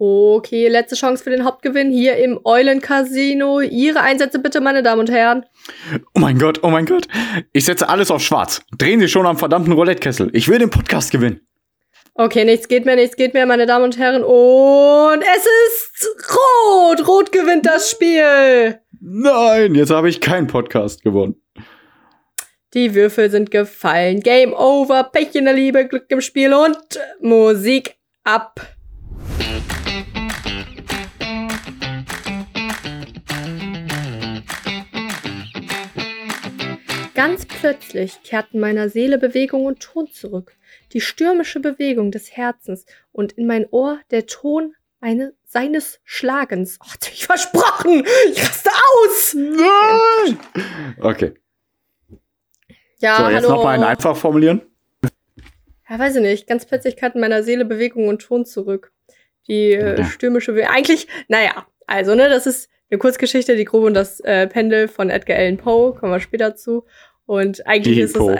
Okay, 0.00 0.68
letzte 0.68 0.94
Chance 0.94 1.24
für 1.24 1.30
den 1.30 1.44
Hauptgewinn 1.44 1.90
hier 1.90 2.18
im 2.18 2.38
Eulen 2.44 2.80
Casino. 2.80 3.60
Ihre 3.60 4.00
Einsätze 4.00 4.38
bitte, 4.38 4.60
meine 4.60 4.84
Damen 4.84 5.00
und 5.00 5.10
Herren. 5.10 5.44
Oh 6.14 6.20
mein 6.20 6.38
Gott, 6.38 6.60
oh 6.62 6.70
mein 6.70 6.86
Gott. 6.86 7.08
Ich 7.52 7.64
setze 7.64 7.88
alles 7.88 8.12
auf 8.12 8.22
schwarz. 8.22 8.60
Drehen 8.78 9.00
Sie 9.00 9.08
schon 9.08 9.26
am 9.26 9.36
verdammten 9.36 9.72
Roulette-Kessel. 9.72 10.30
Ich 10.34 10.46
will 10.46 10.60
den 10.60 10.70
Podcast 10.70 11.10
gewinnen. 11.10 11.40
Okay, 12.14 12.44
nichts 12.44 12.68
geht 12.68 12.86
mehr, 12.86 12.94
nichts 12.94 13.16
geht 13.16 13.34
mehr, 13.34 13.44
meine 13.44 13.66
Damen 13.66 13.86
und 13.86 13.98
Herren. 13.98 14.22
Und 14.22 15.20
es 15.22 15.46
ist 15.66 16.08
rot. 16.30 17.08
Rot 17.08 17.32
gewinnt 17.32 17.66
das 17.66 17.90
Spiel. 17.90 18.78
Nein, 19.00 19.74
jetzt 19.74 19.90
habe 19.90 20.08
ich 20.08 20.20
keinen 20.20 20.46
Podcast 20.46 21.02
gewonnen. 21.02 21.42
Die 22.72 22.94
Würfel 22.94 23.30
sind 23.30 23.50
gefallen. 23.50 24.20
Game 24.20 24.52
over. 24.52 25.02
Pech 25.02 25.34
in 25.34 25.46
der 25.46 25.54
Liebe, 25.54 25.88
Glück 25.88 26.04
im 26.10 26.20
Spiel 26.20 26.54
und 26.54 26.78
Musik 27.20 27.96
ab. 28.22 28.60
Ganz 37.18 37.46
plötzlich 37.46 38.22
kehrten 38.22 38.60
meiner 38.60 38.90
Seele 38.90 39.18
Bewegung 39.18 39.64
und 39.64 39.80
Ton 39.80 40.06
zurück, 40.06 40.56
die 40.92 41.00
stürmische 41.00 41.58
Bewegung 41.58 42.12
des 42.12 42.36
Herzens 42.36 42.86
und 43.10 43.32
in 43.32 43.48
mein 43.48 43.66
Ohr 43.72 43.98
der 44.12 44.26
Ton 44.26 44.76
eine, 45.00 45.34
seines 45.44 45.98
Schlagens. 46.04 46.78
Oh, 46.80 46.94
ich 47.12 47.26
versprochen! 47.26 48.06
Ich 48.30 48.40
raste 48.40 48.70
aus! 48.70 49.34
Nein! 49.34 50.38
Okay. 51.00 51.34
Ja, 53.00 53.16
So, 53.16 53.30
jetzt 53.30 53.48
nochmal 53.48 53.74
ein 53.74 53.82
einfach 53.82 54.16
formulieren. 54.16 54.62
Ja, 55.90 55.98
weiß 55.98 56.14
ich 56.14 56.22
nicht. 56.22 56.46
Ganz 56.46 56.66
plötzlich 56.66 56.94
kehrten 56.94 57.18
meiner 57.18 57.42
Seele 57.42 57.64
Bewegung 57.64 58.06
und 58.06 58.22
Ton 58.22 58.46
zurück. 58.46 58.92
Die 59.48 59.72
äh, 59.72 60.04
stürmische 60.04 60.52
Bewegung. 60.52 60.70
Eigentlich, 60.70 61.08
naja, 61.26 61.66
also, 61.88 62.14
ne, 62.14 62.28
das 62.28 62.46
ist 62.46 62.70
eine 62.90 62.98
Kurzgeschichte, 62.98 63.56
die 63.56 63.64
Grube 63.64 63.86
und 63.86 63.94
das 63.94 64.20
äh, 64.20 64.46
Pendel 64.46 64.88
von 64.88 65.10
Edgar 65.10 65.36
Allan 65.36 65.58
Poe, 65.58 65.94
kommen 65.94 66.12
wir 66.12 66.20
später 66.20 66.56
zu. 66.56 66.86
Und 67.28 67.66
eigentlich 67.66 67.96
Die 67.96 68.00
ist 68.00 68.16
es, 68.16 68.38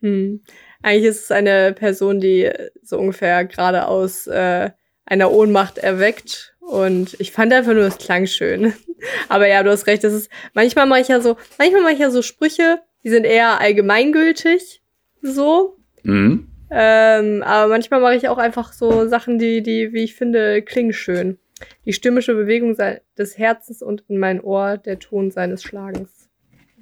hm, 0.00 0.42
eigentlich 0.82 1.04
ist 1.04 1.22
es 1.22 1.30
eine 1.30 1.72
Person, 1.72 2.18
die 2.18 2.50
so 2.82 2.98
ungefähr 2.98 3.44
gerade 3.44 3.86
aus 3.86 4.26
äh, 4.26 4.70
einer 5.04 5.30
Ohnmacht 5.30 5.78
erweckt. 5.78 6.56
Und 6.58 7.14
ich 7.20 7.30
fand 7.30 7.52
einfach 7.52 7.74
nur, 7.74 7.84
es 7.84 7.98
klang 7.98 8.26
schön. 8.26 8.74
Aber 9.28 9.46
ja, 9.46 9.62
du 9.62 9.70
hast 9.70 9.86
recht, 9.86 10.02
das 10.02 10.14
ist, 10.14 10.32
manchmal 10.52 10.86
mache 10.86 11.02
ich 11.02 11.06
ja 11.06 11.20
so, 11.20 11.36
manchmal 11.58 11.82
mache 11.82 11.92
ich 11.92 12.00
ja 12.00 12.10
so 12.10 12.22
Sprüche, 12.22 12.80
die 13.04 13.10
sind 13.10 13.24
eher 13.24 13.60
allgemeingültig, 13.60 14.82
so. 15.22 15.76
Mhm. 16.02 16.48
Ähm, 16.72 17.44
aber 17.44 17.68
manchmal 17.68 18.00
mache 18.00 18.16
ich 18.16 18.28
auch 18.28 18.38
einfach 18.38 18.72
so 18.72 19.06
Sachen, 19.06 19.38
die, 19.38 19.62
die, 19.62 19.92
wie 19.92 20.02
ich 20.02 20.16
finde, 20.16 20.60
klingen 20.62 20.92
schön. 20.92 21.38
Die 21.84 21.92
stürmische 21.92 22.34
Bewegung 22.34 22.76
des 23.16 23.38
Herzens 23.38 23.80
und 23.80 24.02
in 24.08 24.18
mein 24.18 24.40
Ohr 24.40 24.76
der 24.76 24.98
Ton 24.98 25.30
seines 25.30 25.62
Schlagens. 25.62 26.15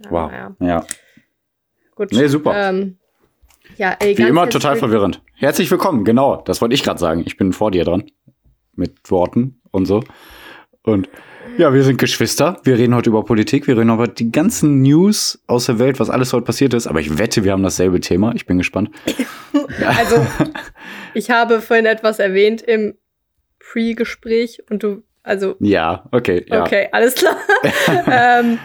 Ja, 0.05 0.11
Wow. 0.11 0.31
naja, 0.31 0.55
Ja. 0.61 0.87
gut. 1.95 2.13
Nee, 2.13 2.27
super. 2.29 2.55
Ähm, 2.71 2.97
ja, 3.77 3.97
ey, 4.01 4.11
Wie 4.11 4.15
ganz 4.15 4.31
immer 4.31 4.49
total 4.49 4.77
verwirrend. 4.77 5.23
Herzlich 5.35 5.71
willkommen, 5.71 6.05
genau. 6.05 6.43
Das 6.45 6.61
wollte 6.61 6.75
ich 6.75 6.83
gerade 6.83 7.01
sagen. 7.01 7.23
Ich 7.27 7.37
bin 7.37 7.53
vor 7.53 7.71
dir 7.71 7.85
dran. 7.85 8.05
Mit 8.77 9.11
Worten 9.11 9.61
und 9.71 9.87
so. 9.87 10.03
Und 10.83 11.09
ja, 11.57 11.73
wir 11.73 11.85
sind 11.85 11.99
Geschwister. 11.99 12.61
Wir 12.65 12.77
reden 12.77 12.95
heute 12.95 13.11
über 13.11 13.25
Politik. 13.25 13.67
Wir 13.69 13.77
reden 13.77 13.91
über 13.91 14.09
die 14.09 14.33
ganzen 14.33 14.83
News 14.83 15.43
aus 15.47 15.67
der 15.67 15.79
Welt, 15.79 16.01
was 16.01 16.11
alles 16.11 16.33
heute 16.33 16.45
passiert 16.45 16.75
ist. 16.75 16.87
Aber 16.89 16.99
ich 17.01 17.17
wette, 17.19 17.45
wir 17.45 17.53
haben 17.53 17.63
dasselbe 17.63 18.01
Thema. 18.01 18.35
Ich 18.35 18.47
bin 18.47 18.59
gespannt. 18.59 18.91
Ja. 19.81 19.91
Also, 19.97 20.25
ich 21.15 21.31
habe 21.31 21.61
vorhin 21.61 21.87
etwas 21.87 22.19
erwähnt 22.19 22.61
im 22.63 22.95
Pre-Gespräch 23.61 24.63
und 24.71 24.83
du, 24.83 25.03
also, 25.25 25.57
Ja, 25.59 26.05
okay. 26.13 26.45
Ja. 26.49 26.63
okay, 26.63 26.89
alles 26.93 27.15
klar. 27.17 27.37
ähm, 28.11 28.59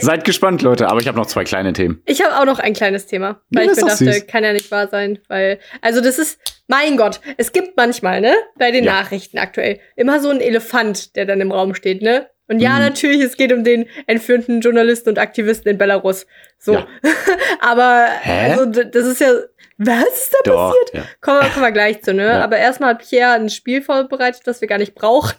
Seid 0.00 0.24
gespannt, 0.24 0.62
Leute. 0.62 0.88
Aber 0.88 1.00
ich 1.00 1.08
habe 1.08 1.18
noch 1.18 1.26
zwei 1.26 1.42
kleine 1.44 1.72
Themen. 1.72 2.00
Ich 2.04 2.22
habe 2.22 2.36
auch 2.38 2.44
noch 2.44 2.58
ein 2.60 2.74
kleines 2.74 3.06
Thema, 3.06 3.40
weil 3.50 3.66
Ja, 3.66 3.72
ich 3.72 3.76
mir 3.78 3.86
dachte, 3.86 4.04
süß. 4.04 4.26
kann 4.26 4.44
ja 4.44 4.52
nicht 4.52 4.70
wahr 4.70 4.88
sein, 4.88 5.18
weil 5.28 5.58
also 5.80 6.00
das 6.00 6.18
ist 6.18 6.38
mein 6.68 6.96
Gott, 6.96 7.20
es 7.36 7.52
gibt 7.52 7.76
manchmal, 7.76 8.20
ne, 8.20 8.34
bei 8.58 8.70
den 8.70 8.84
Ja. 8.84 8.92
Nachrichten 8.92 9.38
aktuell 9.38 9.80
immer 9.96 10.20
so 10.20 10.28
ein 10.30 10.40
Elefant, 10.40 11.16
der 11.16 11.24
dann 11.26 11.40
im 11.40 11.50
Raum 11.52 11.74
steht, 11.74 12.02
ne? 12.02 12.28
Und 12.48 12.60
ja, 12.60 12.74
Mhm. 12.74 12.78
natürlich, 12.80 13.20
es 13.22 13.36
geht 13.36 13.52
um 13.52 13.64
den 13.64 13.86
entführten 14.06 14.60
Journalisten 14.60 15.08
und 15.08 15.18
Aktivisten 15.18 15.68
in 15.72 15.78
Belarus. 15.78 16.26
So. 16.58 16.74
Ja. 16.74 16.86
Aber 17.60 18.06
Hä? 18.22 18.52
also 18.52 18.66
das 18.66 19.04
ist 19.06 19.20
ja 19.20 19.32
was 19.78 20.04
ist 20.06 20.32
da 20.32 20.50
Doch. 20.50 20.70
passiert? 20.70 20.94
Ja. 20.94 21.02
Kommen 21.20 21.40
wir, 21.42 21.48
kommen 21.50 21.64
wir 21.66 21.72
gleich 21.72 22.02
zu, 22.02 22.14
ne? 22.14 22.24
Ja. 22.26 22.42
Aber 22.44 22.56
erstmal 22.56 22.90
hat 22.90 23.00
Pierre 23.06 23.32
ein 23.34 23.50
Spiel 23.50 23.82
vorbereitet, 23.82 24.42
das 24.46 24.60
wir 24.62 24.68
gar 24.68 24.78
nicht 24.78 24.94
brauchen. 24.94 25.32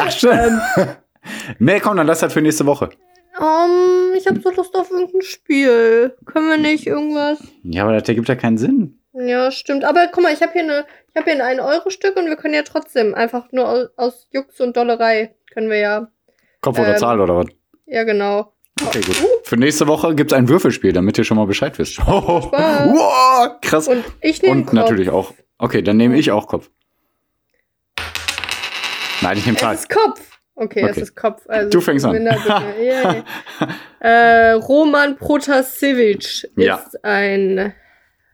Ach, 0.00 0.10
stimmt. 0.10 0.62
nee, 1.58 1.80
komm, 1.80 1.96
dann 1.96 2.06
lass 2.06 2.20
das 2.20 2.32
für 2.32 2.42
nächste 2.42 2.66
Woche. 2.66 2.90
Um, 3.38 4.14
ich 4.16 4.26
habe 4.26 4.40
so 4.40 4.50
Lust 4.50 4.74
auf 4.74 4.90
irgendein 4.90 5.22
Spiel. 5.22 6.16
Können 6.24 6.48
wir 6.48 6.56
nicht 6.56 6.86
irgendwas? 6.86 7.38
Ja, 7.62 7.82
aber 7.82 7.92
das 7.92 8.08
ergibt 8.08 8.28
ja 8.28 8.34
keinen 8.34 8.56
Sinn. 8.56 8.98
Ja, 9.12 9.50
stimmt. 9.50 9.84
Aber 9.84 10.08
guck 10.12 10.22
mal, 10.22 10.32
ich 10.32 10.42
habe 10.42 10.52
hier 10.52 10.62
eine, 10.62 10.84
ich 11.08 11.16
habe 11.16 11.30
hier 11.30 11.44
ein 11.44 11.58
1-Euro-Stück 11.58 12.16
und 12.16 12.26
wir 12.26 12.36
können 12.36 12.54
ja 12.54 12.62
trotzdem 12.62 13.14
einfach 13.14 13.50
nur 13.52 13.68
aus, 13.68 13.88
aus 13.96 14.28
Jux 14.32 14.60
und 14.60 14.76
Dollerei 14.76 15.34
können 15.52 15.70
wir 15.70 15.78
ja. 15.78 16.08
Kopf 16.60 16.78
oder 16.78 16.94
Ähm, 16.94 16.98
Zahl 16.98 17.20
oder 17.20 17.36
was? 17.36 17.46
Ja, 17.86 18.04
genau. 18.04 18.52
Okay, 18.82 19.00
gut. 19.00 19.16
Für 19.44 19.56
nächste 19.56 19.86
Woche 19.86 20.14
gibt's 20.14 20.34
ein 20.34 20.48
Würfelspiel, 20.48 20.92
damit 20.92 21.16
ihr 21.16 21.24
schon 21.24 21.38
mal 21.38 21.46
Bescheid 21.46 21.78
wisst. 21.78 21.94
Spaß. 21.94 22.10
wow, 22.52 23.60
krass. 23.62 23.88
Und 23.88 24.04
ich 24.20 24.42
nehme 24.42 24.54
Und 24.54 24.72
natürlich 24.72 25.08
auch. 25.08 25.32
Okay, 25.58 25.80
dann 25.80 25.96
nehme 25.96 26.18
ich 26.18 26.30
auch 26.30 26.46
Kopf. 26.46 26.70
Nein, 29.26 29.38
ich 29.38 29.46
nehme 29.46 29.56
Es 29.56 29.62
Zahl. 29.62 29.74
ist 29.74 29.88
Kopf. 29.88 30.20
Okay, 30.54 30.82
es 30.84 30.90
Okay. 30.92 31.00
ist 31.02 31.16
Kopf. 31.16 31.42
Also 31.48 31.70
Du 31.70 31.80
fängst 31.80 32.04
an. 32.06 32.14
Äh, 34.00 34.52
Roman 34.52 35.16
Protasevich 35.16 36.46
Ja. 36.56 36.76
ist 36.76 37.02
ein 37.04 37.74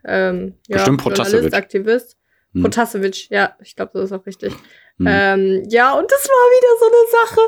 ähm, 0.05 0.55
ja, 0.69 0.77
Bestimmt 0.77 1.01
Protasevich. 1.01 1.33
Journalist, 1.33 1.55
Aktivist. 1.57 2.17
Hm. 2.53 2.63
Protasevich, 2.63 3.29
ja, 3.31 3.57
ich 3.63 3.75
glaube, 3.77 3.93
das 3.95 4.05
ist 4.05 4.13
auch 4.13 4.27
richtig. 4.27 4.53
Hm. 4.99 5.07
Ähm, 5.09 5.63
ja, 5.71 5.93
und 5.93 6.11
das 6.11 6.29
war 6.29 6.51
wieder 6.59 6.79
so 6.79 6.87
eine 6.87 7.07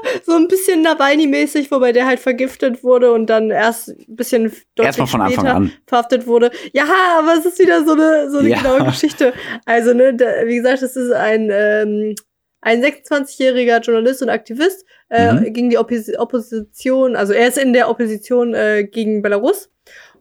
Sache, 0.09 0.23
so 0.25 0.33
ein 0.37 0.49
bisschen 0.49 0.83
Nawalny-mäßig, 0.83 1.71
wobei 1.71 1.93
der 1.93 2.07
halt 2.07 2.21
vergiftet 2.21 2.83
wurde 2.83 3.13
und 3.13 3.27
dann 3.27 3.51
erst 3.51 3.89
ein 3.91 4.17
bisschen 4.17 4.45
deutlich 4.77 4.87
Erstmal 4.87 5.07
von 5.09 5.21
Anfang 5.21 5.47
an. 5.49 5.73
verhaftet 5.87 6.27
wurde. 6.27 6.51
Ja, 6.73 6.87
aber 7.19 7.35
es 7.39 7.45
ist 7.45 7.59
wieder 7.59 7.85
so 7.85 7.93
eine, 7.93 8.31
so 8.31 8.39
eine 8.39 8.49
Ja. 8.49 8.59
genaue 8.59 8.85
Geschichte. 8.85 9.35
Also, 9.67 9.93
ne, 9.93 10.15
da, 10.15 10.25
wie 10.47 10.57
gesagt, 10.57 10.81
es 10.83 10.97
ist 10.97 11.13
ein, 11.13 11.51
ähm, 11.53 12.15
ein 12.65 12.83
26-jähriger 12.83 13.81
Journalist 13.81 14.23
und 14.23 14.31
Aktivist 14.31 14.85
äh, 15.11 15.33
Mhm. 15.35 15.53
gegen 15.53 15.71
die 15.71 15.79
Oppos 15.79 16.11
Opposition, 16.19 17.15
also 17.15 17.33
er 17.33 17.47
ist 17.49 17.59
in 17.59 17.73
der 17.73 17.89
Opposition 17.91 18.55
äh, 18.55 18.85
gegen 18.85 19.23
Belarus. 19.23 19.71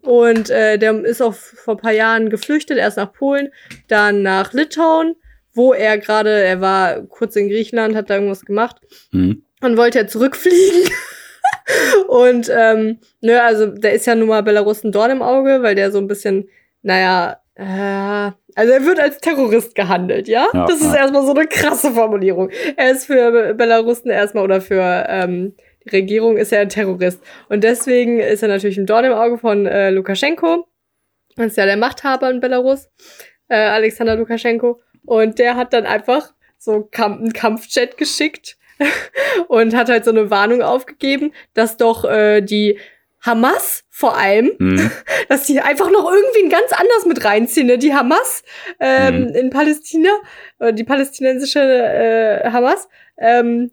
Und 0.01 0.49
äh, 0.49 0.77
der 0.77 1.03
ist 1.05 1.21
auch 1.21 1.33
vor 1.33 1.75
ein 1.75 1.81
paar 1.81 1.93
Jahren 1.93 2.29
geflüchtet, 2.29 2.77
erst 2.77 2.97
nach 2.97 3.13
Polen, 3.13 3.49
dann 3.87 4.21
nach 4.21 4.51
Litauen, 4.51 5.15
wo 5.53 5.71
er 5.73 5.97
gerade, 5.97 6.29
er 6.29 6.59
war 6.59 7.03
kurz 7.03 7.35
in 7.37 7.47
Griechenland, 7.47 7.95
hat 7.95 8.09
da 8.09 8.15
irgendwas 8.15 8.43
gemacht 8.43 8.77
Hm. 9.11 9.43
und 9.61 9.77
wollte 9.77 9.99
ja 9.99 10.07
zurückfliegen. 10.07 10.89
und 12.07 12.49
ähm, 12.53 12.99
ne, 13.21 13.41
also 13.41 13.67
der 13.67 13.93
ist 13.93 14.05
ja 14.05 14.15
nun 14.15 14.27
mal 14.27 14.43
Belarus 14.43 14.83
ein 14.83 14.91
Dorn 14.91 15.11
im 15.11 15.21
Auge, 15.21 15.63
weil 15.63 15.75
der 15.75 15.91
so 15.91 15.99
ein 15.99 16.07
bisschen, 16.07 16.49
naja, 16.81 17.37
also 18.55 18.71
er 18.71 18.85
wird 18.85 18.99
als 18.99 19.19
Terrorist 19.19 19.75
gehandelt, 19.75 20.27
ja? 20.27 20.47
Ja, 20.53 20.65
das 20.65 20.81
ist 20.81 20.93
ja. 20.93 21.01
erstmal 21.01 21.25
so 21.25 21.33
eine 21.33 21.45
krasse 21.47 21.91
Formulierung. 21.91 22.49
Er 22.77 22.91
ist 22.91 23.05
für 23.05 23.31
Be- 23.31 23.53
Belarusen 23.53 24.09
erstmal 24.09 24.43
oder 24.43 24.59
für 24.61 25.05
ähm, 25.07 25.55
die 25.85 25.89
Regierung 25.89 26.37
ist 26.37 26.51
er 26.51 26.61
ein 26.61 26.69
Terrorist. 26.69 27.21
Und 27.49 27.63
deswegen 27.63 28.19
ist 28.19 28.41
er 28.41 28.49
natürlich 28.49 28.77
ein 28.77 28.85
Dorn 28.85 29.05
im 29.05 29.13
Auge 29.13 29.37
von 29.37 29.65
äh, 29.65 29.91
Lukaschenko. 29.91 30.67
Das 31.35 31.47
ist 31.47 31.57
ja 31.57 31.65
der 31.65 31.77
Machthaber 31.77 32.29
in 32.29 32.39
Belarus, 32.39 32.89
äh, 33.49 33.55
Alexander 33.57 34.15
Lukaschenko. 34.15 34.81
Und 35.05 35.37
der 35.39 35.55
hat 35.55 35.73
dann 35.73 35.85
einfach 35.85 36.33
so 36.57 36.87
Kamp 36.89 37.19
einen 37.19 37.33
Kampfjet 37.33 37.97
geschickt 37.97 38.57
und 39.47 39.75
hat 39.75 39.89
halt 39.89 40.05
so 40.05 40.11
eine 40.11 40.29
Warnung 40.31 40.61
aufgegeben, 40.61 41.33
dass 41.53 41.77
doch 41.77 42.05
äh, 42.05 42.41
die 42.41 42.79
Hamas 43.25 43.83
vor 43.89 44.17
allem, 44.17 44.51
Hm. 44.59 44.91
dass 45.29 45.45
die 45.45 45.59
einfach 45.61 45.89
noch 45.91 46.11
irgendwie 46.11 46.49
ganz 46.49 46.71
anders 46.71 47.05
mit 47.07 47.23
reinziehen. 47.25 47.67
Ne? 47.67 47.77
Die 47.77 47.93
Hamas 47.93 48.43
ähm, 48.79 49.23
Mhm. 49.29 49.35
in 49.35 49.49
Palästina, 49.49 50.09
oder 50.59 50.71
die 50.71 50.83
palästinensische 50.83 51.59
äh, 51.61 52.49
Hamas, 52.51 52.87
ähm, 53.17 53.71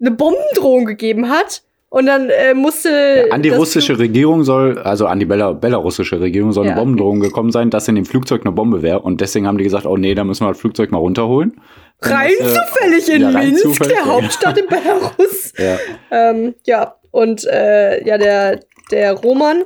eine 0.00 0.10
Bombendrohung 0.10 0.84
gegeben 0.86 1.30
hat. 1.30 1.62
Und 1.92 2.06
dann 2.06 2.30
äh, 2.30 2.54
musste. 2.54 3.26
An 3.32 3.42
die 3.42 3.48
russische 3.48 3.98
Regierung 3.98 4.44
soll, 4.44 4.78
also 4.78 5.06
an 5.08 5.18
die 5.18 5.26
Bela 5.26 5.52
belarussische 5.54 6.20
Regierung 6.20 6.52
soll 6.52 6.66
eine 6.66 6.76
Ja. 6.76 6.78
Bombendrohung 6.78 7.18
gekomung 7.18 7.50
sein, 7.50 7.68
dass 7.70 7.88
in 7.88 7.96
dem 7.96 8.04
Flugzeug 8.04 8.42
eine 8.44 8.52
Bombe 8.52 8.82
wäre. 8.82 9.00
Und 9.00 9.20
deswegen 9.20 9.48
haben 9.48 9.58
die 9.58 9.64
gesagt, 9.64 9.86
oh 9.86 9.96
nee, 9.96 10.14
da 10.14 10.22
müssen 10.22 10.44
wir 10.44 10.50
das 10.50 10.60
Flugzeug 10.60 10.92
mal 10.92 10.98
runterholen. 10.98 11.60
Rein 12.00 12.30
das, 12.38 12.52
äh, 12.52 12.60
zufällig 12.60 13.08
in 13.08 13.22
ja, 13.22 13.30
Minsk, 13.30 13.62
zufällig, 13.62 13.92
der 13.96 14.04
ja. 14.06 14.12
Hauptstadt 14.12 14.58
in 14.58 14.66
Belarus. 14.68 15.52
Ja. 15.58 15.78
Ähm, 16.12 16.54
ja, 16.64 16.94
und 17.10 17.44
äh, 17.48 18.06
ja, 18.06 18.18
der, 18.18 18.60
der 18.90 19.12
Roman, 19.14 19.64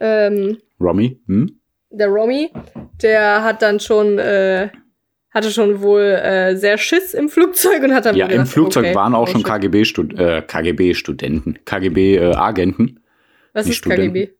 ähm, 0.00 0.58
Romy, 0.80 1.20
hm? 1.26 1.60
der 1.90 2.08
Romy, 2.08 2.50
der 3.02 3.42
hat 3.42 3.62
dann 3.62 3.80
schon, 3.80 4.18
äh, 4.18 4.68
hatte 5.30 5.50
schon 5.50 5.80
wohl 5.82 6.02
äh, 6.02 6.56
sehr 6.56 6.78
Schiss 6.78 7.14
im 7.14 7.28
Flugzeug 7.28 7.82
und 7.82 7.94
hat 7.94 8.06
dann 8.06 8.16
Ja, 8.16 8.26
gedacht, 8.26 8.40
im 8.40 8.46
Flugzeug 8.46 8.84
okay, 8.86 8.94
waren 8.94 9.14
auch 9.14 9.28
oh 9.28 9.32
schon. 9.32 9.42
KGB-Studenten, 9.42 11.56
äh, 11.56 11.58
KGB-Agenten, 11.64 13.00
Was 13.52 13.66
nicht 13.66 13.84
ist 13.84 13.88
KGB? 13.88 14.30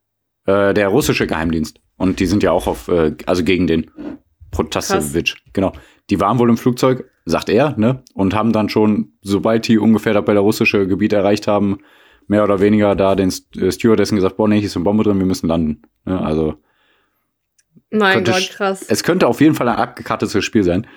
äh, 0.45 0.73
der 0.73 0.87
russische 0.89 1.27
Geheimdienst. 1.27 1.79
Und 1.97 2.19
die 2.19 2.25
sind 2.25 2.43
ja 2.43 2.51
auch 2.51 2.67
auf, 2.67 2.87
äh, 2.89 3.15
also 3.25 3.43
gegen 3.43 3.67
den 3.67 3.89
Protasevich. 4.51 5.35
Genau. 5.53 5.71
Die 6.09 6.19
waren 6.19 6.39
wohl 6.39 6.49
im 6.49 6.57
Flugzeug, 6.57 7.09
sagt 7.25 7.49
er, 7.49 7.75
ne? 7.77 8.03
Und 8.13 8.35
haben 8.35 8.51
dann 8.51 8.69
schon, 8.69 9.13
sobald 9.21 9.67
die 9.67 9.79
ungefähr 9.79 10.13
das 10.13 10.25
belarussische 10.25 10.87
Gebiet 10.87 11.13
erreicht 11.13 11.47
haben, 11.47 11.79
mehr 12.27 12.43
oder 12.43 12.59
weniger 12.59 12.95
da 12.95 13.15
den 13.15 13.31
äh, 13.57 13.71
Stewardessen 13.71 14.15
gesagt, 14.15 14.37
boah, 14.37 14.47
nee, 14.47 14.59
hier 14.59 14.67
ist 14.67 14.75
eine 14.75 14.83
Bombe 14.83 15.03
drin, 15.03 15.19
wir 15.19 15.25
müssen 15.25 15.47
landen. 15.47 15.81
Ne? 16.05 16.19
Also 16.19 16.55
Mein 17.89 18.15
könnte 18.15 18.31
Gott, 18.31 18.49
krass. 18.51 18.85
es 18.87 19.03
könnte 19.03 19.27
auf 19.27 19.41
jeden 19.41 19.55
Fall 19.55 19.69
ein 19.69 19.77
abgekartetes 19.77 20.43
Spiel 20.43 20.63
sein. 20.63 20.87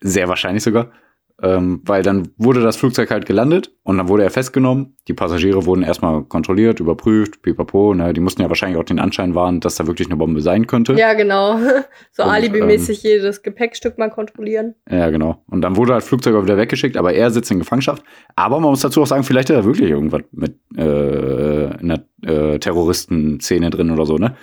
Sehr 0.00 0.28
wahrscheinlich 0.28 0.62
sogar. 0.62 0.92
Ähm, 1.42 1.80
weil 1.84 2.02
dann 2.02 2.28
wurde 2.36 2.60
das 2.60 2.76
Flugzeug 2.76 3.10
halt 3.10 3.24
gelandet 3.24 3.72
und 3.82 3.96
dann 3.96 4.08
wurde 4.08 4.24
er 4.24 4.30
festgenommen. 4.30 4.96
Die 5.08 5.14
Passagiere 5.14 5.64
wurden 5.64 5.82
erstmal 5.82 6.22
kontrolliert, 6.24 6.80
überprüft, 6.80 7.40
pipapo. 7.40 7.94
Ne? 7.94 8.12
Die 8.12 8.20
mussten 8.20 8.42
ja 8.42 8.48
wahrscheinlich 8.48 8.78
auch 8.78 8.84
den 8.84 8.98
Anschein 8.98 9.34
wahren, 9.34 9.60
dass 9.60 9.76
da 9.76 9.86
wirklich 9.86 10.08
eine 10.08 10.16
Bombe 10.16 10.42
sein 10.42 10.66
könnte. 10.66 10.94
Ja, 10.94 11.14
genau. 11.14 11.58
So 12.12 12.24
Und, 12.24 12.28
ähm, 12.28 12.34
alibimäßig 12.34 13.02
jedes 13.02 13.42
Gepäckstück 13.42 13.96
mal 13.96 14.10
kontrollieren. 14.10 14.74
Ja, 14.90 15.10
genau. 15.10 15.42
Und 15.46 15.62
dann 15.62 15.76
wurde 15.76 15.92
das 15.92 16.06
Flugzeug 16.06 16.34
auch 16.34 16.42
wieder 16.42 16.56
weggeschickt, 16.56 16.96
aber 16.96 17.12
er 17.12 17.30
sitzt 17.30 17.50
in 17.50 17.58
Gefangenschaft. 17.58 18.02
Aber 18.36 18.60
man 18.60 18.70
muss 18.70 18.80
dazu 18.80 19.02
auch 19.02 19.06
sagen, 19.06 19.22
vielleicht 19.22 19.48
hat 19.50 19.56
er 19.56 19.64
wirklich 19.64 19.90
irgendwas 19.90 20.22
mit 20.32 20.56
äh, 20.76 20.82
einer 20.82 22.04
äh, 22.22 22.58
Terroristenszene 22.58 23.70
drin 23.70 23.90
oder 23.90 24.06
so, 24.06 24.16
ne? 24.16 24.34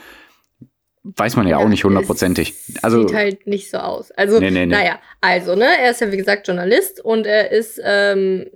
Weiß 1.16 1.36
man 1.36 1.48
ja, 1.48 1.58
auch 1.58 1.68
nicht 1.68 1.84
hundertprozentig. 1.84 2.54
Also, 2.82 3.08
Sieht 3.08 3.16
halt 3.16 3.48
nicht 3.48 3.70
so 3.70 3.78
aus. 3.78 4.12
Also, 4.12 4.40
Nee, 4.40 4.52
nee, 4.52 4.66
nee. 4.66 4.76
naja, 4.76 5.00
also, 5.22 5.56
ne, 5.56 5.68
er 5.82 5.92
ist 5.92 6.02
ja 6.02 6.12
wie 6.12 6.18
gesagt 6.18 6.48
Journalist 6.48 7.04
und 7.04 7.26
er 7.26 7.52
ist 7.52 7.80
ähm, 7.84 8.48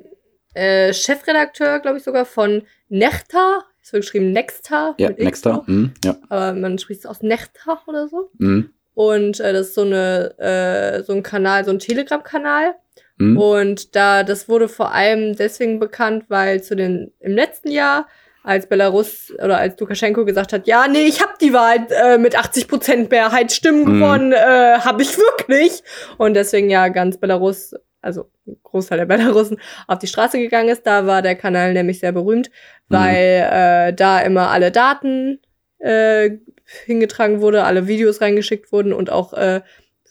äh, 0.53 0.93
Chefredakteur, 0.93 1.79
glaube 1.79 1.97
ich, 1.97 2.03
sogar 2.03 2.25
von 2.25 2.63
Nechta. 2.89 3.63
Es 3.81 3.93
wird 3.93 4.03
geschrieben 4.03 4.31
Nexta. 4.31 4.95
ja, 4.97 5.09
noch. 5.45 5.67
Mhm, 5.67 5.93
ja. 6.03 6.15
Aber 6.29 6.53
man 6.53 6.77
spricht 6.77 7.01
es 7.01 7.05
aus 7.05 7.21
Nechta 7.21 7.81
oder 7.87 8.07
so. 8.07 8.29
Mhm. 8.37 8.71
Und 8.93 9.39
äh, 9.39 9.53
das 9.53 9.69
ist 9.69 9.75
so 9.75 9.81
eine, 9.81 10.37
äh, 10.37 11.03
so 11.03 11.13
ein 11.13 11.23
Kanal, 11.23 11.65
so 11.65 11.71
ein 11.71 11.79
Telegram-Kanal. 11.79 12.75
Mhm. 13.17 13.37
Und 13.37 13.95
da, 13.95 14.23
das 14.23 14.49
wurde 14.49 14.67
vor 14.67 14.93
allem 14.93 15.35
deswegen 15.35 15.79
bekannt, 15.79 16.25
weil 16.27 16.61
zu 16.61 16.75
den, 16.75 17.11
im 17.19 17.33
letzten 17.33 17.71
Jahr, 17.71 18.07
als 18.43 18.67
Belarus 18.67 19.31
oder 19.43 19.57
als 19.59 19.79
Lukaschenko 19.79 20.25
gesagt 20.25 20.51
hat, 20.53 20.65
ja, 20.67 20.87
nee, 20.87 21.03
ich 21.03 21.21
hab 21.21 21.37
die 21.39 21.53
Wahl 21.53 21.85
äh, 21.89 22.17
mit 22.17 22.35
80 22.37 22.67
Prozent 22.67 23.11
Mehrheit 23.11 23.51
Stimmen 23.51 23.83
Mhm. 23.83 23.93
gewonnen, 23.99 24.31
äh, 24.33 24.79
hab 24.79 24.99
ich 24.99 25.17
wirklich. 25.17 25.83
Und 26.17 26.33
deswegen 26.33 26.69
ja 26.69 26.87
ganz 26.87 27.17
Belarus, 27.17 27.75
also 28.01 28.31
ein 28.47 28.57
Großteil 28.63 28.97
der 28.97 29.05
Belarusen, 29.45 29.59
auf 29.87 29.99
die 29.99 30.07
Straße 30.07 30.39
gegangen 30.39 30.69
ist. 30.69 30.87
Da 30.87 31.05
war 31.05 31.21
der 31.21 31.35
Kanal 31.35 31.73
nämlich 31.73 31.99
sehr 31.99 32.11
berühmt, 32.11 32.49
Mhm. 32.89 32.95
weil 32.95 33.47
äh, 33.51 33.93
da 33.93 34.19
immer 34.21 34.49
alle 34.49 34.71
Daten 34.71 35.39
äh, 35.79 36.31
hingetragen 36.85 37.41
wurde, 37.41 37.63
alle 37.63 37.87
Videos 37.87 38.21
reingeschickt 38.21 38.71
wurden 38.71 38.93
und 38.93 39.09
auch 39.11 39.33
äh, 39.33 39.61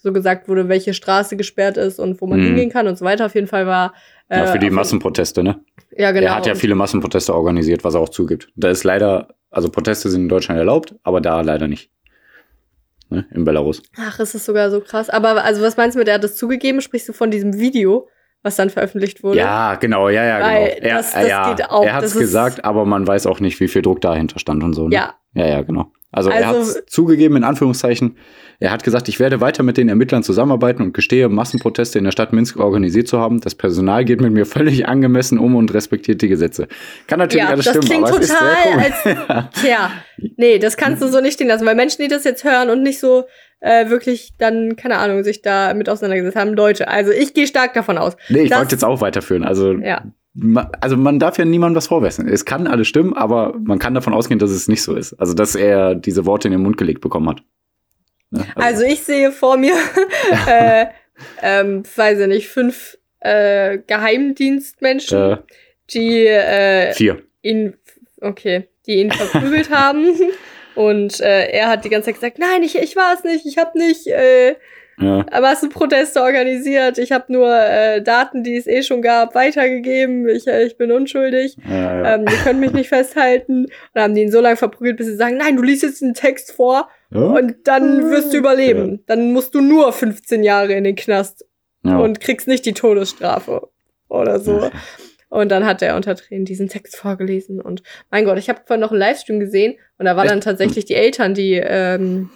so 0.01 0.11
gesagt 0.11 0.47
wurde, 0.47 0.67
welche 0.67 0.93
Straße 0.93 1.37
gesperrt 1.37 1.77
ist 1.77 1.99
und 1.99 2.21
wo 2.21 2.27
man 2.27 2.39
Mhm. 2.39 2.45
hingehen 2.45 2.69
kann 2.71 2.87
und 2.87 2.97
so 2.97 3.05
weiter. 3.05 3.25
Auf 3.27 3.35
jeden 3.35 3.47
Fall 3.47 3.67
war 3.67 3.93
äh, 4.29 4.37
Ja, 4.39 4.47
für 4.47 4.59
die 4.59 4.69
Massenproteste, 4.69 5.43
ne? 5.43 5.59
Ja, 5.95 6.11
genau. 6.11 6.27
Er 6.27 6.35
hat 6.35 6.45
ja 6.47 6.55
viele 6.55 6.73
Massenproteste 6.75 7.33
organisiert, 7.35 7.83
was 7.83 7.93
er 7.95 7.99
auch 7.99 8.09
zugibt. 8.09 8.49
Da 8.55 8.69
ist 8.69 8.83
leider, 8.83 9.27
also 9.49 9.69
Proteste 9.69 10.09
sind 10.09 10.23
in 10.23 10.29
Deutschland 10.29 10.57
erlaubt, 10.57 10.95
aber 11.03 11.19
da 11.21 11.41
leider 11.41 11.67
nicht. 11.67 11.91
Ne? 13.09 13.25
In 13.31 13.43
Belarus. 13.43 13.83
Ach, 13.97 14.19
ist 14.19 14.33
das 14.33 14.45
sogar 14.45 14.71
so 14.71 14.79
krass. 14.79 15.09
Aber 15.09 15.43
also 15.43 15.61
was 15.61 15.75
meinst 15.77 15.95
du 15.95 15.99
mit, 15.99 16.07
er 16.07 16.15
hat 16.15 16.23
das 16.23 16.35
zugegeben? 16.37 16.79
Sprichst 16.81 17.09
du 17.09 17.13
von 17.13 17.29
diesem 17.29 17.59
Video, 17.59 18.07
was 18.41 18.55
dann 18.55 18.69
veröffentlicht 18.69 19.21
wurde? 19.21 19.39
Ja, 19.39 19.75
genau, 19.75 20.07
ja, 20.09 20.23
ja, 20.23 20.39
Weil 20.41 20.75
genau. 20.75 20.87
Er, 20.87 20.95
das- 20.97 21.13
das 21.13 21.27
ja, 21.27 21.53
geht 21.53 21.69
auch, 21.69 21.83
er 21.83 21.93
hat 21.93 22.03
es 22.05 22.17
gesagt, 22.17 22.63
aber 22.63 22.85
man 22.85 23.05
weiß 23.05 23.27
auch 23.27 23.39
nicht, 23.41 23.59
wie 23.59 23.67
viel 23.67 23.81
Druck 23.81 23.99
dahinter 24.01 24.39
stand 24.39 24.63
und 24.63 24.73
so. 24.73 24.87
Ne? 24.87 24.95
Ja, 24.95 25.13
Ja, 25.33 25.45
ja, 25.47 25.61
genau. 25.61 25.91
Also, 26.13 26.29
er 26.29 26.47
hat 26.47 26.55
Also- 26.55 26.79
es 26.79 26.85
zugegeben, 26.87 27.35
in 27.37 27.43
Anführungszeichen. 27.43 28.17
Er 28.61 28.69
hat 28.69 28.83
gesagt, 28.83 29.09
ich 29.09 29.19
werde 29.19 29.41
weiter 29.41 29.63
mit 29.63 29.77
den 29.77 29.89
Ermittlern 29.89 30.21
zusammenarbeiten 30.21 30.83
und 30.83 30.93
gestehe, 30.93 31.27
Massenproteste 31.29 31.97
in 31.97 32.03
der 32.05 32.11
Stadt 32.11 32.31
Minsk 32.31 32.59
organisiert 32.59 33.07
zu 33.07 33.17
haben. 33.17 33.41
Das 33.41 33.55
Personal 33.55 34.05
geht 34.05 34.21
mit 34.21 34.31
mir 34.31 34.45
völlig 34.45 34.87
angemessen 34.87 35.39
um 35.39 35.55
und 35.55 35.73
respektiert 35.73 36.21
die 36.21 36.27
Gesetze. 36.27 36.67
Kann 37.07 37.17
natürlich 37.17 37.43
ja 37.43 37.49
alles 37.49 37.65
das 37.65 37.75
stimmen, 37.75 37.87
klingt 37.87 38.07
aber 38.07 38.19
es 38.19 38.29
ist 38.29 38.37
total 38.37 38.79
als. 38.79 39.49
Tja, 39.59 39.91
nee, 40.37 40.59
das 40.59 40.77
kannst 40.77 41.01
du 41.01 41.07
so 41.07 41.21
nicht 41.21 41.33
stehen 41.33 41.47
lassen, 41.47 41.65
weil 41.65 41.73
Menschen, 41.73 42.03
die 42.03 42.07
das 42.07 42.23
jetzt 42.23 42.43
hören 42.43 42.69
und 42.69 42.83
nicht 42.83 42.99
so 42.99 43.23
äh, 43.61 43.89
wirklich 43.89 44.33
dann, 44.37 44.75
keine 44.75 44.99
Ahnung, 44.99 45.23
sich 45.23 45.41
da 45.41 45.73
mit 45.73 45.89
auseinandergesetzt 45.89 46.37
haben, 46.37 46.55
Deutsche. 46.55 46.87
Also 46.87 47.11
ich 47.11 47.33
gehe 47.33 47.47
stark 47.47 47.73
davon 47.73 47.97
aus. 47.97 48.15
Nee, 48.29 48.41
ich 48.41 48.55
wollte 48.55 48.75
jetzt 48.75 48.85
auch 48.85 49.01
weiterführen. 49.01 49.43
Also, 49.43 49.71
Ja. 49.73 50.03
also 50.81 50.97
man 50.97 51.17
darf 51.17 51.39
ja 51.39 51.45
niemandem 51.45 51.77
was 51.77 51.87
vorwerfen. 51.87 52.27
Es 52.27 52.45
kann 52.45 52.67
alles 52.67 52.87
stimmen, 52.87 53.13
aber 53.13 53.55
man 53.63 53.79
kann 53.79 53.95
davon 53.95 54.13
ausgehen, 54.13 54.37
dass 54.37 54.51
es 54.51 54.67
nicht 54.67 54.83
so 54.83 54.95
ist. 54.95 55.13
Also, 55.13 55.33
dass 55.33 55.55
er 55.55 55.95
diese 55.95 56.27
Worte 56.27 56.47
in 56.47 56.51
den 56.51 56.61
Mund 56.61 56.77
gelegt 56.77 57.01
bekommen 57.01 57.27
hat. 57.27 57.41
Ne? 58.31 58.45
Also 58.55 58.83
ich 58.83 59.01
sehe 59.03 59.31
vor 59.31 59.57
mir, 59.57 59.75
äh, 60.47 60.87
ähm, 61.41 61.83
weiß 61.95 62.19
ich 62.19 62.27
nicht, 62.27 62.47
fünf 62.47 62.97
äh, 63.19 63.77
Geheimdienstmenschen, 63.87 65.31
äh, 65.33 65.37
die 65.91 66.25
äh, 66.27 66.93
vier. 66.93 67.21
ihn, 67.41 67.75
okay, 68.21 68.67
die 68.87 68.95
ihn 68.95 69.11
verprügelt 69.11 69.69
haben. 69.75 70.15
Und 70.75 71.19
äh, 71.19 71.47
er 71.49 71.67
hat 71.67 71.83
die 71.85 71.89
ganze 71.89 72.05
Zeit 72.07 72.15
gesagt, 72.15 72.39
nein, 72.39 72.63
ich, 72.63 72.75
ich 72.77 72.95
war 72.95 73.13
es 73.13 73.23
nicht, 73.23 73.45
ich 73.45 73.57
habe 73.57 73.77
nicht 73.77 74.07
äh, 74.07 74.55
Ja. 74.99 75.25
Massenproteste 75.41 76.21
organisiert, 76.21 76.97
ich 76.97 77.11
habe 77.11 77.31
nur 77.33 77.53
äh, 77.53 78.01
Daten, 78.01 78.43
die 78.43 78.55
es 78.55 78.67
eh 78.67 78.81
schon 78.81 79.01
gab, 79.01 79.35
weitergegeben, 79.35 80.29
ich, 80.29 80.47
äh, 80.47 80.63
ich 80.63 80.77
bin 80.77 80.91
unschuldig, 80.91 81.57
Ja, 81.69 81.75
ja. 82.03 82.15
ähm, 82.15 82.25
ihr 82.29 82.37
könnt 82.43 82.59
mich 82.61 82.71
nicht 82.71 82.87
festhalten. 82.89 83.65
Und 83.65 83.71
dann 83.93 84.03
haben 84.03 84.15
die 84.15 84.21
ihn 84.21 84.31
so 84.31 84.39
lange 84.39 84.55
verprügelt, 84.57 84.97
bis 84.97 85.07
sie 85.07 85.15
sagen, 85.15 85.37
nein, 85.37 85.57
du 85.57 85.63
liest 85.63 85.83
jetzt 85.83 86.01
einen 86.01 86.13
Text 86.13 86.53
vor 86.53 86.87
ja? 87.11 87.21
und 87.21 87.55
dann 87.65 88.09
wirst 88.09 88.33
du 88.33 88.37
überleben. 88.37 89.03
Dann 89.07 89.33
musst 89.33 89.53
du 89.55 89.61
nur 89.61 89.91
15 89.91 90.43
Jahre 90.43 90.73
in 90.73 90.83
den 90.83 90.95
Knast 90.95 91.45
ja. 91.83 91.97
und 91.97 92.19
kriegst 92.19 92.47
nicht 92.47 92.65
die 92.65 92.73
Todesstrafe 92.73 93.69
oder 94.07 94.39
so. 94.39 94.59
Ja. 94.59 94.71
Und 95.29 95.49
dann 95.49 95.65
hat 95.65 95.81
er 95.81 95.95
unter 95.95 96.15
Tränen 96.15 96.43
diesen 96.43 96.67
Text 96.67 96.97
vorgelesen. 96.97 97.61
Und 97.61 97.83
mein 98.09 98.25
Gott, 98.25 98.37
ich 98.37 98.49
habe 98.49 98.61
vorhin 98.65 98.81
noch 98.81 98.91
einen 98.91 98.99
Livestream 98.99 99.39
gesehen 99.39 99.75
und 99.97 100.05
da 100.05 100.17
waren 100.17 100.27
dann 100.27 100.41
tatsächlich 100.41 100.83
die 100.83 100.95
Eltern, 100.95 101.33
die, 101.33 101.53
ähm, 101.53 102.29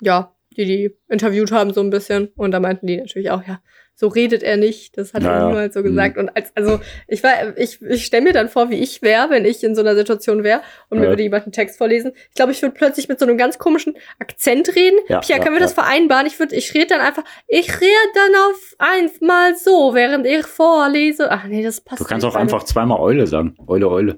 ja, 0.00 0.34
die 0.56 0.64
die 0.64 0.96
interviewt 1.08 1.52
haben 1.52 1.72
so 1.72 1.80
ein 1.80 1.90
bisschen. 1.90 2.28
Und 2.34 2.50
da 2.50 2.58
meinten 2.58 2.88
die 2.88 2.96
natürlich 2.96 3.30
auch, 3.30 3.44
ja, 3.46 3.60
so 4.00 4.06
redet 4.06 4.44
er 4.44 4.56
nicht. 4.56 4.96
Das 4.96 5.12
hat 5.12 5.24
Ja, 5.24 5.40
er 5.40 5.46
niemals 5.48 5.74
so 5.74 5.80
Mhm. 5.80 5.84
gesagt. 5.86 6.18
Und 6.18 6.28
als, 6.36 6.52
also 6.54 6.78
ich 7.08 7.24
war, 7.24 7.32
ich, 7.58 7.82
ich 7.82 8.04
stelle 8.06 8.22
mir 8.22 8.32
dann 8.32 8.48
vor, 8.48 8.70
wie 8.70 8.76
ich 8.76 9.02
wäre, 9.02 9.28
wenn 9.30 9.44
ich 9.44 9.64
in 9.64 9.74
so 9.74 9.80
einer 9.80 9.96
Situation 9.96 10.44
wäre 10.44 10.60
und 10.88 10.98
mir 11.00 11.06
Ja. 11.06 11.10
würde 11.10 11.24
jemand 11.24 11.46
einen 11.46 11.52
Text 11.52 11.78
vorlesen. 11.78 12.12
Ich 12.28 12.36
glaube, 12.36 12.52
ich 12.52 12.62
würde 12.62 12.74
plötzlich 12.76 13.08
mit 13.08 13.18
so 13.18 13.26
einem 13.26 13.36
ganz 13.36 13.58
komischen 13.58 13.96
Akzent 14.20 14.68
reden. 14.76 15.00
Ja, 15.08 15.18
Pia, 15.18 15.36
ja, 15.36 15.42
können 15.42 15.56
wir 15.56 15.60
ja. 15.60 15.66
das 15.66 15.72
vereinbaren? 15.72 16.26
Ich 16.28 16.38
würde, 16.38 16.54
ich 16.54 16.72
rede 16.74 16.86
dann 16.86 17.00
einfach, 17.00 17.24
ich 17.48 17.80
rede 17.80 17.90
dann 18.14 18.34
auf 18.48 18.74
einmal 18.78 19.56
so, 19.56 19.94
während 19.94 20.24
ich 20.26 20.46
vorlese. 20.46 21.28
Ach 21.32 21.44
nee, 21.46 21.64
das 21.64 21.80
passt 21.80 22.00
Du 22.00 22.04
kannst 22.04 22.24
nicht, 22.24 22.32
auch 22.32 22.38
einfach 22.38 22.62
zweimal 22.62 23.00
Eule 23.00 23.26
sagen. 23.26 23.56
Eule, 23.66 23.88
Eule. 23.88 24.16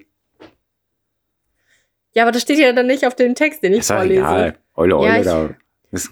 Ja, 2.13 2.25
aber 2.25 2.33
das 2.33 2.43
steht 2.43 2.59
ja 2.59 2.73
dann 2.73 2.87
nicht 2.87 3.07
auf 3.07 3.15
dem 3.15 3.35
Text, 3.35 3.63
den 3.63 3.73
ich 3.73 3.79
Ist 3.81 3.91
ja 3.91 3.97
vorlese. 3.97 4.21
egal. 4.21 4.59
Eule, 4.75 4.97
Eule, 4.99 5.07
Ja, 5.25 5.49
ich- 5.51 5.57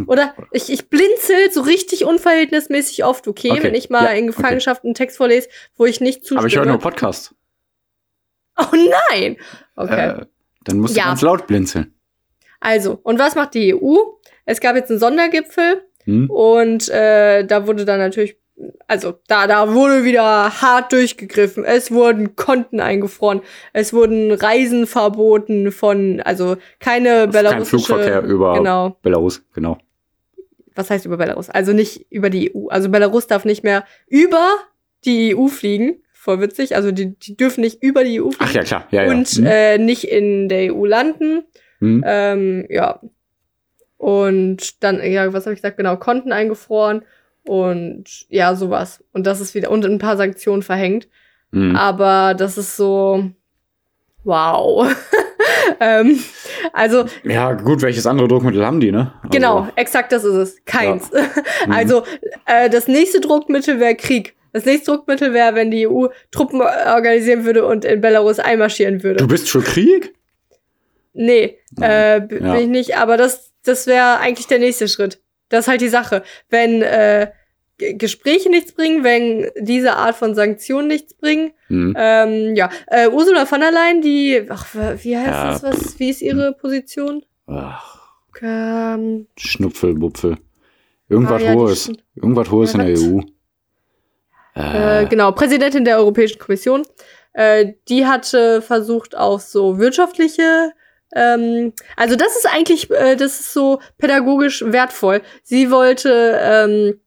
Oder 0.06 0.34
ich, 0.52 0.70
ich 0.72 0.88
blinzel 0.88 1.52
so 1.52 1.60
richtig 1.60 2.04
unverhältnismäßig 2.04 3.04
oft, 3.04 3.28
okay, 3.28 3.52
Okay, 3.52 3.62
wenn 3.62 3.74
ich 3.74 3.90
mal 3.90 4.04
ja, 4.04 4.10
in 4.10 4.28
okay. 4.28 4.36
Gefangenschaft 4.36 4.84
einen 4.84 4.94
Text 4.94 5.16
vorlese, 5.16 5.48
wo 5.76 5.86
ich 5.86 6.00
nicht 6.00 6.20
zustimme. 6.22 6.40
Aber 6.40 6.48
ich 6.48 6.56
höre 6.56 6.66
nur 6.66 6.78
Podcast. 6.78 7.34
oh 8.58 8.64
nein! 9.10 9.36
Okay. 9.76 10.08
Äh, 10.20 10.26
dann 10.64 10.78
musst 10.78 10.94
du 10.96 10.98
Ja. 10.98 11.06
ganz 11.06 11.22
laut 11.22 11.46
blinzeln. 11.46 11.94
Also, 12.60 12.98
und 13.04 13.18
was 13.20 13.36
macht 13.36 13.54
die 13.54 13.72
EU? 13.74 13.96
Es 14.44 14.60
gab 14.60 14.74
jetzt 14.74 14.90
einen 14.90 14.98
Sondergipfel 15.00 15.84
Hm? 16.04 16.28
und 16.30 16.88
äh, 16.88 17.44
da 17.44 17.66
wurde 17.66 17.84
dann 17.84 17.98
natürlich, 18.00 18.36
also 18.86 19.14
da, 19.28 19.46
da 19.46 19.72
wurde 19.72 20.04
wieder 20.04 20.60
hart 20.60 20.92
durchgegriffen. 20.92 21.64
Es 21.64 21.90
wurden 21.90 22.34
Konten 22.36 22.80
eingefroren, 22.80 23.40
es 23.72 23.92
wurden 23.92 24.32
Reisen 24.32 24.86
verboten 24.86 25.70
von, 25.72 26.20
also 26.22 26.56
keine 26.80 27.10
Kein 27.22 27.30
belarussische. 27.30 27.84
Flugverkehr 27.84 28.22
über 28.22 28.54
Genau. 28.58 28.96
Belarus, 29.02 29.42
genau. 29.54 29.78
was 30.74 30.90
heißt 30.90 31.06
über 31.06 31.16
Belarus? 31.16 31.50
Also 31.50 31.72
nicht 31.72 32.06
über 32.10 32.30
die 32.30 32.54
EU. 32.54 32.68
Also 32.68 32.88
Belarus 32.88 33.26
darf 33.26 33.44
nicht 33.44 33.62
mehr 33.64 33.84
über 34.08 34.48
die 35.04 35.36
EU 35.36 35.46
fliegen. 35.48 36.02
Voll 36.12 36.40
witzig. 36.40 36.74
Also 36.74 36.90
die, 36.90 37.16
die 37.18 37.36
dürfen 37.36 37.60
nicht 37.60 37.82
über 37.82 38.02
die 38.04 38.20
EU 38.20 38.30
fliegen. 38.30 38.44
Ach 38.48 38.52
ja, 38.54 38.62
klar. 38.64 38.84
Ja, 38.90 39.04
ja. 39.04 39.10
Und 39.10 39.28
Hm? 39.28 39.46
äh, 39.46 39.78
nicht 39.78 40.04
in 40.04 40.48
der 40.48 40.74
EU 40.74 40.84
landen. 40.84 41.44
Hm? 41.78 42.02
Ähm, 42.04 42.66
ja. 42.68 43.00
Und 43.96 44.82
dann, 44.82 45.00
ja, 45.02 45.32
was 45.32 45.46
habe 45.46 45.54
ich 45.54 45.60
gesagt? 45.60 45.76
Genau, 45.76 45.96
Konten 45.96 46.32
eingefroren 46.32 47.02
und 47.48 48.04
ja, 48.28 48.54
sowas. 48.54 49.02
Und 49.12 49.26
das 49.26 49.40
ist 49.40 49.54
wieder, 49.54 49.70
und 49.70 49.84
ein 49.84 49.98
paar 49.98 50.16
Sanktionen 50.16 50.62
verhängt. 50.62 51.08
Hm. 51.52 51.74
Aber 51.76 52.34
das 52.34 52.58
ist 52.58 52.76
so, 52.76 53.30
wow. 54.24 54.86
ähm, 55.80 56.18
also 56.72 57.06
Ja, 57.24 57.52
gut, 57.54 57.82
welches 57.82 58.06
andere 58.06 58.28
Druckmittel 58.28 58.64
haben 58.64 58.80
die, 58.80 58.92
ne? 58.92 59.12
Also, 59.22 59.28
Genau, 59.30 59.68
exakt 59.76 60.12
das 60.12 60.24
ist 60.24 60.34
es. 60.34 60.64
Keins. 60.64 61.10
Also 61.70 62.04
äh, 62.46 62.68
das 62.70 62.88
nächste 62.88 63.20
Druckmittel 63.20 63.80
wäre 63.80 63.94
Krieg. 63.94 64.34
Das 64.52 64.64
nächste 64.64 64.92
Druckmittel 64.92 65.32
wäre, 65.34 65.54
wenn 65.54 65.70
die 65.70 65.86
EU 65.86 66.06
Truppen 66.30 66.60
organisieren 66.62 67.44
würde 67.44 67.66
und 67.66 67.84
in 67.84 68.00
Belarus 68.00 68.38
einmarschieren 68.38 69.02
würde. 69.02 69.18
Du 69.18 69.28
bist 69.28 69.48
für 69.50 69.60
Krieg? 69.62 70.14
nee, 71.12 71.58
äh, 71.80 72.20
b- 72.20 72.38
Ja. 72.38 72.52
bin 72.52 72.60
ich 72.62 72.68
nicht, 72.68 72.96
aber 72.96 73.16
das, 73.16 73.52
das 73.64 73.86
wäre 73.86 74.18
eigentlich 74.20 74.46
der 74.46 74.58
nächste 74.60 74.86
Schritt. 74.88 75.20
Das 75.48 75.60
ist 75.64 75.68
halt 75.68 75.80
die 75.80 75.88
Sache. 75.88 76.22
Wenn 76.48 76.82
äh, 76.82 77.30
Gespräche 77.78 78.50
nichts 78.50 78.72
bringen, 78.72 79.04
wenn 79.04 79.50
diese 79.58 79.94
Art 79.96 80.16
von 80.16 80.34
Sanktionen 80.34 80.88
nichts 80.88 81.14
bringen, 81.14 81.52
Hm. 81.68 81.94
ähm, 81.96 82.56
ja, 82.56 82.70
äh, 82.88 83.08
Ursula 83.08 83.46
von 83.46 83.60
der 83.60 83.70
Leyen, 83.70 84.02
die, 84.02 84.44
ach, 84.48 84.66
wie 84.74 85.16
heißt 85.16 85.28
Ja. 85.28 85.50
das, 85.52 85.62
was, 85.62 85.98
wie 85.98 86.10
ist 86.10 86.22
ihre 86.22 86.52
Position? 86.52 87.24
Ach, 87.46 87.96
Ähm, 88.40 89.26
Schnupfelbupfel. 89.36 90.36
Irgendwas 91.08 91.42
Ah, 91.42 91.46
ja, 91.46 91.52
Hohes. 91.54 91.90
Irgendwas 92.14 92.50
Hohes 92.50 92.74
in 92.74 92.80
der 92.80 92.96
EU. 92.98 93.20
äh, 94.54 95.02
Äh, 95.02 95.06
genau, 95.06 95.32
Präsidentin 95.32 95.84
der 95.84 95.98
Europäischen 95.98 96.38
Kommission, 96.38 96.84
äh, 97.32 97.72
die 97.88 98.06
hatte 98.06 98.60
versucht 98.62 99.16
auf 99.16 99.42
so 99.42 99.78
wirtschaftliche, 99.78 100.72
ähm, 101.14 101.72
also 101.96 102.16
das 102.16 102.36
ist 102.36 102.46
eigentlich, 102.46 102.90
äh, 102.90 103.16
das 103.16 103.40
ist 103.40 103.52
so 103.52 103.80
pädagogisch 103.98 104.62
wertvoll. 104.66 105.22
Sie 105.42 105.70
wollte 105.70 106.38
ähm, 106.40 107.00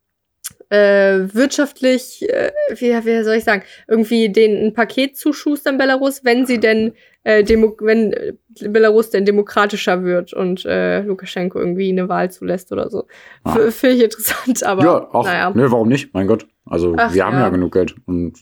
äh, 0.71 1.27
wirtschaftlich, 1.33 2.27
äh, 2.29 2.49
wie, 2.75 2.91
wie 3.05 3.23
soll 3.23 3.35
ich 3.35 3.43
sagen, 3.43 3.63
irgendwie 3.89 4.31
den 4.31 4.67
ein 4.67 4.73
Paket 4.73 5.17
zuschustern 5.17 5.77
Belarus, 5.77 6.23
wenn 6.23 6.45
sie 6.45 6.61
denn 6.61 6.93
äh, 7.23 7.43
Demo 7.43 7.75
wenn 7.81 8.37
Belarus 8.69 9.09
denn 9.09 9.25
demokratischer 9.25 10.03
wird 10.03 10.31
und 10.33 10.65
äh, 10.65 11.01
Lukaschenko 11.01 11.59
irgendwie 11.59 11.89
eine 11.89 12.07
Wahl 12.07 12.31
zulässt 12.31 12.71
oder 12.71 12.89
so. 12.89 13.05
Ah. 13.43 13.57
Finde 13.69 13.97
ich 13.97 14.03
interessant, 14.03 14.63
aber 14.63 14.83
ja, 14.83 15.13
auch. 15.13 15.25
naja. 15.25 15.49
Ne, 15.49 15.69
warum 15.71 15.89
nicht? 15.89 16.13
Mein 16.13 16.27
Gott. 16.27 16.47
Also, 16.65 16.95
Ach, 16.97 17.13
wir 17.13 17.25
haben 17.25 17.33
ja. 17.33 17.41
ja 17.41 17.49
genug 17.49 17.73
Geld. 17.73 17.95
Und 18.05 18.39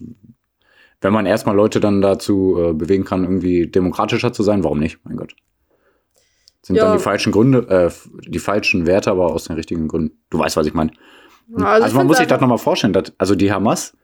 wenn 1.02 1.14
man 1.14 1.26
erstmal 1.26 1.56
Leute 1.56 1.80
dann 1.80 2.00
dazu 2.00 2.58
äh, 2.60 2.74
bewegen 2.74 3.06
kann, 3.06 3.24
irgendwie 3.24 3.66
demokratischer 3.66 4.34
zu 4.34 4.44
sein, 4.44 4.64
warum 4.64 4.78
nicht? 4.80 5.00
Mein 5.04 5.18
Gott. 5.18 5.36
Sind 6.62 6.76
Ja. 6.76 6.86
dann 6.86 6.98
die 6.98 7.04
falschen 7.04 7.32
Gründe, 7.32 7.68
äh, 7.70 7.90
die 8.28 8.40
falschen 8.40 8.86
Werte, 8.86 9.10
aber 9.10 9.34
aus 9.34 9.46
den 9.46 9.56
richtigen 9.56 9.88
Gründen. 9.88 10.22
Du 10.30 10.38
weißt, 10.38 10.58
was 10.58 10.68
ich 10.68 10.76
meine. 10.76 10.92
Also 11.56 11.66
Also, 11.66 11.98
man 11.98 12.08
muss 12.08 12.18
sich 12.18 12.28
das 12.28 12.40
nochmal 12.42 12.58
vorstellen. 12.58 12.94
Dass, 12.94 13.14
also 13.18 13.36
die 13.36 13.52
Hamas 13.52 13.96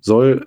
soll 0.00 0.46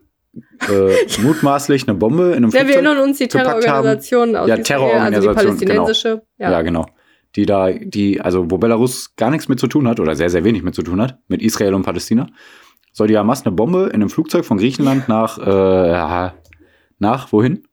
äh, 0.69 1.19
mutmaßlich 1.21 1.87
eine 1.87 1.97
Bombe 1.97 2.29
in 2.31 2.37
einem 2.37 2.49
Ja, 2.49 2.53
wir 2.53 2.59
Flugzeug 2.61 2.75
erinnern 2.85 2.97
uns 3.03 3.17
die. 3.17 3.27
Terrororganisation 3.27 4.35
aus 4.35 4.47
Ja, 4.49 4.57
Terrororganisation, 4.57 5.37
also 5.37 5.51
die 5.51 5.65
palästinensische. 5.65 6.21
Ja. 6.37 6.51
Ja. 6.51 6.61
genau. 6.61 6.85
Die 7.35 7.45
da, 7.45 7.71
die, 7.71 8.21
also 8.21 8.49
wo 8.49 8.57
Belarus 8.57 9.15
gar 9.15 9.29
nichts 9.29 9.47
mit 9.47 9.59
zu 9.59 9.67
tun 9.67 9.87
hat 9.87 9.99
oder 9.99 10.15
sehr, 10.15 10.29
sehr 10.29 10.43
wenig 10.43 10.63
mit 10.63 10.73
zu 10.73 10.81
tun 10.81 11.01
hat, 11.01 11.19
mit 11.27 11.41
Israel 11.41 11.73
und 11.75 11.83
Palästina, 11.83 12.27
soll 12.93 13.07
die 13.07 13.17
Hamas 13.17 13.45
eine 13.45 13.53
Bombe 13.53 13.85
in 13.87 13.95
einem 13.95 14.09
Flugzeug 14.09 14.43
von 14.45 14.57
Griechenland 14.57 15.07
nach, 15.07 15.37
äh, 15.37 16.31
nach 16.99 17.31
wohin? 17.31 17.63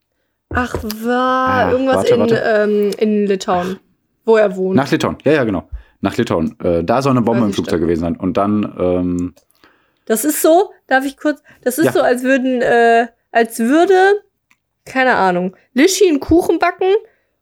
Ach, 0.53 0.75
war 1.03 1.47
Ah, 1.47 1.71
irgendwas 1.71 1.95
warte, 1.97 2.13
in, 2.13 2.19
warte. 2.19 2.43
Ähm, 2.45 2.91
in 2.99 3.25
Litauen, 3.25 3.79
wo 4.25 4.37
er 4.37 4.55
wohnt. 4.55 4.75
Nach 4.75 4.91
Litauen. 4.91 5.17
Ja, 5.23 5.31
ja, 5.31 5.43
genau. 5.43 5.67
Nach 6.05 6.15
Litauen. 6.17 6.55
Äh, 6.63 6.83
da 6.83 7.01
soll 7.01 7.11
eine 7.13 7.21
Bombe 7.23 7.45
im 7.45 7.51
Flugzeug 7.53 7.79
gewesen 7.81 8.01
sein. 8.01 8.15
Und 8.15 8.37
dann, 8.37 8.75
ähm, 8.79 9.33
Das 10.05 10.23
ist 10.23 10.39
so, 10.43 10.71
darf 10.85 11.03
ich 11.03 11.17
kurz, 11.17 11.41
das 11.63 11.79
ist 11.79 11.85
Ja. 11.85 11.91
so, 11.93 12.01
als 12.01 12.21
würden, 12.21 12.61
äh, 12.61 13.07
als 13.31 13.57
würde, 13.57 13.95
keine 14.85 15.15
Ahnung, 15.15 15.55
Lischi 15.73 16.07
einen 16.07 16.19
Kuchen 16.19 16.59
backen 16.59 16.93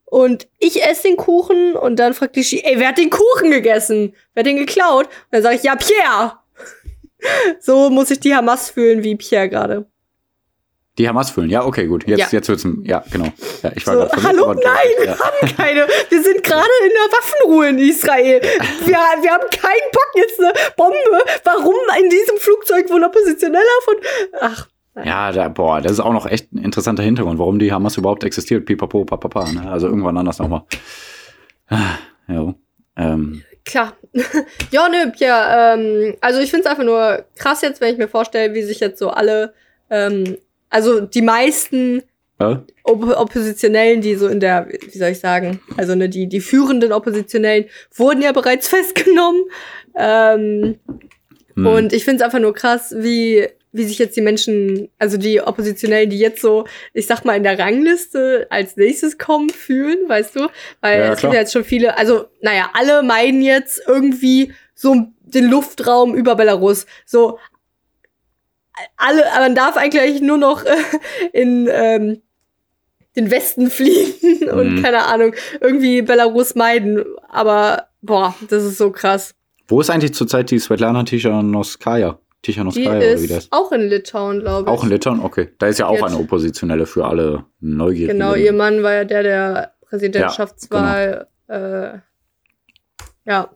und 0.05 0.47
ich 0.59 0.81
esse 0.85 1.09
den 1.09 1.17
Kuchen 1.17 1.75
und 1.75 1.97
dann 1.99 2.13
fragt 2.13 2.37
Lischi, 2.37 2.61
ey, 2.63 2.79
wer 2.79 2.87
hat 2.87 2.97
den 2.97 3.09
Kuchen 3.09 3.51
gegessen? 3.51 4.13
Wer 4.33 4.41
hat 4.41 4.47
den 4.47 4.55
geklaut? 4.57 5.07
Und 5.07 5.11
dann 5.31 5.43
sage 5.43 5.55
ich, 5.57 5.63
ja, 5.63 5.75
Pierre! 5.75 6.37
so 7.59 7.89
muss 7.89 8.07
sich 8.07 8.21
die 8.21 8.33
Hamas 8.33 8.69
fühlen 8.69 9.03
wie 9.03 9.15
Pierre 9.17 9.49
gerade. 9.49 9.85
Die 10.97 11.07
Hamas 11.09 11.31
füllen. 11.31 11.49
Ja, 11.49 11.65
okay, 11.65 11.87
gut. 11.87 12.07
Jetzt, 12.07 12.19
Ja. 12.19 12.27
jetzt 12.31 12.49
wird's, 12.49 12.67
ja, 12.83 13.03
genau. 13.11 13.25
Ja, 13.63 13.71
ich 13.75 13.85
war 13.87 13.93
So, 13.95 14.05
verwirrt, 14.07 14.23
hallo, 14.27 14.43
aber- 14.45 14.55
nein, 14.55 14.87
wir 14.99 15.05
Ja. 15.07 15.19
haben 15.19 15.55
keine. 15.57 15.87
Wir 16.09 16.21
sind 16.23 16.43
gerade 16.43 16.69
in 16.83 16.89
der 16.89 17.17
Waffenruhe 17.17 17.67
in 17.69 17.79
Israel. 17.79 18.41
Wir, 18.41 18.93
wir 18.93 19.31
haben 19.31 19.49
keinen 19.49 19.91
Bock 19.91 20.09
jetzt 20.15 20.39
eine 20.39 20.53
Bombe. 20.77 20.95
Warum 21.43 21.75
in 22.03 22.09
diesem 22.09 22.37
Flugzeug 22.37 22.89
wohl 22.91 23.03
Oppositioneller 23.03 23.63
von. 23.85 23.95
Ach, 24.41 24.67
Ja, 25.03 25.31
da, 25.31 25.47
boah, 25.47 25.81
das 25.81 25.93
ist 25.93 25.99
auch 25.99 26.13
noch 26.13 26.27
echt 26.27 26.53
ein 26.53 26.59
interessanter 26.63 27.01
Hintergrund, 27.01 27.39
warum 27.39 27.57
die 27.57 27.71
Hamas 27.71 27.97
überhaupt 27.97 28.23
existiert. 28.23 28.65
Pipapo, 28.65 29.03
papapa, 29.05 29.51
ne? 29.51 29.71
Also 29.71 29.87
irgendwann 29.87 30.15
anders 30.17 30.37
nochmal. 30.37 30.61
Ja. 32.27 32.53
Ähm, 32.95 33.43
klar. 33.65 33.93
ja, 34.71 34.87
nö, 34.89 35.09
Pierre. 35.11 35.73
Ähm, 35.79 36.15
also 36.21 36.39
ich 36.39 36.51
finde 36.51 36.65
es 36.65 36.71
einfach 36.71 36.83
nur 36.83 37.25
krass 37.35 37.61
jetzt, 37.63 37.81
wenn 37.81 37.91
ich 37.93 37.97
mir 37.97 38.07
vorstelle, 38.07 38.53
wie 38.53 38.61
sich 38.61 38.79
jetzt 38.79 38.99
so 38.99 39.09
alle. 39.09 39.53
Ähm, 39.89 40.37
also 40.73 41.01
die 41.01 41.21
meisten 41.21 42.01
äh? 42.39 42.55
Op 42.83 43.03
Oppositionellen, 43.03 44.01
die 44.01 44.15
so 44.15 44.27
in 44.27 44.39
der, 44.39 44.67
wie 44.67 44.97
soll 44.97 45.09
ich 45.09 45.19
sagen, 45.19 45.61
also 45.77 45.95
ne, 45.95 46.09
die, 46.09 46.27
die 46.27 46.41
führenden 46.41 46.91
Oppositionellen 46.91 47.65
wurden 47.95 48.21
ja 48.21 48.31
bereits 48.31 48.67
festgenommen. 48.69 49.43
Ähm, 49.95 50.79
hm. 51.55 51.65
Und 51.65 51.93
ich 51.93 52.03
finde 52.03 52.17
es 52.17 52.25
einfach 52.25 52.39
nur 52.39 52.53
krass, 52.53 52.93
wie, 52.97 53.47
wie 53.71 53.83
sich 53.83 53.99
jetzt 53.99 54.17
die 54.17 54.21
Menschen, 54.21 54.89
also 54.97 55.17
die 55.17 55.41
Oppositionellen, 55.41 56.09
die 56.09 56.17
jetzt 56.17 56.41
so, 56.41 56.65
ich 56.93 57.05
sag 57.05 57.23
mal, 57.23 57.37
in 57.37 57.43
der 57.43 57.59
Rangliste 57.59 58.47
als 58.49 58.75
nächstes 58.75 59.17
kommen, 59.17 59.51
fühlen, 59.51 60.09
weißt 60.09 60.35
du? 60.35 60.47
Weil 60.81 60.99
Ja, 60.99 61.13
es 61.13 61.21
gibt 61.21 61.33
ja 61.33 61.39
jetzt 61.39 61.53
schon 61.53 61.63
viele, 61.63 61.97
also, 61.97 62.25
naja, 62.41 62.71
alle 62.73 63.03
meinen 63.03 63.43
jetzt 63.43 63.81
irgendwie 63.87 64.53
so 64.73 65.07
den 65.21 65.49
Luftraum 65.49 66.15
über 66.15 66.35
Belarus. 66.35 66.85
So, 67.05 67.39
alle, 68.97 69.23
man 69.39 69.55
darf 69.55 69.77
eigentlich 69.77 70.21
nur 70.21 70.37
noch 70.37 70.63
äh, 70.65 70.75
in 71.31 71.67
ähm, 71.71 72.21
den 73.15 73.29
Westen 73.31 73.69
fliegen 73.69 74.49
und 74.51 74.75
Mhm. 74.75 74.81
keine 74.83 75.05
Ahnung, 75.05 75.33
irgendwie 75.61 76.01
Belarus 76.01 76.55
meiden. 76.55 77.03
Aber, 77.29 77.87
boah, 78.01 78.33
das 78.49 78.63
ist 78.63 78.77
so 78.77 78.91
krass. 78.91 79.35
Wo 79.67 79.79
ist 79.81 79.89
eigentlich 79.89 80.13
zurzeit 80.13 80.49
die 80.51 80.59
Svetlana 80.59 81.03
Tichanovskaya? 81.03 82.17
Die 82.45 82.51
Tichanovskaya 82.51 82.97
oder 82.97 83.21
wie 83.21 83.27
das? 83.27 83.45
ist 83.45 83.51
auch 83.53 83.71
in 83.71 83.81
Litauen, 83.87 84.39
glaube 84.41 84.63
ich. 84.63 84.67
Auch 84.67 84.83
in 84.83 84.89
Litauen? 84.89 85.19
Okay. 85.21 85.49
Da 85.59 85.67
ist 85.67 85.79
ja 85.79 85.85
auch 85.87 85.93
Jetzt- 85.93 86.03
eine 86.03 86.17
Oppositionelle 86.17 86.85
für 86.85 87.05
alle 87.05 87.45
Neugierigen. 87.61 88.17
Genau, 88.19 88.35
ihr 88.35 88.51
Mann 88.51 88.83
war 88.83 88.93
ja 88.93 89.03
der, 89.05 89.23
der 89.23 89.73
Präsidentschaftswahl, 89.87 91.27
genau. 91.47 91.59
äh, 91.93 91.99
ja. 93.25 93.49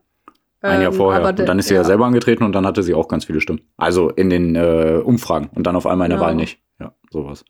Ein 0.70 0.82
Jahr 0.82 0.92
Ähm, 0.92 0.98
vorher. 0.98 1.22
aber 1.22 1.30
Und 1.40 1.48
dann 1.48 1.60
ist 1.60 1.68
sie 1.68 1.76
ja. 1.76 1.84
selber 1.84 2.06
angetreten 2.06 2.44
und 2.44 2.54
dann 2.54 2.66
hatte 2.66 2.84
sie 2.84 2.94
auch 2.94 3.08
ganz 3.08 3.26
viele 3.26 3.42
Stimmen. 3.42 3.62
Also 3.78 4.10
in 4.10 4.30
den 4.30 4.56
äh, 4.56 5.02
Umfragen 5.04 5.50
und 5.56 5.66
dann 5.68 5.76
auf 5.76 5.86
einmal 5.88 6.06
in 6.08 6.12
der 6.12 6.18
Genau. 6.20 6.28
Wahl 6.28 6.36
nicht. 6.36 6.60
Ja, 6.80 6.94
sowas. 7.12 7.44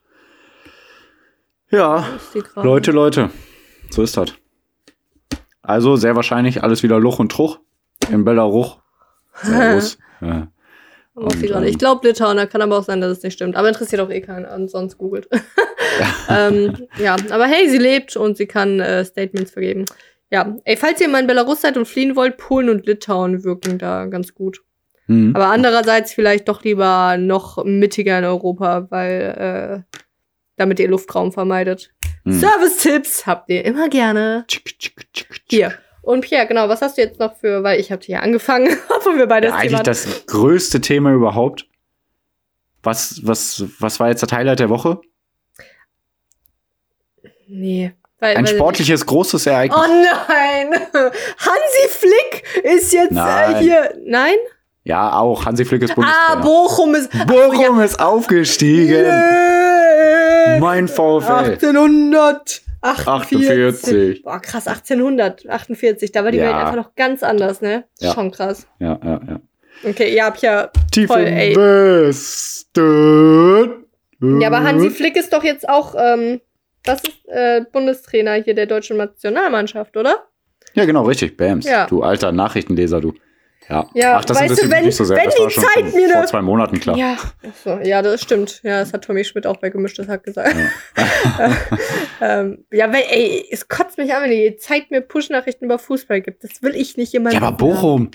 Ja. 1.70 2.06
Leute, 2.56 2.92
Leute. 2.92 3.30
So 3.90 4.02
ist 4.02 4.16
das. 4.18 4.34
Also 5.62 5.96
sehr 5.98 6.16
wahrscheinlich 6.16 6.64
alles 6.64 6.84
wieder 6.84 7.00
Luch 7.00 7.20
und 7.20 7.32
Truch 7.32 7.60
in 8.10 8.24
Belarus. 8.24 8.78
Belarus. 9.44 9.98
ja. 10.22 10.48
Sie 11.16 11.24
Und, 11.24 11.52
ähm, 11.52 11.64
Ich 11.64 11.78
glaube 11.78 12.08
Litauen, 12.08 12.38
da 12.38 12.46
kann 12.46 12.62
aber 12.62 12.78
auch 12.78 12.84
sein, 12.84 13.02
dass 13.02 13.18
es 13.18 13.24
nicht 13.24 13.34
stimmt. 13.34 13.56
Aber 13.56 13.68
interessiert 13.68 14.02
auch 14.02 14.10
eh 14.10 14.22
keinen, 14.22 14.46
ansonsten 14.46 14.98
googelt. 15.00 15.28
ähm, 16.30 16.88
ja, 17.00 17.16
aber 17.32 17.46
hey, 17.46 17.70
sie 17.70 17.80
lebt 17.80 18.16
und 18.16 18.38
sie 18.38 18.46
kann 18.46 18.80
äh, 18.80 19.04
Statements 19.04 19.52
vergeben. 19.52 19.86
Ja, 20.30 20.58
ey, 20.66 20.76
falls 20.76 21.00
ihr 21.00 21.08
mal 21.08 21.22
in 21.22 21.28
Belarus 21.28 21.62
seid 21.62 21.78
und 21.78 21.88
fliehen 21.88 22.16
wollt, 22.16 22.38
Polen 22.38 22.70
und 22.70 22.86
Litauen 22.86 23.44
wirken 23.44 23.78
da 23.78 24.06
ganz 24.06 24.34
gut. 24.34 24.62
Mhm. 25.08 25.34
Aber 25.36 25.48
andererseits 25.48 26.14
vielleicht 26.14 26.50
doch 26.50 26.64
lieber 26.64 27.18
noch 27.18 27.64
mittiger 27.64 28.20
in 28.20 28.26
Europa, 28.26 28.88
weil 28.90 29.86
äh, 29.88 29.98
damit 30.58 30.80
ihr 30.80 30.90
Luftraum 30.90 31.32
vermeidet. 31.32 31.94
Mhm. 32.26 32.34
Service-Tipps 32.34 33.26
habt 33.26 33.50
ihr 33.50 33.64
immer 33.64 33.88
gerne. 33.88 34.44
Tschick, 34.48 34.78
tschick, 34.78 35.14
tschick, 35.14 35.30
tschick. 35.30 35.44
Hier. 35.50 35.74
Und 36.02 36.22
Pierre, 36.22 36.48
genau, 36.48 36.70
was 36.70 36.82
hast 36.82 36.98
du 36.98 37.02
jetzt 37.02 37.20
noch 37.20 37.36
für, 37.36 37.64
weil 37.64 37.80
ich 37.80 37.92
habe 37.92 38.02
hier 38.04 38.22
angefangen, 38.22 38.76
obwohl 38.96 39.18
wir 39.18 39.28
beide 39.28 39.48
Ja, 39.48 39.56
eigentlich 39.56 39.82
das 39.82 40.26
größte 40.26 40.82
Thema 40.82 41.14
überhaupt. 41.14 41.68
Was, 42.84 43.26
was, 43.26 43.64
was 43.80 44.00
war 44.00 44.10
jetzt 44.10 44.24
das 44.24 44.32
Highlight 44.32 44.60
der 44.60 44.70
Woche? 44.70 45.02
Nee. 47.48 47.94
Weil, 48.20 48.36
Ein 48.38 48.48
weil, 48.48 48.56
sportliches, 48.56 49.06
großes 49.06 49.46
Ereignis. 49.46 49.80
Oh 49.80 49.88
nein! 49.88 50.74
Hansi 51.38 51.88
Flick 51.90 52.44
ist 52.64 52.92
jetzt 52.94 53.12
äh, 53.12 53.16
Nein. 53.16 53.58
hier. 53.58 53.94
Nein? 54.06 54.36
Ja, 54.84 55.20
auch. 55.20 55.46
Hansi 55.46 55.66
Flick 55.66 55.84
ist 55.84 55.92
Ah, 55.92 55.96
Bundestrainer. 56.36 56.42
Bochum 56.42 56.96
ist. 56.96 57.12
Bochum 57.28 57.80
ist 57.82 58.00
aufgestiegen. 58.00 59.06
Yeah. 59.06 60.58
Mein 60.60 60.88
VfL. 60.88 61.58
1848. 61.60 62.64
48. 62.82 64.24
Boah, 64.24 64.40
krass, 64.40 64.68
1848. 64.68 66.12
Da 66.12 66.24
war 66.24 66.32
die 66.32 66.38
Ja. 66.40 66.46
Welt 66.46 66.56
einfach 66.56 66.76
noch 66.76 66.96
ganz 66.96 67.22
anders, 67.22 67.62
ne? 67.62 67.84
Ja. 68.00 68.14
Schon 68.14 68.32
krass. 68.32 68.66
Ja, 68.80 68.98
ja, 69.04 69.20
ja. 69.28 69.40
Okay, 69.88 70.16
ihr 70.16 70.26
habt 70.26 70.42
ja. 70.42 70.72
Tief 70.92 71.06
Voll, 71.08 71.26
ey. 71.26 71.56
Westen. 71.56 73.84
Ja, 74.40 74.48
aber 74.48 74.64
Hansi 74.64 74.90
Flick 74.90 75.16
ist 75.16 75.32
doch 75.34 75.44
jetzt 75.44 75.70
auch. 75.70 75.94
Ähm, 75.96 76.42
das 76.88 77.02
ist 77.04 77.28
äh, 77.28 77.62
Bundestrainer 77.72 78.34
hier 78.36 78.54
der 78.54 78.66
deutschen 78.66 78.98
Nationalmannschaft, 78.98 79.98
oder? 79.98 80.28
Ja, 80.74 80.86
genau, 80.86 81.04
richtig. 81.04 81.38
Bams. 81.38 81.66
Ja. 81.66 81.88
Du 81.88 82.04
alter 82.04 82.32
Nachrichtenleser, 82.32 83.02
du. 83.02 83.14
Ja. 83.70 83.86
Ja, 83.94 84.18
Ach, 84.18 84.26
das 84.26 84.40
weißt 84.40 84.64
du, 84.64 84.72
wenn- 84.72 84.86
nicht 84.86 84.96
so 84.96 85.04
sehr. 85.04 85.18
wenn 85.18 85.26
das 85.26 85.36
die 85.36 85.42
war 85.42 85.50
schon 85.50 85.64
Zeit 85.64 85.86
vor, 85.90 86.00
mir 86.00 86.10
vor 86.10 86.26
zwei 86.26 86.42
Monaten 86.42 86.80
klar. 86.80 86.98
Ja, 86.98 87.18
so, 87.64 87.80
ja, 87.84 88.02
das 88.02 88.22
stimmt. 88.22 88.62
Ja, 88.64 88.80
das 88.80 88.94
hat 88.94 89.04
Tommy 89.04 89.24
Schmidt 89.26 89.46
auch 89.46 89.58
bei 89.58 89.70
gemischtes 89.70 90.08
Hack 90.08 90.24
gesagt. 90.24 90.56
ähm, 92.22 92.66
ja, 92.72 92.92
weil, 92.92 93.04
ey, 93.10 93.46
es 93.52 93.68
kotzt 93.68 93.98
mich 93.98 94.14
an, 94.14 94.24
wenn 94.24 94.32
die 94.32 94.56
Zeit 94.58 94.90
mir 94.92 95.02
Push-Nachrichten 95.02 95.66
über 95.66 95.80
Fußball 95.80 96.22
gibt. 96.22 96.44
Das 96.44 96.62
will 96.62 96.76
ich 96.76 96.98
nicht 96.98 97.14
immer. 97.14 97.32
Ja, 97.32 97.42
aber 97.42 97.58
Bochum. 97.58 98.12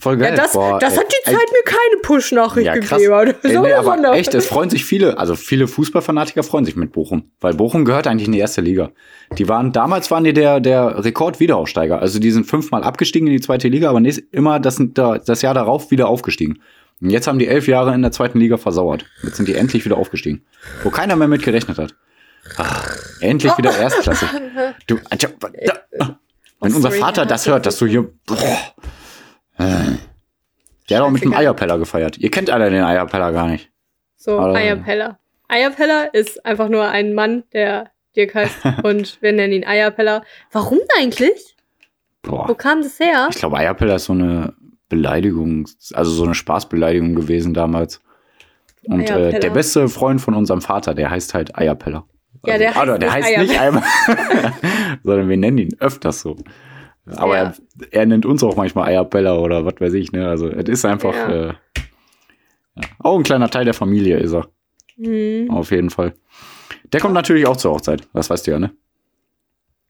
Voll 0.00 0.16
geil. 0.18 0.30
Ja, 0.30 0.36
das, 0.36 0.52
Boah, 0.52 0.78
das 0.78 0.92
ey, 0.94 0.98
hat 0.98 1.06
die 1.12 1.28
ey, 1.30 1.34
Zeit 1.34 1.46
mir 1.50 1.64
keine 1.64 2.00
Push-Nachricht 2.02 2.66
Ja, 2.66 2.74
gegeben. 2.74 2.90
Das 2.90 3.00
ist 3.42 3.44
Ey, 3.44 3.58
nee, 3.58 3.72
aber 3.72 4.14
echt, 4.14 4.34
es 4.34 4.46
freuen 4.46 4.70
sich 4.70 4.84
viele, 4.84 5.18
also 5.18 5.34
viele 5.34 5.66
Fußballfanatiker 5.66 6.42
freuen 6.42 6.64
sich 6.64 6.76
mit 6.76 6.92
Bochum, 6.92 7.30
weil 7.40 7.54
Bochum 7.54 7.84
gehört 7.84 8.06
eigentlich 8.06 8.26
in 8.26 8.32
die 8.32 8.38
erste 8.38 8.60
Liga. 8.60 8.90
Die 9.38 9.48
waren, 9.48 9.72
damals 9.72 10.10
waren 10.10 10.24
die 10.24 10.32
der, 10.32 10.60
der 10.60 11.04
Rekord-Wiederaufsteiger. 11.04 12.00
Also 12.00 12.18
die 12.18 12.30
sind 12.30 12.44
fünfmal 12.46 12.84
abgestiegen 12.84 13.26
in 13.28 13.34
die 13.34 13.40
zweite 13.40 13.68
Liga, 13.68 13.90
aber 13.90 14.00
nächst, 14.00 14.22
immer 14.32 14.60
das, 14.60 14.80
das 14.92 15.42
Jahr 15.42 15.54
darauf 15.54 15.90
wieder 15.90 16.08
aufgestiegen. 16.08 16.60
Und 17.00 17.10
jetzt 17.10 17.26
haben 17.26 17.38
die 17.38 17.48
elf 17.48 17.66
Jahre 17.66 17.94
in 17.94 18.02
der 18.02 18.12
zweiten 18.12 18.38
Liga 18.38 18.56
versauert. 18.56 19.04
Jetzt 19.22 19.36
sind 19.36 19.48
die 19.48 19.54
endlich 19.54 19.84
wieder 19.84 19.96
aufgestiegen. 19.96 20.44
Wo 20.82 20.90
keiner 20.90 21.16
mehr 21.16 21.28
mit 21.28 21.42
gerechnet 21.42 21.78
hat. 21.78 21.94
Ach, 22.56 22.96
endlich 23.20 23.56
wieder 23.58 23.76
Erstklasse. 23.76 24.26
Du, 24.86 24.98
wenn 26.60 26.72
Oh, 26.72 26.76
unser 26.76 26.90
Vater 26.90 27.26
das 27.26 27.46
hört, 27.46 27.66
dass 27.66 27.78
du 27.78 27.86
hier. 27.86 28.10
Boah, 28.26 28.58
der 30.88 30.98
hat 30.98 31.04
auch 31.04 31.10
mit 31.10 31.24
dem. 31.24 31.34
Eierpeller 31.34 31.78
gefeiert. 31.78 32.18
Ihr 32.18 32.30
kennt 32.30 32.50
alle 32.50 32.70
den 32.70 32.82
Eierpeller 32.82 33.32
gar 33.32 33.48
nicht. 33.48 33.70
So, 34.16 34.38
Eierpeller. 34.38 35.18
Eierpeller 35.48 36.12
ist 36.14 36.44
einfach 36.46 36.68
nur 36.68 36.88
ein 36.88 37.14
Mann, 37.14 37.44
der 37.52 37.90
Dirk 38.16 38.34
heißt. 38.34 38.56
und 38.82 39.20
wir 39.22 39.32
nennen 39.32 39.52
ihn 39.52 39.64
Eierpeller. 39.66 40.24
Warum 40.52 40.78
eigentlich? 40.98 41.56
Wo 42.22 42.36
Boah. 42.36 42.56
kam 42.56 42.82
das 42.82 42.98
her? 42.98 43.28
Ich 43.30 43.36
glaube, 43.36 43.56
Eierpeller 43.58 43.96
ist 43.96 44.04
so 44.06 44.12
eine 44.12 44.54
Beleidigung, 44.88 45.66
also 45.92 46.10
so 46.10 46.24
eine 46.24 46.34
Spaßbeleidigung 46.34 47.14
gewesen 47.14 47.52
damals. 47.54 48.00
Und 48.86 49.08
äh, 49.08 49.38
der 49.40 49.50
beste 49.50 49.88
Freund 49.88 50.20
von 50.20 50.34
unserem 50.34 50.60
Vater, 50.60 50.94
der 50.94 51.10
heißt 51.10 51.34
halt 51.34 51.56
Eierpeller. 51.56 52.06
Ja, 52.46 52.58
der 52.58 52.76
also, 52.76 52.92
heißt 52.92 53.02
der 53.02 53.08
nicht 53.08 53.24
heißt 53.24 53.38
nicht 53.38 53.60
Eierpeller, 53.60 54.52
sondern 55.02 55.28
wir 55.28 55.36
nennen 55.38 55.58
ihn 55.58 55.76
öfters 55.80 56.20
so. 56.20 56.36
Aber 57.06 57.36
Ja. 57.36 57.42
er, 57.44 57.54
er 57.90 58.06
nennt 58.06 58.26
uns 58.26 58.42
auch 58.42 58.56
manchmal 58.56 58.88
Eierpeller 58.88 59.40
oder 59.40 59.64
was 59.64 59.74
weiß 59.80 59.92
ich, 59.94 60.12
ne? 60.12 60.28
Also 60.28 60.48
es 60.48 60.68
ist 60.68 60.84
einfach 60.84 61.14
Ja. 61.14 61.28
äh, 61.30 61.46
ja. 62.76 62.82
auch 62.98 63.16
ein 63.16 63.22
kleiner 63.22 63.48
Teil 63.50 63.64
der 63.64 63.74
Familie 63.74 64.18
ist 64.18 64.32
er, 64.34 64.48
Hm. 64.96 65.50
auf 65.50 65.70
jeden 65.70 65.90
Fall. 65.90 66.14
Der 66.94 67.00
kommt 67.00 67.14
natürlich 67.14 67.46
auch 67.46 67.56
zur 67.56 67.72
Hochzeit, 67.72 68.08
das 68.14 68.30
weißt 68.30 68.46
du 68.46 68.50
ja, 68.52 68.58
ne? 68.58 68.70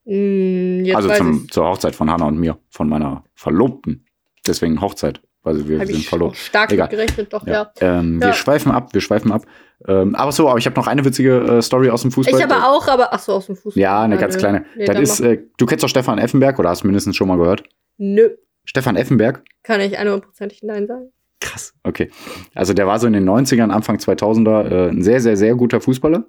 Jetzt 0.06 0.96
also 0.96 1.08
zum, 1.14 1.50
zur 1.50 1.66
Hochzeit 1.66 1.94
von 1.94 2.10
Hanna 2.10 2.26
und 2.26 2.38
mir, 2.38 2.58
von 2.68 2.88
meiner 2.88 3.24
Verlobten. 3.34 4.04
Deswegen 4.46 4.80
Hochzeit, 4.82 5.22
weil 5.42 5.66
wir 5.66 5.80
Hab 5.80 5.86
sind 5.86 6.04
verlobt. 6.04 6.36
stark 6.36 6.72
Egal. 6.72 6.88
gerechnet, 6.88 7.32
doch, 7.32 7.46
Ja. 7.46 7.70
ja. 7.80 7.98
Ähm, 8.00 8.20
Ja. 8.20 8.26
Wir 8.28 8.32
schweifen 8.34 8.70
ab, 8.70 8.92
wir 8.92 9.00
schweifen 9.00 9.32
ab. 9.32 9.44
Ähm, 9.88 10.14
aber 10.14 10.32
so, 10.32 10.48
aber 10.48 10.58
ich 10.58 10.66
habe 10.66 10.76
noch 10.76 10.86
eine 10.86 11.04
witzige 11.04 11.38
äh, 11.40 11.62
Story 11.62 11.88
aus 11.88 12.02
dem 12.02 12.10
Fußball. 12.10 12.38
Ich 12.38 12.44
aber 12.44 12.68
auch, 12.68 12.86
aber 12.88 13.14
ach 13.14 13.18
so, 13.18 13.32
aus 13.32 13.46
dem 13.46 13.56
Fußball. 13.56 13.80
Ja, 13.80 14.02
eine 14.02 14.18
ganz 14.18 14.34
nö. 14.34 14.40
kleine. 14.40 14.64
Nee, 14.76 14.84
das 14.86 14.98
ist, 14.98 15.20
äh, 15.20 15.42
du 15.56 15.66
kennst 15.66 15.82
doch 15.84 15.88
Stefan 15.88 16.18
Effenberg 16.18 16.58
oder 16.58 16.68
hast 16.68 16.84
mindestens 16.84 17.16
schon 17.16 17.28
mal 17.28 17.36
gehört? 17.38 17.64
Nö, 17.96 18.30
Stefan 18.64 18.96
Effenberg? 18.96 19.42
kann 19.62 19.80
ich 19.80 19.98
100%ig 19.98 20.60
Nein 20.62 20.86
sagen. 20.86 21.10
Krass, 21.40 21.74
okay. 21.82 22.10
Also 22.54 22.72
der 22.74 22.86
war 22.86 22.98
so 22.98 23.06
in 23.06 23.12
den 23.14 23.28
90ern, 23.28 23.70
Anfang 23.70 23.96
2000er 23.96 24.70
äh, 24.70 24.88
ein 24.90 25.02
sehr, 25.02 25.20
sehr, 25.20 25.36
sehr 25.36 25.54
guter 25.54 25.80
Fußballer. 25.80 26.24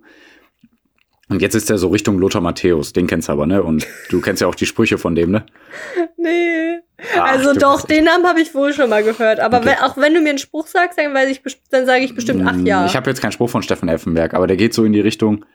Und 1.27 1.41
jetzt 1.41 1.55
ist 1.55 1.70
er 1.72 1.77
so 1.77 1.88
Richtung 1.89 2.20
Lothar 2.20 2.41
Matthäus, 2.41 2.94
den 2.94 3.08
kennst 3.08 3.27
du 3.29 3.32
aber, 3.32 3.48
ne? 3.48 3.63
Und 3.63 3.88
du 4.10 4.22
kennst 4.22 4.41
ja 4.41 4.48
auch 4.48 4.55
die 4.55 4.65
Sprüche 4.67 4.98
von 4.98 5.15
dem, 5.15 5.32
ne? 5.32 5.46
Nee. 6.17 6.79
Ach, 7.17 7.24
also 7.34 7.53
doch, 7.53 7.86
den 7.86 8.05
Namen 8.05 8.25
habe 8.25 8.39
ich 8.41 8.55
wohl 8.55 8.74
schon 8.74 8.89
mal 8.89 9.03
gehört. 9.03 9.39
Aber 9.39 9.58
Okay. 9.58 9.67
wenn, 9.67 9.77
auch 9.79 9.98
wenn 9.98 10.13
du 10.13 10.22
mir 10.22 10.29
einen 10.29 10.38
Spruch 10.38 10.67
sagst, 10.67 10.98
dann, 10.98 11.13
weiß 11.13 11.29
ich, 11.29 11.41
dann 11.70 11.86
sage 11.86 12.03
ich 12.05 12.15
bestimmt, 12.15 12.44
ach 12.46 12.55
ja. 12.63 12.86
Ich 12.86 12.96
habe 12.96 13.10
jetzt 13.10 13.22
keinen 13.22 13.32
Spruch 13.34 13.50
von 13.50 13.62
Stefan 13.62 13.89
Effenberg, 13.89 14.34
aber 14.34 14.48
der 14.48 14.55
geht 14.58 14.74
so 14.74 14.86
in 14.86 14.94
die 14.94 15.01
Richtung 15.01 15.46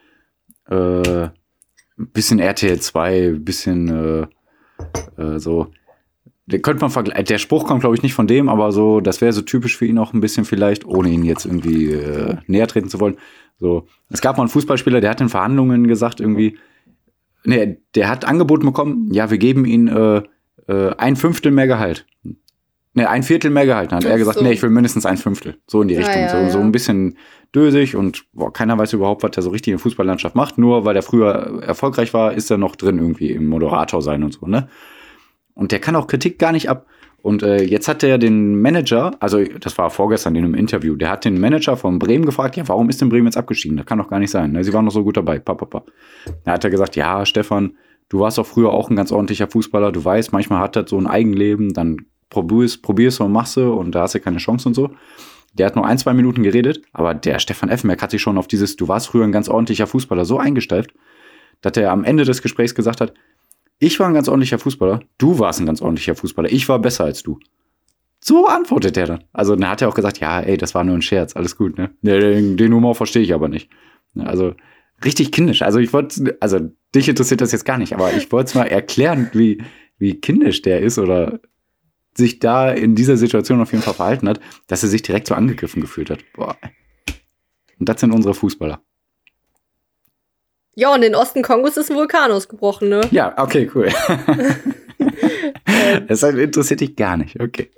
äh, 0.69 1.29
bisschen 1.97 2.39
RTL 2.41 2.79
2, 2.79 3.37
bisschen 3.39 4.29
äh, 5.19 5.23
äh, 5.23 5.39
so. 5.39 5.73
Könnte 6.59 6.81
man 6.81 6.91
vergleichen. 6.91 7.25
Der 7.25 7.39
Spruch 7.39 7.67
kommt, 7.67 7.81
glaube 7.81 7.95
ich, 7.97 8.03
nicht 8.03 8.15
von 8.15 8.27
dem, 8.27 8.49
aber 8.49 8.73
so, 8.73 9.01
das 9.01 9.21
wäre 9.21 9.33
so 9.33 9.43
typisch 9.43 9.77
für 9.77 9.87
ihn 9.87 9.99
auch 9.99 10.13
ein 10.13 10.21
bisschen 10.21 10.45
vielleicht, 10.45 10.85
ohne 10.85 11.09
ihn 11.11 11.25
jetzt 11.25 11.47
irgendwie 11.47 11.93
äh, 11.93 12.37
näher 12.47 12.67
treten 12.67 12.89
zu 12.89 13.01
wollen. 13.01 13.17
So, 13.59 13.87
es 14.09 14.21
gab 14.21 14.37
mal 14.37 14.45
einen 14.45 14.51
Fußballspieler, 14.51 15.01
der 15.01 15.11
hat 15.11 15.21
in 15.21 15.29
Verhandlungen 15.29 15.87
gesagt, 15.87 16.21
irgendwie, 16.21 16.59
nee, 17.45 17.79
der 17.95 18.09
hat 18.09 18.25
angeboten 18.25 18.67
bekommen, 18.67 19.09
ja, 19.13 19.31
wir 19.31 19.39
geben 19.39 19.65
ihm 19.65 19.89
äh, 19.89 20.23
äh, 20.67 20.95
ein 20.97 21.17
Fünftel 21.17 21.53
mehr 21.53 21.67
Gehalt. 21.67 22.07
Ne, 22.93 23.09
ein 23.09 23.23
Viertel 23.23 23.53
mehr 23.53 23.67
Gehalt. 23.67 23.93
Dann 23.93 23.99
hat 23.99 24.05
er 24.05 24.19
gesagt, 24.19 24.39
so. 24.39 24.45
nee, 24.45 24.51
ich 24.51 24.63
will 24.63 24.71
mindestens 24.71 25.07
ein 25.07 25.17
Fünftel. 25.17 25.57
So 25.69 25.81
in 25.81 25.87
die 25.89 25.95
Ja, 25.95 26.01
Richtung. 26.01 26.23
ja, 26.23 26.29
so, 26.29 26.37
ja. 26.39 26.51
so 26.51 26.59
ein 26.59 26.73
bisschen 26.73 27.17
dösig 27.55 27.95
und 27.95 28.25
boah, 28.33 28.53
keiner 28.53 28.77
weiß 28.79 28.93
überhaupt, 28.95 29.23
was 29.23 29.31
der 29.31 29.45
so 29.45 29.51
richtig 29.51 29.69
in 29.69 29.77
der 29.77 29.83
Fußballlandschaft 29.83 30.35
macht. 30.35 30.59
Nur 30.59 30.85
weil 30.85 30.97
er 30.97 31.03
früher 31.03 31.63
erfolgreich 31.63 32.13
war, 32.15 32.33
ist 32.33 32.51
er 32.51 32.59
noch 32.59 32.75
drin 32.75 32.99
irgendwie 32.99 33.31
im 33.31 33.47
Moderator 33.47 34.03
sein 34.03 34.25
und 34.25 34.33
so, 34.33 34.47
ne? 34.47 34.69
Und 35.61 35.73
der 35.73 35.79
kann 35.79 35.95
auch 35.95 36.07
Kritik 36.07 36.39
gar 36.39 36.53
nicht 36.53 36.71
ab. 36.71 36.87
Und 37.21 37.43
äh, 37.43 37.63
jetzt 37.63 37.87
hat 37.87 38.01
der 38.01 38.17
den 38.17 38.63
Manager, 38.63 39.11
also 39.21 39.45
das 39.45 39.77
war 39.77 39.91
vorgestern 39.91 40.35
in 40.35 40.43
einem 40.43 40.55
Interview, 40.55 40.97
der 40.97 41.11
hat 41.11 41.27
den 41.27 41.39
Manager 41.39 41.77
von 41.77 41.99
Bremen 41.99 42.25
gefragt, 42.25 42.57
ja, 42.57 42.67
warum 42.67 42.89
ist 42.89 43.03
denn 43.03 43.11
Bremen 43.11 43.27
jetzt 43.27 43.37
abgestiegen? 43.37 43.77
Das 43.77 43.85
kann 43.85 43.99
doch 43.99 44.09
gar 44.09 44.21
nicht 44.21 44.31
sein. 44.31 44.53
Ne? 44.53 44.65
Sie 44.65 44.73
waren 44.73 44.87
noch 44.87 44.93
so 44.93 45.05
gut 45.05 45.19
dabei. 45.19 45.39
Pa, 45.39 45.53
pa, 45.53 45.67
pa. 45.67 45.83
Da 46.47 46.53
hat 46.53 46.65
er 46.65 46.71
gesagt, 46.71 46.97
ja, 46.97 47.27
Stefan, 47.27 47.75
du 48.09 48.21
warst 48.21 48.39
doch 48.39 48.47
früher 48.47 48.71
auch 48.71 48.89
ein 48.89 48.97
ganz 48.97 49.13
ordentlicher 49.13 49.49
Fußballer. 49.49 49.93
Du 49.93 50.03
weißt, 50.03 50.33
manchmal 50.33 50.61
hat 50.61 50.77
das 50.77 50.89
so 50.89 50.97
ein 50.97 51.07
Eigenleben, 51.07 51.75
dann 51.75 52.07
probierst, 52.31 52.81
probierst 52.81 53.21
und 53.21 53.31
machst 53.31 53.59
du 53.59 53.71
und 53.75 53.95
da 53.95 54.01
hast 54.01 54.15
du 54.15 54.21
keine 54.21 54.39
Chance 54.39 54.67
und 54.67 54.75
so. 54.75 54.89
Der 55.53 55.67
hat 55.67 55.77
nur 55.77 55.85
ein, 55.85 55.99
zwei 55.99 56.15
Minuten 56.15 56.43
geredet, 56.43 56.81
aber 56.95 57.13
der 57.13 57.39
Stefan 57.39 57.69
Effenberg 57.69 58.01
hat 58.01 58.13
sich 58.13 58.23
schon 58.23 58.39
auf 58.39 58.49
dieses, 58.49 58.77
du 58.77 58.89
warst 58.89 59.09
früher 59.09 59.25
ein 59.25 59.33
ganz 59.33 59.51
ordentlicher 59.51 59.87
Fußballer, 59.87 60.25
so 60.25 60.39
eingesteift, 60.39 60.95
dass 61.61 61.77
er 61.77 61.93
am 61.93 62.05
Ende 62.05 62.25
des 62.25 62.41
Gesprächs 62.41 62.75
gesagt 62.75 63.03
hat, 63.03 63.13
ich 63.81 63.99
war 63.99 64.07
ein 64.07 64.15
ganz 64.15 64.29
ordentlicher 64.29 64.59
Fußballer, 64.59 65.01
du 65.19 65.39
warst 65.39 65.59
ein 65.59 65.67
ganz 65.67 65.81
ordentlicher 65.81 66.15
Fußballer, 66.15 66.53
ich 66.53 66.69
war 66.69 66.79
besser 66.79 67.05
als 67.05 67.23
du. 67.23 67.41
So 68.23 68.47
antwortet 68.47 68.99
er 68.99 69.07
dann. 69.07 69.25
Also 69.33 69.57
dann 69.57 69.71
hat 69.71 69.81
er 69.81 69.89
auch 69.89 69.95
gesagt, 69.95 70.21
ja, 70.21 70.41
ey, 70.41 70.59
das 70.59 70.75
war 70.75 70.85
nur 70.85 70.95
ein 70.95 71.03
Scherz, 71.03 71.35
alles 71.35 71.57
gut, 71.57 71.79
ne? 71.79 71.91
Den, 72.03 72.59
den 72.59 72.75
Humor 72.75 72.95
verstehe 72.95 73.23
ich 73.23 73.33
aber 73.33 73.49
nicht. 73.49 73.71
Also 74.15 74.55
richtig 75.03 75.33
kindisch. 75.33 75.63
Also 75.63 75.79
ich 75.79 75.95
wollte, 75.95 76.37
also 76.41 76.61
dich 76.95 77.09
interessiert 77.09 77.41
das 77.41 77.53
jetzt 77.53 77.65
gar 77.65 77.79
nicht, 77.79 77.95
aber 77.95 78.13
ich 78.13 78.31
wollte 78.31 78.49
es 78.49 78.55
mal 78.55 78.67
erklären, 78.67 79.31
wie, 79.33 79.63
wie 79.97 80.21
kindisch 80.21 80.61
der 80.61 80.81
ist 80.81 80.99
oder 80.99 81.41
sich 82.15 82.39
da 82.39 82.71
in 82.71 82.95
dieser 82.95 83.17
Situation 83.17 83.63
auf 83.63 83.73
jeden 83.73 83.83
Fall 83.83 83.95
verhalten 83.95 84.29
hat, 84.29 84.41
dass 84.67 84.83
er 84.83 84.91
sich 84.91 85.01
direkt 85.01 85.29
so 85.29 85.35
angegriffen 85.35 85.81
gefühlt 85.81 86.11
hat. 86.11 86.19
Boah. 86.35 86.59
Und 87.79 87.89
das 87.89 88.01
sind 88.01 88.13
unsere 88.13 88.35
Fußballer. 88.35 88.83
Ja, 90.75 90.95
und 90.95 91.03
in 91.03 91.15
Osten 91.15 91.43
Kongos 91.43 91.77
ist 91.77 91.91
ein 91.91 91.97
Vulkan 91.97 92.31
ausgebrochen, 92.31 92.89
ne? 92.89 93.01
Ja, 93.11 93.35
okay, 93.43 93.71
cool. 93.75 93.89
das 96.09 96.23
interessiert 96.23 96.81
dich 96.81 96.97
gar 96.97 97.17
nicht, 97.17 97.41
okay. 97.41 97.71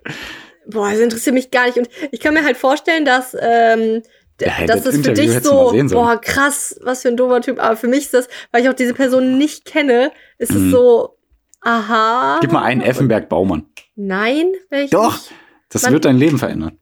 Boah, 0.66 0.90
das 0.90 1.00
interessiert 1.00 1.35
mich 1.35 1.50
gar 1.50 1.66
nicht. 1.66 1.78
Und 1.78 1.88
ich 2.11 2.20
kann 2.20 2.35
mir 2.35 2.44
halt 2.44 2.57
vorstellen, 2.57 3.05
dass, 3.05 3.35
ähm, 3.40 4.02
Ja, 4.40 4.66
dass 4.66 4.83
das 4.85 4.94
es 4.94 5.07
für 5.07 5.12
dich 5.12 5.40
so, 5.40 5.72
boah, 5.90 6.20
krass, 6.20 6.78
was 6.83 7.02
für 7.02 7.09
ein 7.09 7.16
doofer 7.16 7.40
Typ. 7.40 7.59
Aber 7.62 7.76
für 7.76 7.88
mich 7.88 8.00
ist 8.00 8.14
das, 8.14 8.28
weil 8.52 8.62
ich 8.62 8.68
auch 8.68 8.74
diese 8.74 8.94
Person 8.94 9.38
nicht 9.38 9.64
kenne, 9.64 10.12
ist 10.38 10.52
Mhm. 10.52 10.66
es 10.66 10.72
so, 10.72 11.18
aha. 11.62 12.38
Gib 12.40 12.52
mal 12.52 12.62
einen 12.62 12.81
Effenberg 12.81 13.28
Baumann. 13.28 13.66
Nein, 13.96 14.52
ich 14.70 14.90
Doch. 14.90 15.18
Das 15.68 15.83
Man- 15.83 15.94
wird 15.94 16.05
dein 16.05 16.16
Leben 16.18 16.38
verändern. 16.38 16.78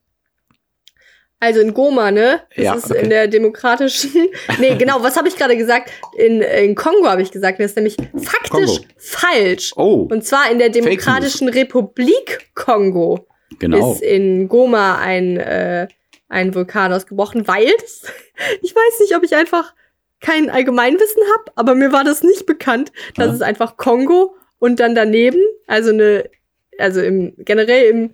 Also 1.43 1.61
in 1.61 1.73
Goma, 1.73 2.11
ne? 2.11 2.43
Das 2.55 2.65
Ja, 2.65 2.75
ist 2.75 2.91
okay. 2.91 3.03
in 3.03 3.09
der 3.11 3.27
demokratischen. 3.27 4.29
nee, 4.59 4.77
genau, 4.77 5.03
was 5.03 5.17
habe 5.17 5.27
ich 5.29 5.37
gerade 5.37 5.57
gesagt? 5.57 5.91
In, 6.17 6.43
in 6.43 6.75
Kongo 6.75 7.09
habe 7.09 7.23
ich 7.23 7.33
gesagt. 7.33 7.59
Das 7.59 7.71
ist 7.71 7.77
nämlich 7.77 7.97
faktisch 7.97 8.51
Kongo. 8.51 8.79
falsch. 8.99 9.73
Oh, 9.77 10.07
Und 10.11 10.25
zwar 10.25 10.51
in 10.51 10.59
der 10.59 10.69
Demokratischen 10.69 11.49
Republik 11.49 12.51
Kongo 12.55 13.27
genau. 13.59 13.93
ist 13.95 14.03
in 14.03 14.49
Goma 14.49 14.99
ein, 14.99 15.39
äh, 15.39 15.89
ein 16.29 16.55
Vulkan 16.55 16.93
ausgebrochen, 16.93 17.49
weil 17.49 17.65
ich 18.63 18.75
weiß 18.75 19.01
nicht, 19.01 19.17
ob 19.17 19.23
ich 19.25 19.35
einfach 19.35 19.75
kein 20.21 20.51
Allgemeinwissen 20.51 21.23
habe, 21.39 21.53
aber 21.55 21.75
mir 21.75 21.93
war 21.93 22.05
das 22.05 22.23
nicht 22.23 22.45
bekannt, 22.45 22.93
dass 23.17 23.29
Ja. 23.29 23.33
es 23.33 23.41
einfach 23.41 23.79
Kongo 23.79 24.35
und 24.59 24.79
dann 24.79 24.95
daneben, 24.95 25.41
also 25.67 25.89
eine, 25.89 26.29
also 26.79 27.01
im 27.01 27.33
generell 27.39 27.89
im 27.89 28.13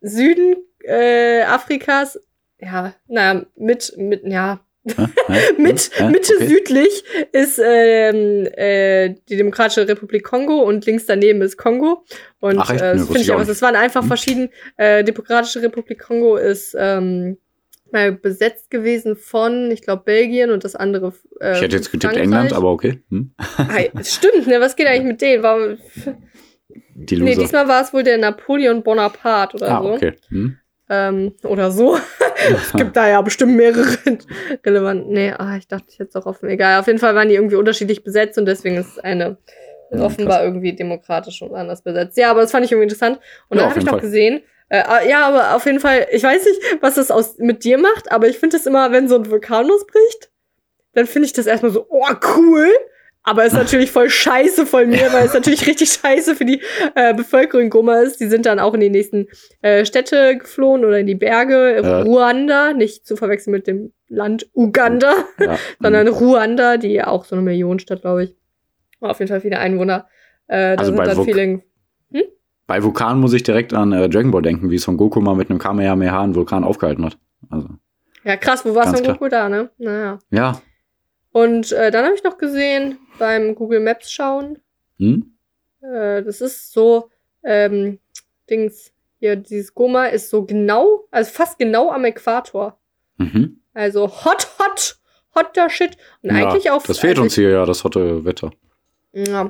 Süden 0.00 0.56
äh, 0.84 1.42
Afrikas, 1.42 2.18
ja, 2.62 2.94
naja, 3.08 3.44
mit, 3.56 3.92
mit, 3.96 4.22
ja? 4.24 4.60
Hä? 4.84 5.06
mit, 5.58 5.90
Hä? 5.94 6.08
Mitte 6.10 6.32
Okay. 6.36 6.46
südlich 6.48 7.04
ist 7.32 7.60
ähm, 7.64 8.48
äh, 8.56 9.14
die 9.28 9.36
Demokratische 9.36 9.86
Republik 9.86 10.24
Kongo 10.24 10.60
und 10.62 10.84
links 10.86 11.06
daneben 11.06 11.40
ist 11.42 11.56
Kongo. 11.56 12.04
Und 12.40 12.58
Ach, 12.58 12.70
echt? 12.70 12.80
äh, 12.80 12.94
Nee, 12.94 12.98
das 12.98 13.06
finde 13.06 13.20
ich 13.20 13.30
auch 13.30 13.40
aber, 13.40 13.48
es 13.48 13.62
waren 13.62 13.76
einfach 13.76 14.00
Hm. 14.02 14.08
verschieden. 14.08 14.48
Äh, 14.76 15.04
Demokratische 15.04 15.62
Republik 15.62 16.00
Kongo 16.00 16.36
ist 16.36 16.74
ähm, 16.78 17.36
mal 17.92 18.10
besetzt 18.10 18.70
gewesen 18.70 19.14
von, 19.16 19.70
ich 19.70 19.82
glaube, 19.82 20.02
Belgien 20.04 20.50
und 20.50 20.64
das 20.64 20.74
andere. 20.74 21.12
Äh, 21.40 21.52
ich 21.52 21.60
hätte 21.62 21.76
jetzt 21.76 21.92
getippt 21.92 22.14
Frankreich. 22.14 22.24
England, 22.24 22.52
aber 22.52 22.72
okay. 22.72 23.00
Hm? 23.10 23.32
Ei, 23.58 23.90
Stimmt, 24.02 24.48
ne? 24.48 24.60
Was 24.60 24.74
geht 24.74 24.86
eigentlich 24.88 25.04
mit 25.12 25.20
denen? 25.22 25.42
Warum, 25.44 25.78
Die 26.94 27.16
nee, 27.20 27.30
Loser. 27.30 27.42
diesmal 27.42 27.68
war 27.68 27.82
es 27.82 27.92
wohl 27.92 28.02
der 28.02 28.18
Napoleon 28.18 28.82
Bonaparte 28.82 29.56
oder 29.58 29.70
ah, 29.78 29.82
so. 29.82 29.92
okay. 29.92 30.14
Hm? 30.28 30.56
Ähm, 30.94 31.32
oder 31.44 31.70
so. 31.70 31.96
es 32.54 32.72
gibt 32.74 32.96
da 32.96 33.08
ja 33.08 33.22
bestimmt 33.22 33.56
mehrere 33.56 33.96
relevant. 34.66 35.08
Nee, 35.08 35.32
ah, 35.32 35.56
ich 35.56 35.66
dachte, 35.66 35.86
ich 35.88 35.98
hätte 35.98 36.10
es 36.10 36.16
auch 36.16 36.26
offen. 36.26 36.50
Egal, 36.50 36.78
auf 36.80 36.86
jeden 36.86 36.98
Fall 36.98 37.14
waren 37.14 37.28
die 37.28 37.34
irgendwie 37.34 37.56
unterschiedlich 37.56 38.04
besetzt 38.04 38.36
und 38.36 38.44
deswegen 38.44 38.76
ist 38.76 39.02
eine 39.02 39.38
Ja, 39.90 40.02
offenbar 40.02 40.38
krass. 40.38 40.46
irgendwie 40.48 40.74
demokratisch 40.74 41.40
und 41.40 41.54
anders 41.54 41.80
besetzt. 41.82 42.18
Ja, 42.18 42.30
aber 42.30 42.42
das 42.42 42.50
fand 42.50 42.66
ich 42.66 42.72
irgendwie 42.72 42.84
interessant. 42.90 43.20
Und 43.48 43.56
Ja, 43.56 43.62
dann 43.62 43.70
habe 43.70 43.78
ich 43.80 43.86
noch 43.86 43.92
Fall. 43.92 44.00
gesehen, 44.00 44.42
äh, 44.68 44.82
ah, 44.86 45.02
ja, 45.02 45.26
aber 45.26 45.56
auf 45.56 45.64
jeden 45.64 45.80
Fall, 45.80 46.06
ich 46.10 46.22
weiß 46.24 46.44
nicht, 46.44 46.60
was 46.82 46.96
das 46.96 47.10
aus, 47.10 47.38
mit 47.38 47.64
dir 47.64 47.78
macht, 47.78 48.12
aber 48.12 48.28
ich 48.28 48.38
finde 48.38 48.56
das 48.58 48.66
immer, 48.66 48.92
wenn 48.92 49.08
so 49.08 49.16
ein 49.16 49.30
Vulkan 49.30 49.66
losbricht, 49.66 50.30
dann 50.94 51.06
finde 51.06 51.26
ich 51.26 51.32
das 51.32 51.46
erstmal 51.46 51.72
so, 51.72 51.86
oh, 51.88 52.06
cool. 52.36 52.68
Aber 53.24 53.44
ist 53.44 53.52
natürlich 53.52 53.92
voll 53.92 54.10
scheiße 54.10 54.66
von 54.66 54.88
mir, 54.88 55.12
weil 55.12 55.26
es 55.26 55.32
natürlich 55.34 55.66
richtig 55.68 55.92
scheiße 55.92 56.34
für 56.34 56.44
die 56.44 56.60
äh, 56.96 57.14
Bevölkerung 57.14 57.70
Goma 57.70 58.00
ist. 58.00 58.18
Die 58.20 58.26
sind 58.26 58.46
dann 58.46 58.58
auch 58.58 58.74
in 58.74 58.80
die 58.80 58.90
nächsten 58.90 59.28
äh, 59.60 59.84
Städte 59.84 60.36
geflohen 60.38 60.84
oder 60.84 60.98
in 60.98 61.06
die 61.06 61.14
Berge. 61.14 61.80
Ja. 61.82 62.02
Ruanda, 62.02 62.72
nicht 62.72 63.06
zu 63.06 63.14
verwechseln 63.16 63.52
mit 63.52 63.66
dem 63.68 63.92
Land 64.08 64.48
Uganda, 64.54 65.14
Ja. 65.38 65.56
sondern 65.80 66.08
Ruanda, 66.08 66.78
die 66.78 66.88
ja 66.94 67.06
auch 67.06 67.24
so 67.24 67.36
eine 67.36 67.42
Millionenstadt, 67.42 68.00
glaube 68.00 68.24
ich. 68.24 68.36
Auf 69.00 69.18
jeden 69.20 69.28
Fall 69.28 69.40
viele 69.40 69.58
Einwohner. 69.58 70.06
Äh, 70.48 70.74
da 70.76 70.80
Also 70.80 70.86
sind 70.86 70.96
bei 70.96 71.04
dann 71.04 71.16
Vuk- 71.18 71.24
viele. 71.24 71.62
Bei 72.66 72.82
Vulkan 72.82 73.20
muss 73.20 73.32
ich 73.34 73.42
direkt 73.42 73.74
an 73.74 73.92
äh, 73.92 74.08
Dragon 74.08 74.30
Ball 74.30 74.42
denken, 74.42 74.70
wie 74.70 74.78
Son 74.78 74.96
Goku 74.96 75.20
mal 75.20 75.34
mit 75.34 75.50
einem 75.50 75.58
Kamehameha 75.58 76.22
einen 76.22 76.34
Vulkan 76.34 76.64
aufgehalten 76.64 77.04
hat. 77.04 77.18
Also, 77.50 77.68
Ja, 78.24 78.36
krass, 78.36 78.64
wo 78.64 78.72
du 78.72 78.80
klar. 78.80 79.14
Goku 79.14 79.28
da, 79.28 79.48
ne? 79.48 79.70
Naja. 79.78 80.18
ja. 80.30 80.60
Und 81.32 81.72
äh, 81.72 81.90
dann 81.90 82.04
habe 82.04 82.14
ich 82.14 82.24
noch 82.24 82.38
gesehen, 82.38 82.98
beim 83.18 83.54
Google 83.54 83.80
Maps 83.80 84.12
schauen, 84.12 84.58
Hm? 84.98 85.34
Äh, 85.80 86.22
das 86.22 86.40
ist 86.40 86.72
so, 86.72 87.10
ähm, 87.42 87.98
Dings, 88.48 88.92
hier, 89.18 89.36
dieses 89.36 89.74
Goma 89.74 90.06
ist 90.06 90.30
so 90.30 90.44
genau, 90.44 91.06
also 91.10 91.30
fast 91.30 91.58
genau 91.58 91.90
am 91.90 92.04
Äquator. 92.04 92.78
Mhm. 93.16 93.60
Also 93.74 94.08
hot, 94.08 94.48
hot, 94.58 94.98
hotter 95.34 95.70
Shit. 95.70 95.96
Und 96.22 96.36
Ja, 96.36 96.48
eigentlich 96.48 96.70
auch. 96.70 96.82
das 96.82 96.98
fehlt 96.98 97.18
uns 97.18 97.34
hier 97.34 97.50
ja, 97.50 97.64
das 97.64 97.84
hotte 97.84 98.24
Wetter. 98.24 98.52
Ja. 99.12 99.42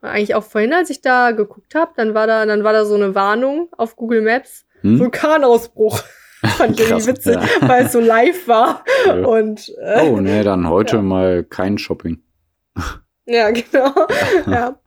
Und 0.00 0.08
Eigentlich 0.08 0.34
auch 0.36 0.44
vorhin, 0.44 0.72
als 0.72 0.90
ich 0.90 1.00
da 1.00 1.32
geguckt 1.32 1.74
habe, 1.74 1.92
dann 1.96 2.14
war 2.14 2.26
da, 2.26 2.46
dann 2.46 2.62
war 2.62 2.72
da 2.72 2.84
so 2.84 2.94
eine 2.94 3.14
Warnung 3.14 3.68
auf 3.76 3.96
Google 3.96 4.22
Maps. 4.22 4.64
Hm? 4.82 4.98
Vulkanausbruch. 5.00 6.02
Fand 6.56 6.78
ich 6.78 6.88
irgendwie 6.88 7.06
witzig, 7.08 7.34
ja. 7.34 7.42
weil 7.68 7.86
es 7.86 7.92
so 7.92 8.00
live 8.00 8.46
war. 8.48 8.84
Ja. 9.06 9.14
Und 9.26 9.72
äh, 9.82 10.02
Oh, 10.02 10.20
nee, 10.20 10.42
dann 10.42 10.68
heute 10.68 10.96
Ja. 10.96 11.02
mal 11.02 11.44
kein 11.44 11.78
Shopping. 11.78 12.22
ja, 13.26 13.50
genau. 13.50 13.92
ja. 14.46 14.78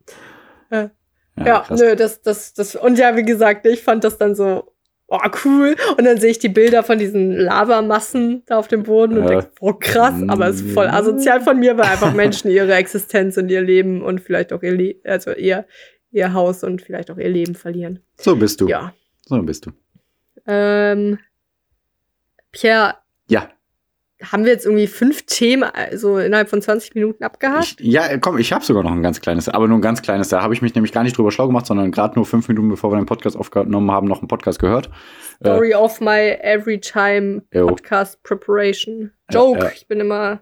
Ja, 0.71 0.91
Ja, 1.37 1.59
krass. 1.61 1.79
nö, 1.79 1.95
das, 1.95 2.21
das, 2.21 2.53
das, 2.53 2.75
und 2.75 2.97
ja, 2.97 3.15
wie 3.17 3.23
gesagt, 3.25 3.65
ich 3.65 3.81
fand 3.83 4.03
das 4.03 4.17
dann 4.17 4.35
so, 4.35 4.73
oh, 5.07 5.17
cool. 5.43 5.75
Und 5.97 6.05
dann 6.05 6.17
sehe 6.17 6.31
ich 6.31 6.39
die 6.39 6.47
Bilder 6.49 6.83
von 6.83 6.97
diesen 6.99 7.35
Lavamassen 7.35 8.43
da 8.45 8.57
auf 8.57 8.67
dem 8.69 8.83
Boden 8.83 9.17
und 9.17 9.23
Ja. 9.23 9.29
denke, 9.29 9.51
oh, 9.59 9.73
krass, 9.73 10.13
aber 10.27 10.47
es 10.47 10.61
ist 10.61 10.71
voll 10.73 10.87
asozial 10.87 11.41
von 11.41 11.59
mir, 11.59 11.77
weil 11.77 11.85
einfach 11.85 12.13
Menschen 12.13 12.49
ihre 12.51 12.73
Existenz 12.75 13.35
und 13.37 13.49
ihr 13.49 13.61
Leben 13.61 14.01
und 14.01 14.21
vielleicht 14.21 14.53
auch 14.53 14.63
ihr, 14.63 14.71
Le 14.73 14.95
also 15.03 15.31
ihr, 15.33 15.65
ihr 16.11 16.31
Haus 16.33 16.63
und 16.63 16.81
vielleicht 16.81 17.11
auch 17.11 17.17
ihr 17.17 17.29
Leben 17.29 17.55
verlieren. 17.55 17.99
So 18.17 18.35
bist 18.37 18.61
du. 18.61 18.67
Ja. 18.69 18.93
So 19.25 19.41
bist 19.41 19.65
du. 19.65 19.71
Ähm, 20.47 21.19
Pierre, 22.51 22.95
Ja. 23.27 23.47
haben 24.23 24.45
wir 24.45 24.51
jetzt 24.51 24.65
irgendwie 24.65 24.87
fünf 24.87 25.23
Themen, 25.25 25.63
also 25.63 26.17
innerhalb 26.19 26.49
von 26.49 26.61
20 26.61 26.93
Minuten 26.95 27.23
abgehakt? 27.23 27.75
Ich, 27.79 27.87
ja, 27.91 28.17
komm, 28.19 28.37
ich 28.37 28.53
habe 28.53 28.63
sogar 28.63 28.83
noch 28.83 28.91
ein 28.91 29.01
ganz 29.01 29.19
kleines, 29.21 29.49
aber 29.49 29.67
nur 29.67 29.77
ein 29.79 29.81
ganz 29.81 30.01
kleines. 30.01 30.29
Da 30.29 30.41
habe 30.43 30.53
ich 30.53 30.61
mich 30.61 30.75
nämlich 30.75 30.91
gar 30.91 31.03
nicht 31.03 31.17
drüber 31.17 31.31
schlau 31.31 31.47
gemacht, 31.47 31.65
sondern 31.65 31.91
gerade 31.91 32.15
nur 32.15 32.25
fünf 32.25 32.47
Minuten 32.47 32.69
bevor 32.69 32.91
wir 32.91 32.97
den 32.97 33.05
Podcast 33.07 33.35
aufgenommen 33.37 33.89
haben, 33.89 34.07
noch 34.07 34.19
einen 34.19 34.27
Podcast 34.27 34.59
gehört. 34.59 34.89
Story 35.37 35.73
of 35.73 35.99
my 36.01 36.37
every 36.41 36.79
time 36.79 37.41
Jo. 37.53 37.67
Podcast 37.67 38.21
Preparation. 38.23 39.11
Joke. 39.31 39.59
ja. 39.59 39.71
Ich 39.73 39.87
bin 39.87 39.99
immer 39.99 40.41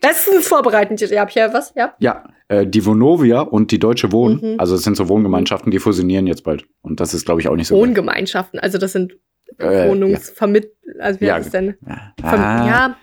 bestens 0.00 0.48
vorbereitet. 0.48 1.00
Ja, 1.10 1.26
Pierre, 1.26 1.52
was? 1.52 1.72
Ja. 1.76 1.94
Ja, 1.98 2.24
äh, 2.48 2.66
die 2.66 2.84
Vonovia 2.84 3.40
und 3.42 3.70
die 3.70 3.78
Deutsche 3.78 4.10
Wohn, 4.10 4.40
Mhm. 4.42 4.54
also 4.58 4.74
es 4.74 4.82
sind 4.82 4.96
so 4.96 5.08
Wohngemeinschaften, 5.08 5.70
die 5.70 5.78
fusionieren 5.78 6.26
jetzt 6.26 6.44
bald. 6.44 6.64
Und 6.80 6.98
das 6.98 7.12
ist, 7.14 7.26
glaube 7.26 7.40
ich, 7.42 7.48
auch 7.48 7.54
nicht 7.56 7.68
so. 7.68 7.76
Wohngemeinschaften. 7.76 8.58
Also 8.58 8.78
das 8.78 8.92
sind 8.92 9.16
Äh, 9.58 9.88
Wohnungsvermitt. 9.88 10.72
Also 10.98 11.20
wie 11.20 11.26
Ja. 11.26 11.34
heißt 11.34 11.46
das 11.46 11.52
denn? 11.52 11.76
Ah, 12.22 12.66
ja. 12.66 12.96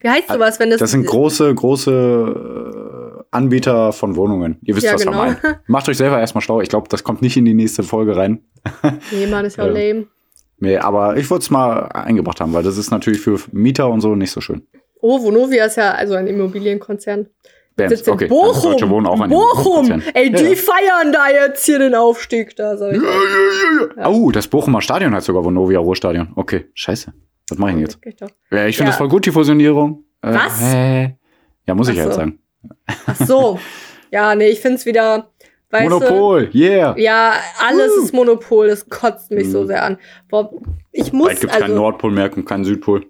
Wie 0.00 0.08
heißt 0.08 0.28
sowas, 0.28 0.58
wenn 0.60 0.70
das? 0.70 0.78
Das 0.78 0.90
sind 0.92 1.06
große, 1.06 1.54
große 1.54 3.20
äh, 3.20 3.22
Anbieter 3.30 3.92
von 3.92 4.16
Wohnungen. 4.16 4.58
Ihr 4.62 4.74
wisst, 4.76 4.86
Ja, 4.86 4.94
was 4.94 5.02
genau. 5.04 5.12
wir 5.12 5.36
meinen. 5.42 5.56
Macht 5.66 5.88
euch 5.88 5.96
selber 5.98 6.18
erstmal 6.18 6.42
schlau. 6.42 6.60
Ich 6.60 6.68
glaube, 6.68 6.88
das 6.88 7.04
kommt 7.04 7.22
nicht 7.22 7.36
in 7.36 7.44
die 7.44 7.54
nächste 7.54 7.82
Folge 7.82 8.16
rein. 8.16 8.42
nee, 9.10 9.26
Mann, 9.26 9.44
ist 9.44 9.56
ja 9.56 9.66
Ja. 9.66 9.72
lame. 9.94 10.06
Nee, 10.58 10.76
aber 10.76 11.16
ich 11.16 11.30
wollte 11.30 11.42
es 11.42 11.50
mal 11.50 11.86
eingebracht 11.86 12.40
haben, 12.40 12.52
weil 12.52 12.62
das 12.62 12.76
ist 12.76 12.90
natürlich 12.90 13.20
für 13.20 13.38
Mieter 13.52 13.88
und 13.88 14.00
so 14.02 14.14
nicht 14.14 14.30
so 14.30 14.40
schön. 14.42 14.66
Oh, 15.00 15.22
Vonovia 15.22 15.64
ist 15.64 15.76
ja 15.78 15.92
also 15.92 16.14
ein 16.14 16.26
Immobilienkonzern. 16.26 17.28
Bams, 17.80 17.90
Sitzt 17.90 18.08
in 18.08 18.14
okay. 18.14 18.28
dann 18.28 18.36
ist 18.38 18.42
Bochum. 18.54 18.70
Deutsche 18.72 18.90
Wohnen 18.90 19.06
auch 19.06 19.20
ein 19.20 19.30
Bochum. 19.30 20.02
Ey, 20.14 20.30
die 20.30 20.44
ja. 20.44 20.54
feiern 20.54 21.12
da 21.12 21.28
jetzt 21.30 21.64
hier 21.64 21.78
den 21.78 21.94
Aufstieg 21.94 22.56
da, 22.56 22.76
sag 22.76 22.94
ich. 22.94 23.02
Ja. 23.96 24.08
Oh, 24.08 24.30
das 24.30 24.48
Bochumer 24.48 24.82
Stadion 24.82 25.14
hat 25.14 25.22
sogar 25.22 25.44
Vonovia 25.44 25.78
Ruhrstadion. 25.78 26.32
Okay, 26.36 26.66
scheiße. 26.74 27.12
Was 27.48 27.58
mache 27.58 27.70
ich 27.70 27.76
denn 27.76 27.82
jetzt? 27.82 27.98
Ja, 28.50 28.66
ich 28.66 28.76
finde 28.76 28.90
das 28.90 28.98
voll 28.98 29.08
gut, 29.08 29.26
die 29.26 29.30
Fusionierung. 29.32 30.04
Äh, 30.22 30.34
Was? 30.34 30.62
Äh, 30.62 31.14
ja, 31.66 31.74
muss 31.74 31.88
ich 31.88 31.96
ja 31.96 32.04
jetzt 32.04 32.14
so. 32.14 32.20
sagen. 32.20 32.38
Ach 33.06 33.16
so. 33.16 33.58
ja, 34.10 34.34
nee, 34.34 34.48
ich 34.48 34.60
find's 34.60 34.86
wieder. 34.86 35.30
Weißt 35.72 35.88
Monopol, 35.88 36.50
yeah. 36.52 36.94
Du, 36.94 37.00
ja, 37.00 37.34
alles 37.64 37.92
ist 37.96 38.12
Monopol. 38.12 38.66
Das 38.66 38.88
kotzt 38.88 39.30
mich 39.30 39.50
so 39.50 39.62
Mhm. 39.62 39.66
sehr 39.68 39.84
an. 39.84 39.98
Boah, 40.28 40.50
ich 40.90 41.12
muss. 41.12 41.28
Bald 41.28 41.40
gibt 41.40 41.52
es 41.52 41.58
keinen 41.58 41.70
also, 41.70 41.82
Nordpol 41.82 42.10
mehr 42.10 42.36
und 42.36 42.44
keinen 42.44 42.64
Südpol. 42.64 43.06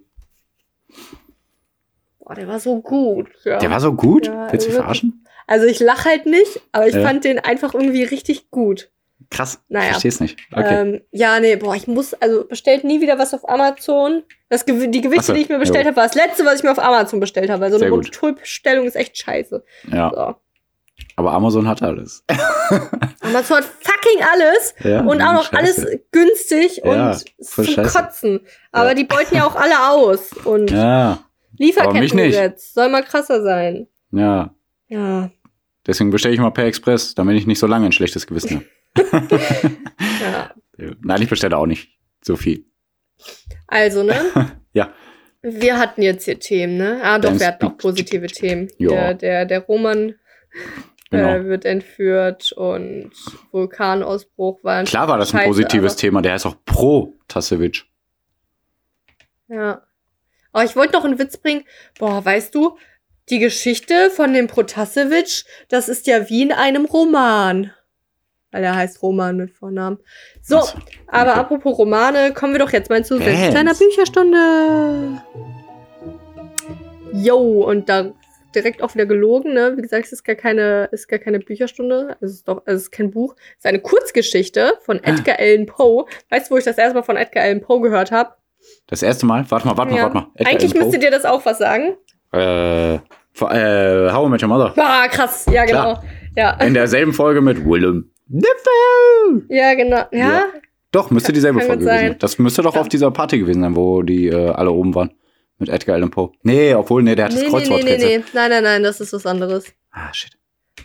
Boah, 2.30 2.34
der 2.36 2.46
war 2.48 2.60
so 2.60 2.80
gut. 2.80 3.28
Ja. 3.44 3.58
Der 3.58 3.70
war 3.70 3.80
so 3.80 3.92
gut? 3.92 4.26
Ja, 4.28 4.46
Willst 4.52 4.66
du 4.66 4.70
also 4.70 4.80
verarschen? 4.82 5.24
Also 5.48 5.66
ich 5.66 5.80
lache 5.80 6.08
halt 6.08 6.26
nicht, 6.26 6.60
aber 6.70 6.86
ich 6.86 6.94
Ja. 6.94 7.02
fand 7.02 7.24
den 7.24 7.40
einfach 7.40 7.74
irgendwie 7.74 8.04
richtig 8.04 8.50
gut. 8.52 8.88
Krass. 9.30 9.60
Naja. 9.68 9.86
Ich 9.86 9.90
versteh's 9.92 10.20
nicht. 10.20 10.38
Okay. 10.52 10.80
Ähm, 10.80 11.00
ja, 11.10 11.40
nee, 11.40 11.56
boah, 11.56 11.74
ich 11.74 11.88
muss, 11.88 12.14
also 12.14 12.44
bestellt 12.46 12.84
nie 12.84 13.00
wieder 13.00 13.18
was 13.18 13.34
auf 13.34 13.48
Amazon. 13.48 14.22
Das, 14.48 14.64
Gew- 14.66 14.86
die 14.86 15.00
Gewichte, 15.00 15.24
so, 15.24 15.32
die 15.34 15.40
ich 15.40 15.48
mir 15.48 15.58
bestellt 15.58 15.86
habe, 15.86 15.96
war 15.96 16.04
das 16.04 16.14
letzte, 16.14 16.44
was 16.44 16.56
ich 16.56 16.62
mir 16.62 16.70
auf 16.70 16.78
Amazon 16.78 17.18
bestellt 17.18 17.50
habe. 17.50 17.64
Also 17.64 17.78
Sehr 17.78 17.88
eine 17.88 17.96
gut. 17.96 18.06
Monopolbestellung 18.06 18.86
ist 18.86 18.94
echt 18.94 19.18
scheiße. 19.18 19.64
ja, 19.92 20.10
So. 20.14 20.34
aber 21.16 21.32
Amazon 21.32 21.66
hat 21.66 21.82
alles. 21.82 22.24
Amazon 23.20 23.58
hat 23.58 23.64
fucking 23.64 24.24
alles 24.32 24.74
Ja, 24.84 25.00
und 25.00 25.20
auch 25.22 25.32
noch 25.32 25.44
scheiße. 25.52 25.82
alles 25.86 25.98
günstig 26.12 26.80
Ja, 26.84 27.10
und 27.10 27.24
zum 27.44 27.64
scheiße. 27.64 27.98
Kotzen. 27.98 28.40
Aber 28.72 28.90
Ja. 28.90 28.94
die 28.94 29.04
beuten 29.04 29.34
ja 29.36 29.46
auch 29.46 29.56
alle 29.56 29.90
aus. 29.90 30.30
Und 30.44 30.70
Ja, 30.70 31.18
Lieferkettengesetz 31.60 32.72
soll 32.74 32.88
mal 32.88 33.02
krasser 33.02 33.42
sein. 33.42 33.86
ja. 34.12 34.54
Ja, 34.88 35.30
Deswegen 35.86 36.10
bestelle 36.10 36.34
ich 36.34 36.40
mal 36.40 36.50
per 36.50 36.64
Express, 36.64 37.14
damit 37.14 37.36
ich 37.36 37.46
nicht 37.46 37.60
so 37.60 37.68
lange 37.68 37.86
ein 37.86 37.92
schlechtes 37.92 38.26
Gewissen 38.26 38.64
ja. 38.96 39.04
habe. 39.12 40.50
Nein, 41.00 41.22
ich 41.22 41.28
bestelle 41.28 41.56
auch 41.56 41.66
nicht 41.66 41.96
so 42.22 42.34
viel. 42.36 42.64
Also, 43.68 44.02
ne? 44.02 44.16
Ja. 44.72 44.92
Wir 45.42 45.78
hatten 45.78 46.02
jetzt 46.02 46.24
hier 46.24 46.38
Themen, 46.40 46.76
ne? 46.76 47.00
Ah, 47.02 47.18
doch, 47.20 47.38
wir 47.38 47.46
hatten 47.46 47.66
auch 47.66 47.76
positive 47.78 48.26
Themen. 48.26 48.68
Ja. 48.78 48.90
Der, 48.90 49.14
der, 49.14 49.46
der 49.46 49.60
Roman 49.60 50.14
Genau. 51.10 51.28
äh, 51.28 51.44
wird 51.46 51.64
entführt 51.64 52.52
und 52.52 53.10
Vulkanausbruch 53.52 54.62
war 54.62 54.84
Klar 54.84 55.08
war 55.08 55.18
das 55.18 55.32
ein 55.32 55.38
scheiße, 55.38 55.48
positives 55.48 55.96
Thema. 55.96 56.20
Der 56.22 56.32
heißt 56.32 56.46
auch 56.46 56.56
Pro 56.64 57.14
Tasevich. 57.28 57.84
Ja. 59.48 59.82
Aber 60.52 60.64
ich 60.64 60.76
wollte 60.76 60.92
noch 60.94 61.04
einen 61.04 61.18
Witz 61.18 61.36
bringen. 61.36 61.64
Boah, 61.98 62.24
weißt 62.24 62.54
du, 62.54 62.76
die 63.28 63.38
Geschichte 63.38 64.10
von 64.10 64.32
dem 64.32 64.46
Protasevich, 64.48 65.44
das 65.68 65.88
ist 65.88 66.06
ja 66.06 66.28
wie 66.28 66.42
in 66.42 66.52
einem 66.52 66.84
Roman. 66.86 67.72
Weil 68.52 68.64
er 68.64 68.74
heißt 68.74 69.00
Roman 69.02 69.36
mit 69.36 69.52
Vornamen. 69.52 69.98
So, 70.42 70.60
so, 70.60 70.72
aber 71.06 71.30
okay. 71.32 71.40
apropos 71.40 71.78
Romane, 71.78 72.32
kommen 72.34 72.52
wir 72.54 72.58
doch 72.58 72.72
jetzt 72.72 72.90
mal 72.90 73.04
zu 73.04 73.18
Bands. 73.18 73.54
deiner 73.54 73.74
Bücherstunde. 73.74 75.22
Yo, 77.12 77.36
und 77.64 77.88
da 77.88 78.12
direkt 78.54 78.82
auch 78.82 78.94
wieder 78.94 79.06
gelogen, 79.06 79.54
ne? 79.54 79.76
Wie 79.76 79.82
gesagt, 79.82 80.06
es 80.06 80.12
ist 80.12 80.24
gar 80.24 80.34
keine, 80.34 80.88
ist 80.90 81.06
gar 81.06 81.20
keine 81.20 81.38
Bücherstunde. 81.38 82.16
Es 82.20 82.32
ist 82.32 82.48
doch, 82.48 82.62
es 82.66 82.82
ist 82.82 82.90
kein 82.90 83.12
Buch. 83.12 83.36
Es 83.52 83.58
ist 83.58 83.66
eine 83.66 83.80
Kurzgeschichte 83.80 84.74
von 84.80 84.98
Ah. 85.04 85.10
Edgar 85.10 85.38
Allan 85.38 85.66
Poe. 85.66 86.06
Weißt 86.30 86.50
du, 86.50 86.54
wo 86.54 86.58
ich 86.58 86.64
das 86.64 86.78
erste 86.78 86.94
Mal 86.94 87.02
von 87.04 87.16
Edgar 87.16 87.44
Allan 87.44 87.60
Poe 87.60 87.80
gehört 87.80 88.10
habe? 88.10 88.34
Das 88.86 89.02
erste 89.02 89.26
Mal, 89.26 89.44
warte 89.48 89.66
mal, 89.66 89.76
warte 89.76 89.92
mal, 89.92 89.96
Ja. 89.98 90.02
warte 90.04 90.16
mal. 90.16 90.26
Edgar 90.34 90.52
Eigentlich 90.52 90.74
müsste 90.74 90.98
dir 90.98 91.10
das 91.10 91.24
auch 91.24 91.44
was 91.46 91.58
sagen. 91.58 91.96
Äh, 92.32 92.94
äh, 92.94 92.98
How 94.12 94.26
I 94.26 94.30
Met 94.30 94.42
Your 94.42 94.48
Mother. 94.48 94.72
Ah, 94.76 95.08
krass. 95.08 95.46
Ja, 95.50 95.64
genau. 95.64 95.94
Klar. 95.94 96.04
Ja. 96.36 96.50
In 96.64 96.74
derselben 96.74 97.12
Folge 97.12 97.40
mit 97.40 97.64
Willem 97.64 98.10
Dafoe. 98.28 99.42
Ja, 99.48 99.74
genau. 99.74 99.96
Ja. 100.12 100.18
Ja. 100.18 100.44
Doch, 100.92 101.10
müsste 101.10 101.32
dieselbe 101.32 101.58
kann 101.58 101.66
Folge 101.68 101.84
gewesen 101.84 101.98
sein. 102.08 102.16
Das 102.18 102.38
müsste 102.38 102.62
doch 102.62 102.74
Ja. 102.74 102.80
auf 102.80 102.88
dieser 102.88 103.10
Party 103.10 103.38
gewesen 103.38 103.62
sein, 103.62 103.76
wo 103.76 104.02
die 104.02 104.26
äh, 104.28 104.50
alle 104.50 104.70
oben 104.72 104.94
waren. 104.94 105.12
Mit 105.58 105.68
Edgar 105.68 105.96
Allan 105.96 106.10
Poe. 106.10 106.32
Nee, 106.42 106.74
obwohl, 106.74 107.02
nee, 107.02 107.14
der 107.14 107.26
hat 107.26 107.32
Nee, 107.32 107.42
das 107.42 107.52
nee, 107.52 107.58
nee, 107.58 107.64
Kreuzworträtsel. 107.66 108.08
nee, 108.08 108.18
nee. 108.18 108.24
Nein, 108.32 108.50
nein, 108.50 108.62
nein, 108.62 108.82
das 108.82 109.00
ist 109.00 109.12
was 109.12 109.26
anderes. 109.26 109.66
Ah, 109.92 110.12
shit. 110.12 110.30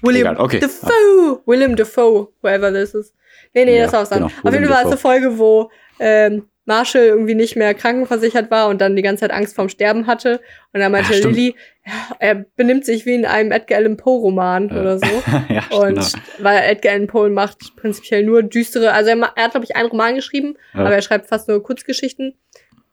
William 0.01 0.33
Egal, 0.33 0.43
okay. 0.43 0.59
Defoe. 0.59 1.41
William 1.45 1.75
Defoe, 1.75 2.27
whoever 2.41 2.73
this 2.73 2.93
is. 2.93 3.13
Nee, 3.53 3.63
nee, 3.65 3.77
Ja, 3.77 3.83
das 3.83 3.93
war 3.93 4.01
was 4.01 4.11
anderes. 4.11 4.33
genau, 4.35 4.47
Auf 4.49 4.53
jeden 4.53 4.65
Fall 4.65 4.73
war 4.75 4.81
es 4.81 4.87
eine 4.87 4.97
Folge, 4.97 5.37
wo 5.39 5.71
ähm, 5.99 6.49
Marshall 6.65 7.03
irgendwie 7.05 7.35
nicht 7.35 7.55
mehr 7.55 7.73
krankenversichert 7.73 8.49
war 8.51 8.67
und 8.69 8.81
dann 8.81 8.95
die 8.95 9.01
ganze 9.01 9.21
Zeit 9.21 9.31
Angst 9.31 9.55
vorm 9.55 9.69
Sterben 9.69 10.07
hatte. 10.07 10.41
Und 10.73 10.79
dann 10.79 10.91
meinte 10.91 11.13
Ja. 11.13 11.27
Lilly, 11.27 11.55
ja, 11.85 11.93
er 12.19 12.35
benimmt 12.55 12.85
sich 12.85 13.05
wie 13.05 13.13
in 13.13 13.25
einem 13.25 13.51
Edgar 13.51 13.77
Allan 13.79 13.97
Poe 13.97 14.19
Roman 14.19 14.69
Ja. 14.69 14.81
oder 14.81 14.97
so. 14.99 15.05
ja, 15.49 15.63
Und 15.77 15.95
genau. 15.95 16.05
weil 16.39 16.63
Edgar 16.63 16.93
Allan 16.93 17.07
Poe 17.07 17.29
macht 17.29 17.75
prinzipiell 17.75 18.23
nur 18.23 18.41
düstere, 18.43 18.91
also 18.93 19.11
er, 19.11 19.17
er 19.35 19.43
hat, 19.43 19.51
glaube 19.51 19.65
ich, 19.65 19.75
einen 19.75 19.89
Roman 19.89 20.15
geschrieben, 20.15 20.55
Ja. 20.73 20.81
aber 20.81 20.95
er 20.95 21.01
schreibt 21.01 21.27
fast 21.27 21.47
nur 21.47 21.61
Kurzgeschichten, 21.61 22.33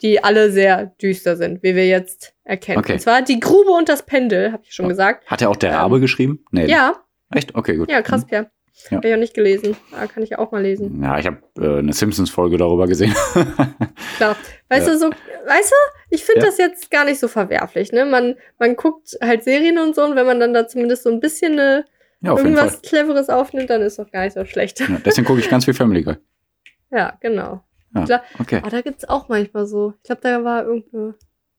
die 0.03 0.23
alle 0.23 0.51
sehr 0.51 0.87
düster 1.01 1.37
sind, 1.37 1.63
wie 1.63 1.75
wir 1.75 1.87
jetzt 1.87 2.35
erkennen. 2.45 2.79
Okay. 2.81 2.95
Und 2.95 2.99
zwar 3.01 3.23
Die 3.23 3.41
Grube 3.41 3.71
und 3.71 3.89
das 3.89 4.05
Pendel, 4.05 4.53
habe 4.53 4.63
ich 4.67 4.75
schon 4.75 4.87
Ja. 4.87 4.91
gesagt. 4.91 5.27
Hat 5.31 5.41
er 5.41 5.49
auch 5.49 5.57
der 5.57 5.71
Ähm, 5.71 5.77
Rabe 5.77 6.01
geschrieben? 6.01 6.45
Nee. 6.51 6.67
Ja, 6.67 6.97
Echt? 7.35 7.55
Okay, 7.55 7.77
gut. 7.77 7.91
ja, 7.91 8.03
krass, 8.03 8.27
Pierre. 8.27 8.51
Ja. 8.91 8.97
Habe 8.97 9.09
ich 9.09 9.15
auch 9.15 9.19
nicht 9.19 9.35
gelesen. 9.35 9.77
Ah, 9.93 10.07
kann 10.07 10.23
ich 10.23 10.39
auch 10.39 10.51
mal 10.51 10.63
lesen. 10.63 11.03
Ja, 11.03 11.19
ich 11.19 11.27
habe 11.27 11.39
äh, 11.59 11.79
eine 11.79 11.93
Simpsons-Folge 11.93 12.57
darüber 12.57 12.87
gesehen. 12.87 13.15
Klar. 14.17 14.37
Weißt 14.69 14.87
Ja. 14.87 14.93
du, 14.95 14.99
so, 14.99 15.07
weißt 15.11 15.71
du, 15.71 15.77
ich 16.11 16.25
finde 16.25 16.41
Ja. 16.41 16.47
das 16.47 16.59
jetzt 16.59 16.91
gar 16.91 17.05
nicht 17.05 17.21
so 17.21 17.29
verwerflich, 17.29 17.93
ne? 17.93 18.05
Man, 18.05 18.37
man 18.59 18.75
guckt 18.77 19.17
halt 19.23 19.45
Serien 19.45 19.79
und 19.79 19.95
so 19.95 20.05
und 20.05 20.17
wenn 20.17 20.27
man 20.27 20.41
dann 20.41 20.55
da 20.55 20.67
zumindest 20.67 21.03
so 21.05 21.11
ein 21.11 21.21
bisschen 21.21 21.53
eine, 21.53 21.85
ja, 22.23 22.33
auf 22.33 22.39
jeden 22.43 22.57
irgendwas. 22.57 22.81
Cleveres 22.83 23.29
aufnimmt, 23.29 23.69
dann 23.71 23.83
ist 23.83 23.99
doch 23.99 24.11
gar 24.11 24.25
nicht 24.25 24.35
so 24.35 24.45
schlecht. 24.45 24.81
Ja, 24.81 24.87
deswegen 25.05 25.27
gucke 25.27 25.41
ich 25.41 25.49
ganz 25.51 25.65
viel 25.65 25.75
Family 25.75 26.03
Guy. 26.03 26.17
Ja, 26.91 27.17
genau. 27.21 27.63
Ja, 27.95 28.05
Klar. 28.05 28.23
okay. 28.39 28.59
Aber 28.63 28.69
da 28.71 28.81
gibt's 28.83 29.09
auch 29.09 29.29
manchmal 29.29 29.67
so. 29.67 29.95
Ich 29.99 30.03
glaube, 30.05 30.21
da 30.23 30.45
war 30.45 30.65
irgendeine, 30.65 31.15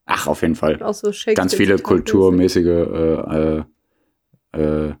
Ach, 0.06 0.26
auf 0.28 0.42
jeden 0.42 0.54
Fall. 0.56 0.80
auch 0.82 0.94
so 0.94 1.12
Shakespeare. 1.12 1.34
Ganz 1.34 1.54
viele 1.54 1.78
kulturmäßige 1.78 2.66
äh, 2.66 3.62
äh, 4.56 4.60
äh, 4.88 4.94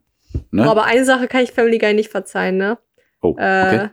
ne? 0.50 0.66
Oh, 0.66 0.70
aber 0.70 0.84
eine 0.84 1.04
Sache 1.04 1.28
kann 1.28 1.42
ich 1.44 1.52
Family 1.52 1.78
Guy 1.78 1.94
nicht 1.94 2.10
verzeihen, 2.10 2.56
ne? 2.56 2.78
Oh, 3.22 3.34
Äh, 3.38 3.66
okay. 3.66 3.88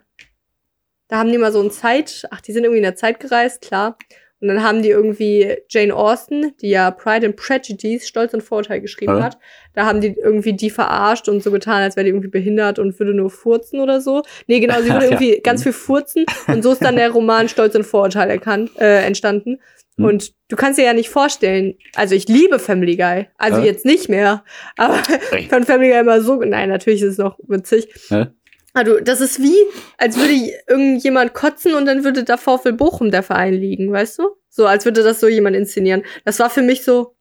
Da 1.07 1.17
haben 1.17 1.31
die 1.31 1.37
mal 1.37 1.51
so 1.51 1.61
ein 1.61 1.71
Zeit, 1.71 2.25
ach, 2.31 2.39
die 2.41 2.53
sind 2.53 2.63
irgendwie 2.63 2.77
in 2.79 2.83
der 2.83 2.95
Zeit 2.95 3.19
gereist, 3.19 3.61
klar. 3.61 3.97
Und 4.39 4.47
dann 4.47 4.63
haben 4.63 4.81
die 4.81 4.89
irgendwie 4.89 5.55
Jane 5.69 5.93
Austen, 5.95 6.55
die 6.61 6.69
ja 6.69 6.89
Pride 6.89 7.27
and 7.27 7.35
Prejudice, 7.35 8.07
Stolz 8.07 8.33
und 8.33 8.41
Vorurteil 8.41 8.81
geschrieben 8.81 9.17
Ja. 9.19 9.23
hat. 9.25 9.37
Da 9.73 9.85
haben 9.85 10.01
die 10.01 10.15
irgendwie 10.17 10.53
die 10.53 10.71
verarscht 10.71 11.27
und 11.29 11.43
so 11.43 11.51
getan, 11.51 11.83
als 11.83 11.95
wäre 11.95 12.05
die 12.05 12.09
irgendwie 12.09 12.29
behindert 12.29 12.79
und 12.79 12.97
würde 12.97 13.13
nur 13.13 13.29
furzen 13.29 13.79
oder 13.81 14.01
so. 14.01 14.23
Nee, 14.47 14.59
genau, 14.59 14.81
sie 14.81 14.89
würde 14.93 15.05
Ja. 15.05 15.11
irgendwie 15.11 15.41
ganz 15.41 15.61
viel 15.63 15.73
furzen. 15.73 16.25
Und 16.47 16.63
so 16.63 16.71
ist 16.71 16.83
dann 16.83 16.95
der 16.95 17.11
Roman 17.11 17.49
Stolz 17.49 17.75
und 17.75 17.83
Vorurteil 17.83 18.29
erkannt, 18.31 18.71
äh, 18.79 19.05
entstanden. 19.05 19.59
Hm. 19.97 20.05
Und 20.05 20.33
du 20.47 20.55
kannst 20.55 20.79
dir 20.79 20.85
ja 20.85 20.93
nicht 20.93 21.09
vorstellen, 21.09 21.77
also 21.95 22.15
ich 22.15 22.27
liebe 22.27 22.59
Family 22.59 22.95
Guy, 22.95 23.27
also 23.37 23.59
Ja. 23.59 23.65
jetzt 23.65 23.85
nicht 23.85 24.09
mehr, 24.09 24.43
aber 24.77 25.01
ich 25.37 25.47
fand 25.49 25.65
Family 25.65 25.89
Guy 25.89 25.99
immer 25.99 26.21
so, 26.21 26.35
nein, 26.35 26.69
natürlich 26.69 27.01
ist 27.01 27.13
es 27.13 27.17
noch 27.17 27.37
witzig. 27.47 27.87
Ja. 28.09 28.31
Also, 28.73 29.01
das 29.01 29.19
ist 29.19 29.41
wie, 29.41 29.57
als 29.97 30.17
würde 30.17 30.33
irgendjemand 30.69 31.33
kotzen 31.33 31.73
und 31.73 31.85
dann 31.85 32.05
würde 32.05 32.23
da 32.23 32.37
VfL 32.37 32.71
Bochum 32.71 33.11
der 33.11 33.21
Verein 33.21 33.53
liegen, 33.53 33.91
weißt 33.91 34.19
du? 34.19 34.29
So, 34.47 34.65
als 34.65 34.85
würde 34.85 35.03
das 35.03 35.19
so 35.19 35.27
jemand 35.27 35.57
inszenieren. 35.57 36.03
Das 36.23 36.39
war 36.39 36.49
für 36.49 36.61
mich 36.61 36.85
so, 36.85 37.17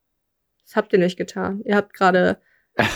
das 0.64 0.76
habt 0.76 0.92
ihr 0.92 1.00
nicht 1.00 1.16
getan. 1.16 1.61
Ihr 1.64 1.74
habt 1.74 1.92
gerade 1.92 2.38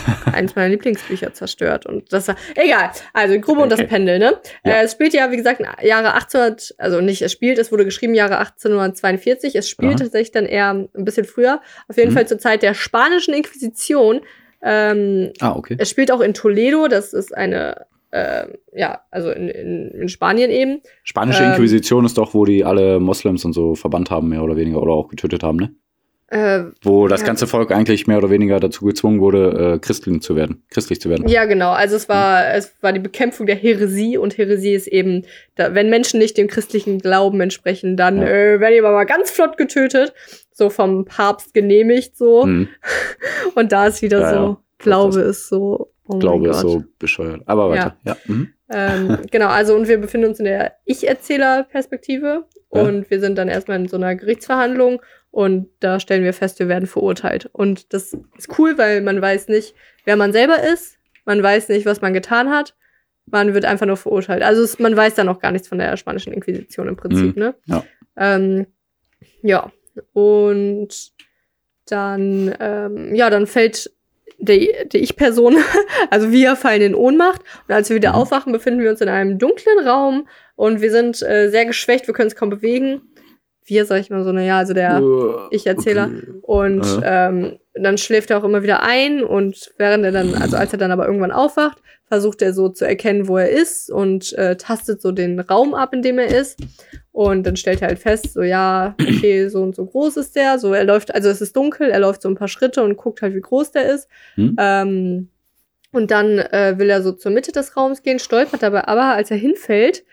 eins 0.33 0.55
meiner 0.55 0.69
Lieblingsbücher 0.69 1.33
zerstört 1.33 1.85
und 1.85 2.11
das 2.13 2.27
war, 2.27 2.35
egal. 2.55 2.91
Also, 3.13 3.39
Grube 3.39 3.61
und 3.61 3.69
das 3.71 3.79
Okay. 3.79 3.87
Pendel, 3.89 4.19
ne? 4.19 4.33
Ja. 4.65 4.73
Äh, 4.73 4.83
es 4.85 4.93
spielt 4.93 5.13
ja, 5.13 5.31
wie 5.31 5.37
gesagt, 5.37 5.61
Jahre 5.81 6.13
1800, 6.13 6.75
also 6.77 7.01
nicht, 7.01 7.21
es 7.21 7.31
spielt, 7.31 7.57
es 7.59 7.71
wurde 7.71 7.85
geschrieben 7.85 8.13
Jahre 8.15 8.37
1842. 8.39 9.55
Es 9.55 9.69
spielt 9.69 9.93
Aha. 9.95 9.99
tatsächlich 9.99 10.31
dann 10.31 10.45
eher 10.45 10.69
ein 10.71 10.89
bisschen 11.05 11.25
früher. 11.25 11.61
Auf 11.87 11.97
jeden 11.97 12.11
Mhm. 12.11 12.15
Fall 12.15 12.27
zur 12.27 12.39
Zeit 12.39 12.63
der 12.63 12.73
spanischen 12.73 13.33
Inquisition. 13.33 14.21
Ähm, 14.61 15.31
Ah, 15.41 15.55
okay. 15.55 15.75
es 15.79 15.89
spielt 15.89 16.11
auch 16.11 16.21
in 16.21 16.33
Toledo, 16.33 16.87
das 16.87 17.13
ist 17.13 17.35
eine, 17.35 17.85
äh, 18.11 18.45
ja, 18.73 19.01
also 19.11 19.29
in, 19.29 19.47
in, 19.49 19.91
in 19.91 20.09
Spanien 20.09 20.49
eben. 20.49 20.81
Spanische 21.03 21.43
ähm, 21.43 21.51
Inquisition 21.51 22.05
ist 22.05 22.17
doch, 22.17 22.33
wo 22.33 22.45
die 22.45 22.63
alle 22.65 22.99
Moslems 22.99 23.45
und 23.45 23.53
so 23.53 23.75
verbannt 23.75 24.09
haben, 24.09 24.29
mehr 24.29 24.41
oder 24.43 24.55
weniger, 24.55 24.81
oder 24.81 24.93
auch 24.93 25.07
getötet 25.09 25.43
haben, 25.43 25.57
ne? 25.57 25.75
Äh, 26.27 26.63
Wo 26.81 27.07
das 27.07 27.21
Ja. 27.21 27.27
ganze 27.27 27.45
Volk 27.45 27.71
eigentlich 27.71 28.07
mehr 28.07 28.17
oder 28.17 28.31
weniger 28.31 28.59
dazu 28.59 28.83
gezwungen 28.85 29.19
wurde, 29.21 29.75
äh, 29.75 29.79
Christen 29.79 30.21
zu 30.21 30.35
werden, 30.35 30.63
christlich 30.71 30.99
zu 30.99 31.09
werden. 31.09 31.27
ja, 31.27 31.45
genau. 31.45 31.69
Also 31.71 31.95
es 31.95 32.09
war, 32.09 32.47
es 32.55 32.73
war 32.81 32.93
die 32.93 32.99
Bekämpfung 32.99 33.45
der 33.45 33.55
Häresie 33.55 34.17
und 34.17 34.35
Häresie 34.37 34.73
ist 34.73 34.87
eben, 34.87 35.25
da, 35.53 35.75
wenn 35.75 35.89
Menschen 35.91 36.19
nicht 36.19 36.37
dem 36.37 36.47
christlichen 36.47 36.97
Glauben 36.97 37.41
entsprechen, 37.41 37.95
dann 37.95 38.17
Ja. 38.17 38.27
äh, 38.27 38.59
werden 38.59 38.73
die 38.73 38.79
aber 38.79 38.91
mal 38.91 39.03
ganz 39.05 39.29
flott 39.29 39.55
getötet, 39.57 40.13
so 40.51 40.71
vom 40.71 41.05
Papst 41.05 41.53
genehmigt 41.53 42.17
so. 42.17 42.43
Hm, 42.43 42.69
Und 43.55 43.71
da 43.71 43.85
ist 43.87 44.01
wieder 44.01 44.21
Ja, 44.21 44.33
so. 44.33 44.57
Glaube 44.79 45.21
ist 45.21 45.47
so. 45.47 45.91
Oh 46.07 46.17
Glaube 46.19 46.49
ist 46.49 46.59
so 46.59 46.83
bescheuert. 46.99 47.41
Aber 47.45 47.69
weiter. 47.69 47.97
Ja. 48.03 48.17
Mhm. 48.25 48.49
Ähm, 48.71 49.17
genau, 49.31 49.47
also 49.47 49.75
und 49.75 49.87
wir 49.87 49.97
befinden 49.99 50.29
uns 50.29 50.39
in 50.39 50.45
der 50.45 50.73
Ich-Erzähler-Perspektive 50.85 52.45
und 52.69 53.09
wir 53.09 53.19
sind 53.19 53.37
dann 53.37 53.47
erstmal 53.47 53.79
in 53.79 53.87
so 53.87 53.97
einer 53.97 54.15
Gerichtsverhandlung 54.15 55.01
und 55.35 55.67
da 55.81 55.99
stellen 55.99 56.23
wir 56.23 56.31
fest, 56.31 56.59
wir 56.59 56.69
werden 56.69 56.87
verurteilt. 56.87 57.49
Und 57.51 57.93
das 57.93 58.13
ist 58.37 58.57
cool, 58.57 58.77
weil 58.77 59.01
man 59.01 59.21
weiß 59.21 59.49
nicht, 59.49 59.75
wer 60.05 60.15
man 60.15 60.31
selber 60.31 60.63
ist, 60.63 60.97
man 61.25 61.43
weiß 61.43 61.67
nicht, 61.67 61.85
was 61.85 61.99
man 61.99 62.13
getan 62.13 62.49
hat, 62.49 62.73
man 63.25 63.53
wird 63.53 63.65
einfach 63.65 63.85
nur 63.85 63.97
verurteilt. 63.97 64.43
Also 64.43 64.63
es, 64.63 64.79
man 64.79 64.95
weiß 64.95 65.15
dann 65.15 65.27
auch 65.27 65.39
gar 65.39 65.51
nichts 65.51 65.67
von 65.67 65.77
der 65.77 65.97
spanischen 65.97 66.31
Inquisition 66.31 66.87
im 66.87 66.95
Prinzip, 66.95 67.35
Mhm. 67.35 67.41
ne? 67.41 67.55
Ja. 67.65 67.83
Ähm, 68.15 68.67
ja, 69.41 69.71
und 70.13 71.11
dann, 71.89 72.55
ähm, 72.61 73.13
ja, 73.13 73.29
dann 73.29 73.45
fällt 73.45 73.91
die, 74.37 74.71
die 74.93 74.99
Ich-Person, 74.99 75.57
also 76.09 76.31
wir 76.31 76.55
fallen 76.55 76.81
in 76.81 76.95
Ohnmacht 76.95 77.41
und 77.67 77.73
als 77.73 77.89
wir 77.89 77.97
wieder 77.97 78.11
Mhm. 78.11 78.15
aufwachen, 78.15 78.53
befinden 78.53 78.81
wir 78.81 78.89
uns 78.89 79.01
in 79.01 79.09
einem 79.09 79.37
dunklen 79.37 79.85
Raum 79.85 80.29
und 80.55 80.79
wir 80.81 80.91
sind 80.91 81.21
äh, 81.23 81.49
sehr 81.49 81.65
geschwächt, 81.65 82.07
wir 82.07 82.13
können 82.13 82.27
es 82.27 82.35
kaum 82.37 82.49
bewegen. 82.49 83.01
Wir, 83.65 83.85
sag 83.85 83.99
ich 83.99 84.09
mal 84.09 84.23
so, 84.23 84.31
naja, 84.31 84.59
also 84.59 84.73
der 84.73 84.97
Äh, 84.99 85.55
Ich-Erzähler. 85.55 86.09
okay. 86.11 86.39
Und 86.41 87.01
ähm, 87.03 87.59
dann 87.73 87.97
schläft 87.97 88.29
er 88.29 88.37
auch 88.37 88.43
immer 88.43 88.63
wieder 88.63 88.83
ein 88.83 89.23
und 89.23 89.71
während 89.77 90.05
er 90.05 90.11
dann, 90.11 90.33
also 90.35 90.55
als 90.55 90.71
er 90.71 90.79
dann 90.79 90.91
aber 90.91 91.05
irgendwann 91.07 91.31
aufwacht, 91.31 91.79
versucht 92.07 92.41
er 92.43 92.53
so 92.53 92.69
zu 92.69 92.85
erkennen, 92.87 93.27
wo 93.27 93.37
er 93.37 93.49
ist 93.49 93.89
und 93.91 94.31
äh, 94.33 94.55
tastet 94.55 95.01
so 95.01 95.11
den 95.11 95.39
Raum 95.39 95.73
ab, 95.73 95.93
in 95.93 96.03
dem 96.03 96.19
er 96.19 96.27
ist. 96.27 96.59
Und 97.11 97.47
dann 97.47 97.55
stellt 97.55 97.81
er 97.81 97.87
halt 97.87 97.99
fest, 97.99 98.33
so 98.33 98.43
ja, 98.43 98.93
okay, 99.01 99.47
so 99.47 99.63
und 99.63 99.75
so 99.75 99.85
groß 99.85 100.17
ist 100.17 100.35
der. 100.35 100.59
So, 100.59 100.73
er 100.73 100.83
läuft, 100.83 101.15
also 101.15 101.29
es 101.29 101.41
ist 101.41 101.55
dunkel, 101.55 101.89
er 101.89 101.99
läuft 101.99 102.21
so 102.21 102.29
ein 102.29 102.35
paar 102.35 102.47
Schritte 102.47 102.83
und 102.83 102.97
guckt 102.97 103.21
halt, 103.21 103.33
wie 103.33 103.41
groß 103.41 103.71
der 103.71 103.91
ist. 103.91 104.07
Hm? 104.35 104.55
Ähm, 104.59 105.29
und 105.91 106.11
dann 106.11 106.37
äh, 106.37 106.75
will 106.77 106.89
er 106.89 107.01
so 107.01 107.13
zur 107.13 107.31
Mitte 107.31 107.53
des 107.53 107.75
Raums 107.75 108.03
gehen, 108.03 108.19
stolpert 108.19 108.61
dabei 108.61 108.85
aber, 108.87 109.13
als 109.15 109.31
er 109.31 109.37
hinfällt, 109.37 110.03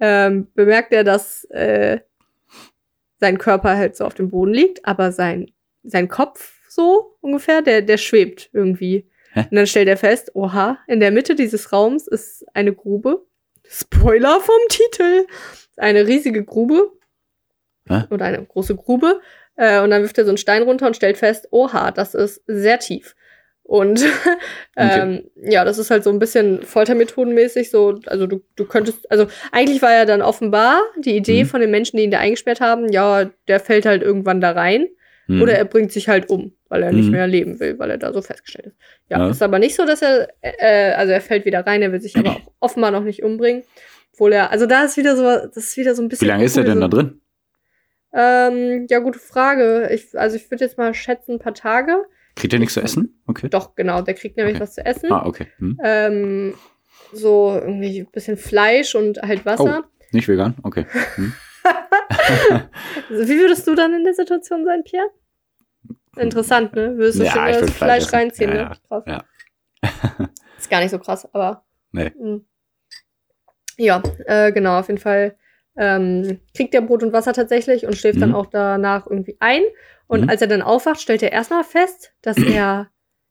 ähm, 0.00 0.46
bemerkt 0.54 0.92
er, 0.92 1.04
dass 1.04 1.44
äh, 1.50 1.98
sein 3.22 3.38
Körper 3.38 3.76
halt 3.76 3.96
so 3.96 4.04
auf 4.04 4.14
dem 4.14 4.30
Boden 4.30 4.52
liegt, 4.52 4.84
aber 4.84 5.12
sein, 5.12 5.52
sein 5.84 6.08
Kopf 6.08 6.58
so 6.68 7.16
ungefähr, 7.20 7.62
der, 7.62 7.80
der 7.80 7.96
schwebt 7.96 8.50
irgendwie. 8.52 9.08
Hä? 9.32 9.44
Und 9.48 9.56
dann 9.56 9.68
stellt 9.68 9.86
er 9.86 9.96
fest, 9.96 10.32
oha, 10.34 10.78
in 10.88 10.98
der 10.98 11.12
Mitte 11.12 11.36
dieses 11.36 11.72
Raums 11.72 12.08
ist 12.08 12.44
eine 12.52 12.74
Grube. 12.74 13.24
Spoiler 13.64 14.40
vom 14.40 14.58
Titel. 14.68 15.26
Eine 15.76 16.04
riesige 16.04 16.44
Grube. 16.44 16.90
Hä? 17.88 18.02
Oder 18.10 18.24
eine 18.24 18.44
große 18.44 18.74
Grube. 18.74 19.20
Äh, 19.54 19.80
und 19.82 19.90
dann 19.90 20.02
wirft 20.02 20.18
er 20.18 20.24
so 20.24 20.30
einen 20.30 20.38
Stein 20.38 20.64
runter 20.64 20.88
und 20.88 20.96
stellt 20.96 21.16
fest, 21.16 21.46
oha, 21.52 21.92
das 21.92 22.14
ist 22.14 22.42
sehr 22.48 22.80
tief. 22.80 23.14
Und 23.72 24.04
ähm, 24.76 25.30
ja, 25.36 25.64
das 25.64 25.78
ist 25.78 25.90
halt 25.90 26.04
so 26.04 26.10
ein 26.10 26.18
bisschen 26.18 26.62
foltermethodenmäßig. 26.62 27.70
So, 27.70 27.98
also 28.04 28.26
du, 28.26 28.42
du 28.54 28.66
könntest, 28.66 29.10
also 29.10 29.28
eigentlich 29.50 29.80
war 29.80 29.92
ja 29.94 30.04
dann 30.04 30.20
offenbar 30.20 30.82
die 30.98 31.16
Idee 31.16 31.44
Mhm. 31.44 31.48
von 31.48 31.60
den 31.62 31.70
Menschen, 31.70 31.96
die 31.96 32.02
ihn 32.02 32.10
da 32.10 32.18
eingesperrt 32.18 32.60
haben, 32.60 32.92
ja, 32.92 33.30
der 33.48 33.60
fällt 33.60 33.86
halt 33.86 34.02
irgendwann 34.02 34.42
da 34.42 34.50
rein. 34.50 34.88
Hm. 35.26 35.40
Oder 35.40 35.54
er 35.54 35.64
bringt 35.64 35.90
sich 35.90 36.06
halt 36.10 36.28
um, 36.28 36.52
weil 36.68 36.82
er 36.82 36.92
nicht 36.92 37.06
Mhm. 37.06 37.12
mehr 37.12 37.26
leben 37.26 37.60
will, 37.60 37.78
weil 37.78 37.88
er 37.90 37.96
da 37.96 38.12
so 38.12 38.20
festgestellt 38.20 38.66
ist. 38.66 38.76
Ja, 39.08 39.20
Ja. 39.20 39.30
ist 39.30 39.40
aber 39.42 39.58
nicht 39.58 39.74
so, 39.74 39.86
dass 39.86 40.02
er, 40.02 40.28
äh, 40.42 40.92
also 40.92 41.12
er 41.14 41.22
fällt 41.22 41.46
wieder 41.46 41.66
rein, 41.66 41.80
er 41.80 41.92
will 41.92 42.00
sich 42.02 42.14
aber 42.18 42.30
auch 42.36 42.52
offenbar 42.60 42.90
noch 42.90 43.04
nicht 43.04 43.22
umbringen. 43.22 43.62
Obwohl 44.12 44.34
er, 44.34 44.50
also 44.50 44.66
da 44.66 44.84
ist 44.84 44.98
wieder 44.98 45.16
so, 45.16 45.22
das 45.22 45.56
ist 45.56 45.76
wieder 45.78 45.94
so 45.94 46.02
ein 46.02 46.10
bisschen. 46.10 46.26
Wie 46.26 46.30
lange 46.30 46.44
ist 46.44 46.58
er 46.58 46.64
denn 46.64 46.74
so, 46.74 46.80
da 46.80 46.88
drin? 46.88 47.20
Ähm, 48.12 48.86
ja, 48.90 48.98
gute 48.98 49.18
Frage. 49.18 49.88
Ich, 49.94 50.18
also 50.18 50.36
ich 50.36 50.50
würde 50.50 50.62
jetzt 50.66 50.76
mal 50.76 50.92
schätzen, 50.92 51.32
ein 51.36 51.38
paar 51.38 51.54
Tage. 51.54 52.04
Kriegt 52.36 52.52
er 52.52 52.58
nichts 52.58 52.74
zu 52.74 52.80
essen? 52.80 53.20
Okay. 53.26 53.48
Doch, 53.48 53.74
genau, 53.74 54.02
der 54.02 54.14
kriegt 54.14 54.36
nämlich 54.36 54.56
Okay. 54.56 54.62
was 54.62 54.74
zu 54.74 54.84
essen. 54.86 55.12
Ah, 55.12 55.26
okay. 55.26 55.46
Hm. 55.58 55.78
Ähm, 55.84 56.54
so 57.12 57.52
irgendwie 57.60 58.00
ein 58.00 58.10
bisschen 58.10 58.36
Fleisch 58.36 58.94
und 58.94 59.20
halt 59.20 59.44
Wasser. 59.44 59.84
Nicht 60.12 60.28
vegan? 60.28 60.54
Okay. 60.62 60.86
Hm. 61.16 61.32
Also, 61.64 63.28
wie 63.28 63.38
würdest 63.38 63.66
du 63.66 63.74
dann 63.74 63.92
in 63.94 64.04
der 64.04 64.14
Situation 64.14 64.64
sein, 64.64 64.82
Pierre? 64.84 65.08
Interessant, 66.16 66.74
ne? 66.74 66.96
Würdest 66.96 67.20
du 67.20 67.24
Ja, 67.24 67.32
schon 67.32 67.44
das 67.44 67.58
Fleisch 67.70 68.06
Fleisch 68.06 68.12
reinziehen, 68.12 68.50
Ja, 68.50 68.54
ne? 68.56 68.60
ja. 68.62 68.76
Krass. 68.88 69.04
Ja. 69.06 69.24
Ist 70.58 70.70
gar 70.70 70.80
nicht 70.80 70.90
so 70.90 70.98
krass, 70.98 71.26
aber. 71.34 71.64
Nee. 71.92 72.12
Mhm. 72.18 72.44
Ja, 73.78 74.02
äh, 74.26 74.52
genau, 74.52 74.78
auf 74.78 74.88
jeden 74.88 75.00
Fall 75.00 75.36
ähm, 75.76 76.40
kriegt 76.54 76.74
er 76.74 76.82
Brot 76.82 77.02
und 77.02 77.12
Wasser 77.14 77.32
tatsächlich 77.32 77.86
und 77.86 77.96
schläft 77.96 78.20
dann 78.20 78.30
Mhm. 78.30 78.34
auch 78.34 78.46
danach 78.46 79.06
irgendwie 79.06 79.36
ein. 79.40 79.62
Und 80.06 80.22
Mhm. 80.22 80.28
als 80.30 80.40
er 80.40 80.46
dann 80.48 80.62
aufwacht, 80.62 81.00
stellt 81.00 81.22
er 81.22 81.32
erstmal 81.32 81.64
fest, 81.64 82.12
dass 82.22 82.36
er, 82.38 82.88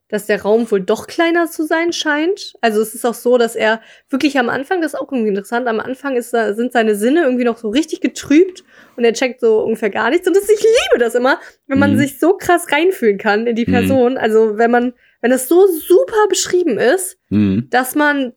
dass 0.08 0.26
der 0.26 0.42
Raum 0.42 0.70
wohl 0.70 0.80
doch 0.82 1.06
kleiner 1.06 1.46
zu 1.46 1.64
sein 1.64 1.92
scheint. 1.92 2.52
Also 2.60 2.82
es 2.82 2.94
ist 2.94 3.04
auch 3.06 3.14
so, 3.14 3.38
dass 3.38 3.56
er 3.56 3.80
wirklich 4.10 4.38
am 4.38 4.48
Anfang, 4.50 4.82
das 4.82 4.92
ist 4.94 5.00
auch 5.00 5.10
irgendwie 5.10 5.30
interessant, 5.30 5.66
am 5.68 5.80
Anfang 5.80 6.16
ist, 6.16 6.30
sind 6.30 6.72
seine 6.72 6.96
Sinne 6.96 7.22
irgendwie 7.22 7.44
noch 7.44 7.56
so 7.56 7.70
richtig 7.70 8.00
getrübt 8.02 8.62
und 8.96 9.04
er 9.04 9.14
checkt 9.14 9.40
so 9.40 9.60
ungefähr 9.62 9.88
gar 9.90 10.10
nichts. 10.10 10.26
Und 10.28 10.36
das, 10.36 10.48
ich 10.50 10.60
liebe 10.60 10.98
das 10.98 11.14
immer, 11.14 11.40
wenn 11.66 11.78
man 11.78 11.92
Mhm. 11.94 11.98
sich 11.98 12.18
so 12.18 12.34
krass 12.36 12.70
reinfühlen 12.70 13.16
kann 13.16 13.46
in 13.46 13.56
die 13.56 13.64
Mhm. 13.66 13.70
Person. 13.72 14.18
Also 14.18 14.58
wenn 14.58 14.70
man, 14.70 14.92
wenn 15.22 15.30
das 15.30 15.48
so 15.48 15.66
super 15.66 16.26
beschrieben 16.28 16.78
ist, 16.78 17.16
Mhm. 17.30 17.68
dass 17.70 17.94
man 17.94 18.34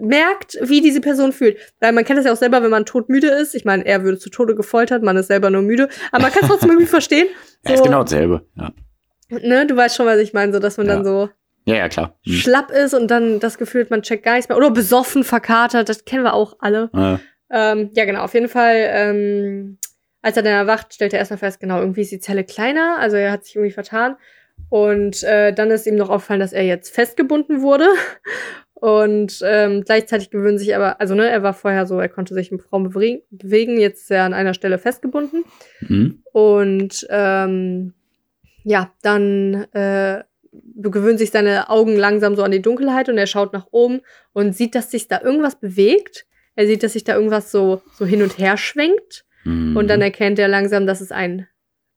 merkt, 0.00 0.56
wie 0.62 0.80
diese 0.80 1.00
Person 1.00 1.32
fühlt. 1.32 1.58
Weil 1.80 1.92
man 1.92 2.04
kennt 2.04 2.18
das 2.18 2.26
ja 2.26 2.32
auch 2.32 2.36
selber, 2.36 2.62
wenn 2.62 2.70
man 2.70 2.84
todmüde 2.86 3.28
ist. 3.28 3.54
Ich 3.54 3.64
meine, 3.64 3.84
er 3.86 4.02
würde 4.04 4.18
zu 4.18 4.30
Tode 4.30 4.54
gefoltert, 4.54 5.02
man 5.02 5.16
ist 5.16 5.26
selber 5.28 5.50
nur 5.50 5.62
müde. 5.62 5.88
Aber 6.12 6.22
man 6.22 6.32
kann 6.32 6.42
es 6.42 6.48
trotzdem 6.50 6.70
irgendwie 6.70 6.86
verstehen. 6.86 7.28
Ja, 7.66 7.74
ist 7.74 7.82
genau 7.84 8.02
dasselbe. 8.02 8.46
Ja, 8.56 8.72
ne, 9.30 9.66
du 9.66 9.76
weißt 9.76 9.96
schon, 9.96 10.06
was 10.06 10.18
ich 10.18 10.32
meine, 10.32 10.52
so 10.52 10.58
dass 10.58 10.76
man 10.76 10.86
Ja. 10.86 10.94
dann 10.94 11.04
so 11.04 11.28
ja, 11.66 11.76
ja 11.76 11.88
klar. 11.88 12.18
Mhm. 12.26 12.32
schlapp 12.32 12.70
ist 12.70 12.94
und 12.94 13.08
dann 13.10 13.38
das 13.38 13.58
Gefühl 13.58 13.82
hat, 13.82 13.90
man 13.90 14.02
checkt 14.02 14.24
gar 14.24 14.34
nichts 14.34 14.48
mehr. 14.48 14.56
Oder 14.56 14.70
besoffen, 14.70 15.24
verkatert, 15.24 15.88
das 15.88 16.04
kennen 16.04 16.24
wir 16.24 16.34
auch 16.34 16.56
alle. 16.60 16.90
Äh, 16.94 17.18
Ähm, 17.52 17.90
ja, 17.94 18.04
genau, 18.04 18.22
auf 18.22 18.32
jeden 18.34 18.48
Fall, 18.48 18.76
ähm, 18.76 19.78
als 20.22 20.36
er 20.36 20.42
dann 20.44 20.52
erwacht, 20.52 20.94
stellt 20.94 21.12
er 21.12 21.18
erstmal 21.18 21.38
fest, 21.38 21.58
genau, 21.60 21.80
irgendwie 21.80 22.02
ist 22.02 22.12
die 22.12 22.20
Zelle 22.20 22.44
kleiner, 22.44 22.96
also 22.98 23.16
er 23.16 23.32
hat 23.32 23.44
sich 23.44 23.56
irgendwie 23.56 23.72
vertan. 23.74 24.16
Und 24.68 25.22
äh, 25.24 25.52
dann 25.52 25.70
ist 25.70 25.86
ihm 25.86 25.96
noch 25.96 26.10
aufgefallen, 26.10 26.40
dass 26.40 26.52
er 26.52 26.62
jetzt 26.64 26.94
festgebunden 26.94 27.60
wurde. 27.62 27.88
Und 28.80 29.40
ähm, 29.44 29.82
gleichzeitig 29.84 30.30
gewöhnt 30.30 30.58
sich 30.58 30.74
aber, 30.74 31.00
also 31.00 31.14
ne, 31.14 31.28
er 31.28 31.42
war 31.42 31.52
vorher 31.52 31.84
so, 31.84 32.00
er 32.00 32.08
konnte 32.08 32.32
sich 32.32 32.50
im 32.50 32.60
Raum 32.72 32.84
bewegen, 32.90 33.20
bewegen 33.30 33.78
jetzt 33.78 34.04
ist 34.04 34.10
er 34.10 34.24
an 34.24 34.32
einer 34.32 34.54
Stelle 34.54 34.78
festgebunden. 34.78 35.44
mhm. 35.80 36.22
Und 36.32 37.06
ähm, 37.10 37.92
ja, 38.64 38.90
dann 39.02 39.66
äh, 39.72 40.24
gewöhnen 40.52 41.18
sich 41.18 41.30
seine 41.30 41.68
Augen 41.68 41.96
langsam 41.96 42.36
so 42.36 42.42
an 42.42 42.52
die 42.52 42.62
Dunkelheit 42.62 43.10
und 43.10 43.18
er 43.18 43.26
schaut 43.26 43.52
nach 43.52 43.66
oben 43.70 44.00
und 44.32 44.56
sieht, 44.56 44.74
dass 44.74 44.90
sich 44.90 45.08
da 45.08 45.20
irgendwas 45.20 45.60
bewegt. 45.60 46.26
Er 46.54 46.66
sieht, 46.66 46.82
dass 46.82 46.94
sich 46.94 47.04
da 47.04 47.14
irgendwas 47.14 47.52
so, 47.52 47.82
so 47.92 48.06
hin 48.06 48.22
und 48.22 48.38
her 48.38 48.56
schwenkt. 48.56 49.26
Mhm. 49.44 49.76
Und 49.76 49.88
dann 49.88 50.00
erkennt 50.00 50.38
er 50.38 50.48
langsam, 50.48 50.86
dass 50.86 51.02
es 51.02 51.12
ein. 51.12 51.46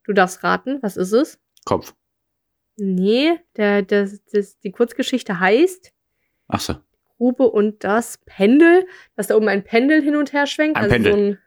Du 0.04 0.12
darfst 0.12 0.44
raten, 0.44 0.78
was 0.82 0.98
ist 0.98 1.12
es? 1.12 1.38
Kopf. 1.64 1.94
Nee, 2.76 3.32
der, 3.56 3.82
das, 3.82 4.22
das, 4.32 4.58
die 4.58 4.70
Kurzgeschichte 4.70 5.40
heißt 5.40 5.93
Ach 6.54 6.60
so. 6.60 6.74
Grube 7.18 7.50
und 7.50 7.84
das 7.84 8.18
Pendel, 8.26 8.86
dass 9.16 9.28
da 9.28 9.36
oben 9.36 9.48
ein 9.48 9.62
Pendel 9.64 10.02
hin 10.02 10.16
und 10.16 10.32
her 10.32 10.46
schwenkt. 10.46 10.76
Ein 10.76 10.84
also 10.84 10.94
Pendel. 10.94 11.12
So 11.12 11.18
ein, 11.18 11.38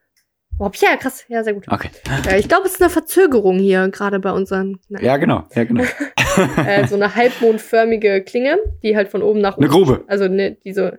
oh, 0.60 0.72
ja, 0.76 0.96
krass, 0.98 1.26
ja, 1.28 1.44
sehr 1.44 1.54
gut. 1.54 1.66
Okay. 1.70 1.90
Äh, 2.30 2.40
ich 2.40 2.48
glaube, 2.48 2.66
es 2.68 2.74
ist 2.74 2.82
eine 2.82 2.90
Verzögerung 2.90 3.60
hier, 3.60 3.90
gerade 3.90 4.20
bei 4.20 4.32
unseren. 4.32 4.80
Nein. 4.90 5.04
Ja, 5.04 5.18
genau. 5.18 5.44
Ja, 5.54 5.64
genau. 5.64 5.84
äh, 6.66 6.88
so 6.88 6.96
eine 6.96 7.16
halbmondförmige 7.16 8.24
Klinge, 8.24 8.58
die 8.84 8.96
halt 8.96 9.10
von 9.10 9.22
oben 9.22 9.40
nach 9.42 9.58
Eine 9.58 9.68
unten. 9.68 9.86
Grube. 9.86 10.04
Also 10.08 10.28
ne, 10.28 10.58
die 10.64 10.74
so. 10.74 10.92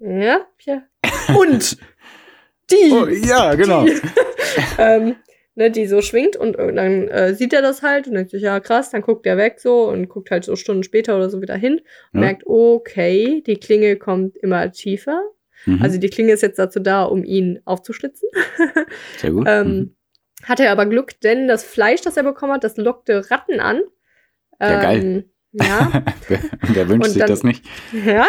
Ja, 0.00 0.40
ja. 0.60 0.82
Und 1.38 1.76
die, 2.70 2.92
Oh, 2.92 3.06
ja, 3.06 3.54
genau. 3.54 3.84
die, 3.84 4.00
ähm, 4.78 5.16
ne, 5.54 5.70
die 5.70 5.86
so 5.86 6.00
schwingt 6.02 6.36
und 6.36 6.56
dann 6.58 7.08
äh, 7.08 7.34
sieht 7.34 7.52
er 7.52 7.62
das 7.62 7.82
halt 7.82 8.06
und 8.08 8.14
denkt 8.14 8.30
sich, 8.30 8.42
ja 8.42 8.60
krass, 8.60 8.90
dann 8.90 9.02
guckt 9.02 9.26
er 9.26 9.36
weg 9.36 9.60
so 9.60 9.88
und 9.88 10.08
guckt 10.08 10.30
halt 10.30 10.44
so 10.44 10.56
Stunden 10.56 10.82
später 10.82 11.16
oder 11.16 11.28
so 11.30 11.40
wieder 11.42 11.56
hin 11.56 11.80
und 12.12 12.20
Ja. 12.20 12.26
merkt, 12.26 12.46
okay, 12.46 13.42
die 13.46 13.56
Klinge 13.56 13.96
kommt 13.96 14.36
immer 14.38 14.70
tiefer. 14.72 15.20
Mhm. 15.66 15.82
Also 15.82 15.98
die 15.98 16.08
Klinge 16.08 16.32
ist 16.32 16.42
jetzt 16.42 16.58
dazu 16.58 16.80
da, 16.80 17.02
um 17.04 17.22
ihn 17.24 17.60
aufzuschlitzen. 17.64 18.28
Sehr 19.18 19.30
gut. 19.32 19.46
Ähm, 19.48 19.66
Mhm. 19.68 19.96
Hatte 20.44 20.70
aber 20.70 20.86
Glück, 20.86 21.20
denn 21.20 21.48
das 21.48 21.64
Fleisch, 21.64 22.00
das 22.00 22.16
er 22.16 22.22
bekommen 22.22 22.54
hat, 22.54 22.64
das 22.64 22.78
lockte 22.78 23.30
Ratten 23.30 23.60
an. 23.60 23.82
Ja, 24.58 24.80
geil. 24.80 24.98
Ähm, 25.04 25.24
Ja, 25.52 26.04
wer, 26.28 26.38
wer 26.62 26.88
wünscht 26.88 27.06
und 27.08 27.10
sich 27.12 27.18
dann- 27.18 27.28
das 27.28 27.42
nicht? 27.42 27.64
ja, 28.06 28.24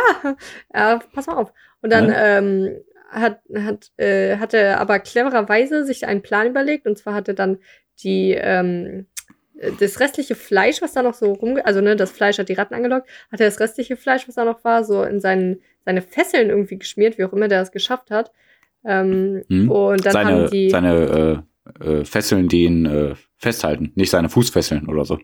ja, 0.74 1.00
pass 1.14 1.28
mal 1.28 1.36
auf. 1.38 1.54
Und 1.82 1.94
dann 1.94 2.10
Ja. 2.10 2.38
ähm, 2.40 2.82
hat, 3.12 3.42
hat, 3.54 3.92
äh, 3.98 4.38
hat 4.38 4.54
er 4.54 4.80
aber 4.80 5.00
clevererweise 5.00 5.86
sich 5.86 6.08
einen 6.08 6.22
Plan 6.22 6.48
überlegt. 6.48 6.88
Und 6.88 6.98
zwar 6.98 7.14
hat 7.14 7.28
er 7.28 7.34
dann 7.34 7.60
die, 8.04 8.32
ähm, 8.32 9.06
das 9.80 10.00
restliche 10.00 10.36
Fleisch, 10.36 10.82
was 10.82 10.94
da 10.94 11.04
noch 11.04 11.14
so 11.14 11.34
rumge... 11.34 11.66
Also, 11.66 11.82
ne, 11.82 11.96
das 11.96 12.12
Fleisch 12.12 12.40
hat 12.40 12.50
die 12.50 12.54
Ratten 12.54 12.74
angelockt. 12.74 13.08
Hat 13.32 13.40
er 13.40 13.48
das 13.48 13.60
restliche 13.60 13.96
Fleisch, 13.96 14.28
was 14.28 14.36
da 14.36 14.46
noch 14.46 14.64
war, 14.64 14.84
so 14.84 15.04
in 15.04 15.20
seinen, 15.20 15.62
seine 15.86 16.02
Fesseln 16.02 16.50
irgendwie 16.50 16.80
geschmiert, 16.80 17.18
wie 17.18 17.26
auch 17.26 17.34
immer 17.34 17.48
der 17.48 17.60
das 17.60 17.72
geschafft 17.72 18.10
hat. 18.10 18.32
Ähm, 18.84 19.44
Mhm. 19.48 19.70
Und 19.70 20.06
dann 20.06 20.14
seine 20.14 20.32
haben 20.32 20.50
die... 20.50 20.70
seine 20.70 21.44
äh, 21.84 22.00
äh, 22.00 22.06
Fesseln, 22.06 22.48
die 22.48 22.64
ihn 22.64 22.86
äh, 22.86 23.16
festhalten, 23.38 23.92
nicht 23.96 24.10
seine 24.10 24.30
Fußfesseln 24.30 24.88
oder 24.88 25.06
so. 25.06 25.20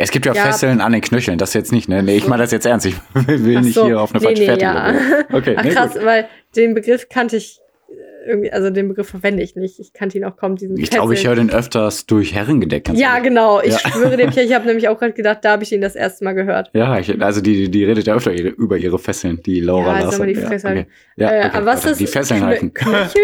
Es 0.00 0.10
gibt 0.10 0.26
ja, 0.26 0.32
Ja. 0.34 0.42
Fesseln 0.46 0.80
an 0.80 0.92
den 0.92 1.00
Knöcheln, 1.00 1.38
das 1.38 1.54
jetzt 1.54 1.72
nicht, 1.72 1.88
ne? 1.88 2.02
Nee, 2.02 2.16
ich 2.16 2.26
meine 2.26 2.42
das 2.42 2.52
jetzt 2.52 2.66
ernst. 2.66 2.86
Ich 2.86 2.94
will 3.14 3.60
nicht 3.60 3.74
so. 3.74 3.86
hier 3.86 4.00
auf 4.00 4.12
eine 4.14 4.20
Nee, 4.20 4.26
falsche 4.26 4.40
nee, 4.42 4.46
Fährte. 4.46 4.62
ja. 4.64 4.94
Okay, 5.32 5.54
Ach 5.58 5.64
nee, 5.64 5.70
krass, 5.70 5.92
gut. 5.94 6.04
weil 6.04 6.28
den 6.56 6.74
Begriff 6.74 7.08
kannte 7.08 7.36
ich 7.36 7.58
äh, 7.90 8.28
irgendwie, 8.30 8.52
also 8.52 8.70
den 8.70 8.88
Begriff 8.88 9.08
verwende 9.08 9.42
ich 9.42 9.56
nicht. 9.56 9.78
Ich 9.78 9.92
kannte 9.92 10.16
ihn 10.18 10.24
auch 10.24 10.36
kaum, 10.36 10.56
diesen 10.56 10.76
Ich 10.78 10.90
glaube, 10.90 11.14
ich 11.14 11.26
höre 11.26 11.34
den 11.34 11.50
öfters 11.50 12.06
durch 12.06 12.34
Herrengedeck. 12.34 12.88
Ja, 12.94 13.10
ehrlich. 13.16 13.24
genau. 13.28 13.60
Ich 13.60 13.72
Ja. 13.72 13.78
schwöre 13.90 14.16
dem 14.16 14.30
hier, 14.30 14.42
ich 14.44 14.54
habe 14.54 14.66
nämlich 14.66 14.88
auch 14.88 14.98
gerade 14.98 15.12
gedacht, 15.12 15.38
da 15.42 15.52
habe 15.52 15.62
ich 15.64 15.72
ihn 15.72 15.80
das 15.80 15.96
erste 15.96 16.24
Mal 16.24 16.32
gehört. 16.34 16.70
Ja, 16.72 16.98
ich, 16.98 17.20
also 17.22 17.40
die, 17.40 17.70
die 17.70 17.84
redet 17.84 18.06
ja 18.06 18.14
öfter 18.14 18.32
über 18.32 18.76
ihre 18.78 18.98
Fesseln, 18.98 19.40
die 19.44 19.60
Laura 19.60 19.98
Ja, 19.98 20.04
Larsson. 20.04 20.26
die 20.26 20.34
ja, 20.34 20.46
okay. 20.46 20.86
ja, 21.16 21.30
äh, 21.30 21.46
okay, 21.46 21.56
aber 21.56 21.66
was 21.66 21.84
ist 21.84 22.00
Die 22.00 22.06
Fesseln 22.06 22.40
Knö- 22.42 22.46
halten. 22.46 22.72
Knöchel? 22.74 23.22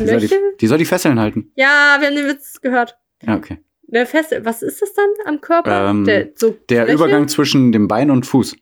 Die 0.00 0.06
soll 0.06 0.20
die, 0.20 0.26
Knöchel? 0.26 0.38
die 0.60 0.66
soll 0.66 0.78
die 0.78 0.84
Fesseln 0.86 1.20
halten. 1.20 1.50
Ja, 1.56 1.96
wir 2.00 2.08
haben 2.08 2.16
den 2.16 2.26
Witz 2.28 2.60
gehört. 2.60 2.96
Ja, 3.26 3.36
okay. 3.36 3.58
Eine 3.94 4.06
Fessel. 4.06 4.44
Was 4.44 4.62
ist 4.62 4.82
das 4.82 4.92
dann 4.94 5.08
am 5.24 5.40
Körper? 5.40 5.90
Ähm, 5.90 6.04
der 6.04 6.30
so 6.34 6.50
Der? 6.68 6.88
Übergang 6.92 7.28
zwischen 7.28 7.70
dem 7.72 7.86
Bein 7.88 8.10
und 8.10 8.26
Fuß. 8.26 8.56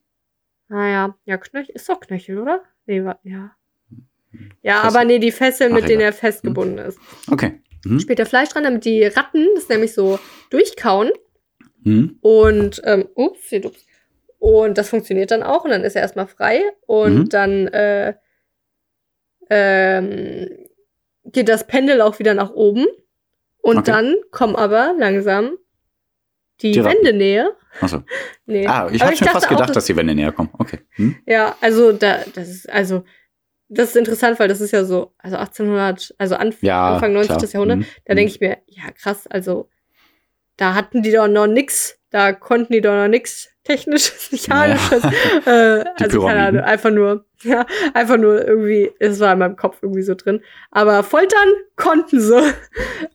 Ah 0.69 1.15
ja, 1.27 1.37
Knöchel. 1.39 1.75
Ist 1.75 1.89
doch 1.89 2.01
Knöchel, 2.01 2.39
oder? 2.39 2.63
Nee, 2.87 3.05
wa- 3.05 3.19
ja. 3.25 3.53
Ja, 4.63 4.81
Fessel. 4.83 4.89
aber 4.97 5.05
nee, 5.05 5.19
die 5.19 5.33
Fesseln, 5.33 5.73
Ach, 5.73 5.77
mit 5.77 5.85
denen 5.89 6.01
egal. 6.01 6.11
er 6.11 6.13
festgebunden 6.13 6.79
ist. 6.79 6.99
Okay. 7.31 7.61
Mhm. 7.85 8.01
Später 8.01 8.27
Fleisch 8.27 8.49
dran, 8.51 8.65
damit 8.65 8.85
die 8.85 9.05
Ratten 9.05 9.47
das 9.55 9.69
nämlich 9.69 9.93
so 9.95 10.19
durchkauen. 10.51 11.11
Mhm. 11.83 12.19
Und, 12.21 12.81
ähm, 12.85 13.09
ups, 13.15 13.41
hier, 13.49 13.65
ups. 13.65 13.85
Und 14.39 14.77
das 14.79 14.89
funktioniert 14.89 15.31
dann 15.31 15.43
auch 15.43 15.65
und 15.65 15.71
dann 15.71 15.85
ist 15.85 15.95
er 15.97 16.03
erstmal 16.03 16.27
frei 16.27 16.63
und 16.87 17.15
Mhm. 17.15 17.29
dann 17.29 17.67
äh, 17.69 18.15
ähm, 19.51 20.49
geht 21.25 21.49
das 21.49 21.67
Pendel 21.67 22.01
auch 22.01 22.19
wieder 22.19 22.35
nach 22.35 22.51
oben 22.51 22.87
und 23.63 23.79
Okay. 23.79 23.91
dann 23.91 24.17
kommen 24.31 24.55
aber 24.57 24.95
langsam 24.99 25.57
die, 26.61 26.73
Die. 26.73 26.85
Wände 26.85 27.13
näher. 27.15 27.57
Achso. 27.81 28.03
Nee. 28.47 28.67
Ah, 28.67 28.89
ich 28.93 29.03
hatte 29.03 29.17
schon 29.17 29.29
fast 29.29 29.45
dachte 29.45 29.55
auch, 29.55 29.59
gedacht, 29.59 29.75
dass 29.77 29.87
die 29.87 29.97
Wände 29.97 30.15
näher 30.15 30.33
kommen. 30.33 30.51
Okay. 30.59 30.81
Hm? 30.97 31.17
Ja, 31.27 31.57
also 31.61 31.93
da, 31.93 32.19
das 32.35 32.49
ist, 32.49 32.69
also, 32.71 33.05
das 33.69 33.91
ist 33.91 33.97
interessant, 33.97 34.39
weil 34.39 34.49
das 34.49 34.61
ist 34.61 34.73
ja 34.73 34.85
so, 34.85 35.15
also 35.17 35.37
1800, 35.37 36.15
also 36.19 36.35
Anf 36.35 36.63
Ja, 36.63 36.95
Anfang 36.95 37.15
19. 37.15 37.37
klar. 37.39 37.51
Jahrhundert. 37.51 37.79
Mhm. 37.79 37.87
Da 38.05 38.15
denke 38.15 38.31
ich 38.33 38.41
mir, 38.41 38.59
ja 38.67 38.91
krass, 38.93 39.27
also 39.29 39.71
da 40.57 40.75
hatten 40.75 41.03
die 41.03 41.13
doch 41.13 41.29
noch 41.29 41.47
nix, 41.47 41.99
da 42.11 42.33
konnten 42.33 42.73
die 42.73 42.81
doch 42.81 42.95
noch 42.95 43.09
nix 43.09 43.49
technisches, 43.65 44.31
mechanisches. 44.33 45.05
äh, 45.47 45.85
also 46.01 46.23
keine. 46.27 46.41
Ahnung, 46.47 46.61
einfach 46.63 46.91
nur, 46.91 47.25
ja, 47.43 47.65
einfach 47.95 48.17
nur 48.19 48.47
irgendwie, 48.47 48.91
es 48.99 49.21
war 49.21 49.33
in 49.33 49.39
meinem 49.39 49.57
Kopf 49.57 49.79
irgendwie 49.83 50.03
so 50.03 50.15
drin. 50.15 50.41
Aber 50.71 51.03
foltern 51.05 51.49
konnten 51.77 52.21
sie. 52.21 52.43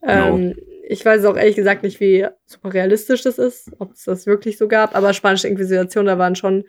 ähm, 0.04 0.56
ich 0.90 1.06
weiß 1.06 1.26
auch 1.26 1.36
ehrlich 1.36 1.58
gesagt 1.58 1.84
nicht, 1.84 2.00
wie 2.00 2.26
super 2.46 2.74
realistisch 2.74 3.24
das 3.24 3.38
ist, 3.38 3.70
ob 3.80 3.92
es 3.92 4.06
das 4.06 4.26
wirklich 4.26 4.58
so 4.58 4.68
gab, 4.70 4.96
aber 4.96 5.14
spanische 5.14 5.50
Inquisition, 5.50 6.06
da 6.06 6.18
waren 6.18 6.36
schon, 6.38 6.64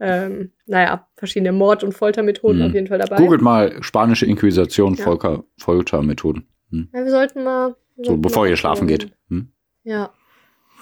ähm, 0.00 0.50
naja, 0.66 1.06
verschiedene 1.16 1.52
Mord- 1.52 1.84
und 1.84 1.92
Foltermethoden 1.92 2.58
Mhm. 2.60 2.66
auf 2.66 2.74
jeden 2.74 2.86
Fall 2.88 2.98
dabei. 2.98 3.16
Googelt 3.16 3.40
mal 3.40 3.80
spanische 3.82 4.26
Inquisition, 4.26 4.94
Ja. 4.94 5.04
Folter, 5.04 5.44
Foltermethoden. 5.58 6.48
Hm. 6.70 6.88
Ja, 6.92 7.04
wir 7.04 7.10
sollten 7.10 7.44
mal. 7.44 7.68
wir 7.94 8.04
So, 8.04 8.04
sollten 8.10 8.22
bevor 8.22 8.42
mal 8.42 8.48
ihr 8.50 8.56
schlafen 8.56 8.88
gucken. 8.88 8.98
geht. 8.98 9.12
Hm? 9.28 9.51
Ja. 9.84 10.12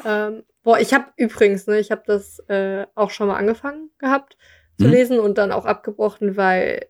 Ähm, 0.04 0.44
boah, 0.62 0.78
ich 0.78 0.94
habe 0.94 1.06
übrigens, 1.16 1.66
ne, 1.66 1.78
ich 1.78 1.90
habe 1.90 2.02
das 2.06 2.38
äh, 2.48 2.86
auch 2.94 3.10
schon 3.10 3.28
mal 3.28 3.36
angefangen 3.36 3.90
gehabt 3.98 4.36
zu 4.78 4.86
Mhm. 4.86 4.90
lesen 4.92 5.18
und 5.18 5.36
dann 5.38 5.52
auch 5.52 5.66
abgebrochen, 5.66 6.36
weil 6.36 6.86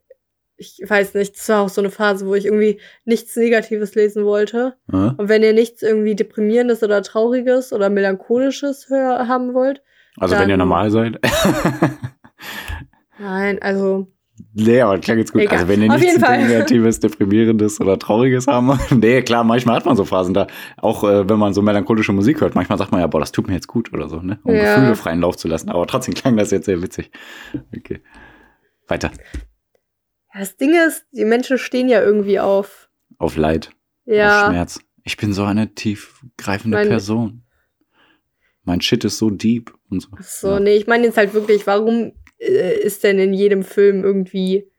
ich 0.56 0.78
weiß 0.86 1.14
nicht, 1.14 1.36
das 1.38 1.48
war 1.48 1.62
auch 1.62 1.68
so 1.70 1.80
eine 1.80 1.90
Phase, 1.90 2.26
wo 2.26 2.34
ich 2.34 2.44
irgendwie 2.44 2.80
nichts 3.06 3.34
Negatives 3.34 3.94
lesen 3.94 4.24
wollte. 4.26 4.76
Ja? 4.92 5.14
Und 5.16 5.28
wenn 5.30 5.42
ihr 5.42 5.54
nichts 5.54 5.80
irgendwie 5.82 6.14
deprimierendes 6.14 6.82
oder 6.82 7.00
trauriges 7.02 7.72
oder 7.72 7.88
melancholisches 7.88 8.88
haben 8.90 9.54
wollt, 9.54 9.82
Also 10.18 10.36
wenn 10.36 10.50
ihr 10.50 10.58
normal 10.58 10.90
seid. 10.90 11.18
nein, 13.18 13.60
also 13.62 14.12
nee, 14.54 14.80
aber 14.80 14.98
klang 14.98 15.18
jetzt 15.18 15.32
gut. 15.32 15.42
Egal. 15.42 15.54
Also 15.58 15.68
wenn 15.68 15.82
ihr 15.82 15.92
Auf 15.92 16.00
nichts. 16.00 16.18
Negatives, 16.20 17.00
Deprimierendes 17.00 17.80
oder 17.80 17.98
Trauriges 17.98 18.46
haben. 18.46 18.78
Nee, 18.90 19.22
klar, 19.22 19.44
manchmal 19.44 19.76
hat 19.76 19.84
man 19.86 19.96
so 19.96 20.04
Phasen 20.04 20.34
da. 20.34 20.46
Auch 20.76 21.04
äh, 21.04 21.28
wenn 21.28 21.38
man 21.38 21.54
so 21.54 21.62
melancholische 21.62 22.12
Musik 22.12 22.40
hört. 22.40 22.54
Manchmal 22.54 22.78
sagt 22.78 22.92
man 22.92 23.00
ja, 23.00 23.06
boah, 23.06 23.20
das 23.20 23.32
tut 23.32 23.48
mir 23.48 23.54
jetzt 23.54 23.66
gut 23.68 23.92
oder 23.92 24.08
so, 24.08 24.20
ne? 24.20 24.38
Um 24.44 24.54
Ja. 24.54 24.74
Gefühle 24.76 24.96
freien 24.96 25.20
Lauf 25.20 25.36
zu 25.36 25.48
lassen. 25.48 25.68
Aber 25.70 25.86
trotzdem 25.86 26.14
klang 26.14 26.36
das 26.36 26.50
jetzt 26.50 26.66
sehr 26.66 26.82
witzig. 26.82 27.10
Okay. 27.76 28.00
Weiter. 28.88 29.10
Ja, 30.32 30.40
das 30.40 30.56
Ding 30.56 30.74
ist, 30.86 31.06
die 31.12 31.24
Menschen 31.24 31.58
stehen 31.58 31.88
ja 31.88 32.00
irgendwie 32.02 32.38
auf. 32.40 32.88
Auf 33.18 33.36
Leid, 33.36 33.68
auf 34.06 34.14
Ja, 34.14 34.46
Schmerz. 34.48 34.80
Ich 35.04 35.16
bin 35.16 35.32
so 35.32 35.44
eine 35.44 35.74
tiefgreifende 35.74 36.76
Mein- 36.76 36.88
Person. 36.88 37.42
Mein 38.64 38.80
Shit 38.82 39.04
ist 39.04 39.16
so 39.18 39.30
deep 39.30 39.72
und 39.90 40.00
so. 40.02 40.08
ach 40.16 40.22
so, 40.22 40.48
Ja. 40.50 40.60
nee, 40.60 40.76
ich 40.76 40.86
meine 40.86 41.04
jetzt 41.06 41.16
halt 41.16 41.32
wirklich, 41.34 41.66
warum 41.66 42.12
ist 42.46 43.04
denn 43.04 43.18
in 43.18 43.32
jedem 43.34 43.62
Film 43.62 44.02
irgendwie 44.04 44.70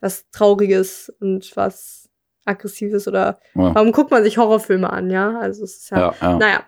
was 0.00 0.28
Trauriges 0.30 1.12
und 1.20 1.56
was 1.56 2.08
Aggressives 2.44 3.08
oder 3.08 3.38
Ja, 3.54 3.74
warum 3.74 3.92
guckt 3.92 4.10
man 4.10 4.22
sich 4.22 4.36
Horrorfilme 4.38 4.90
an, 4.90 5.10
ja? 5.10 5.38
Also 5.40 5.64
es 5.64 5.76
ist 5.78 5.90
ja, 5.90 5.98
ja, 5.98 6.14
ja. 6.20 6.38
naja. 6.38 6.64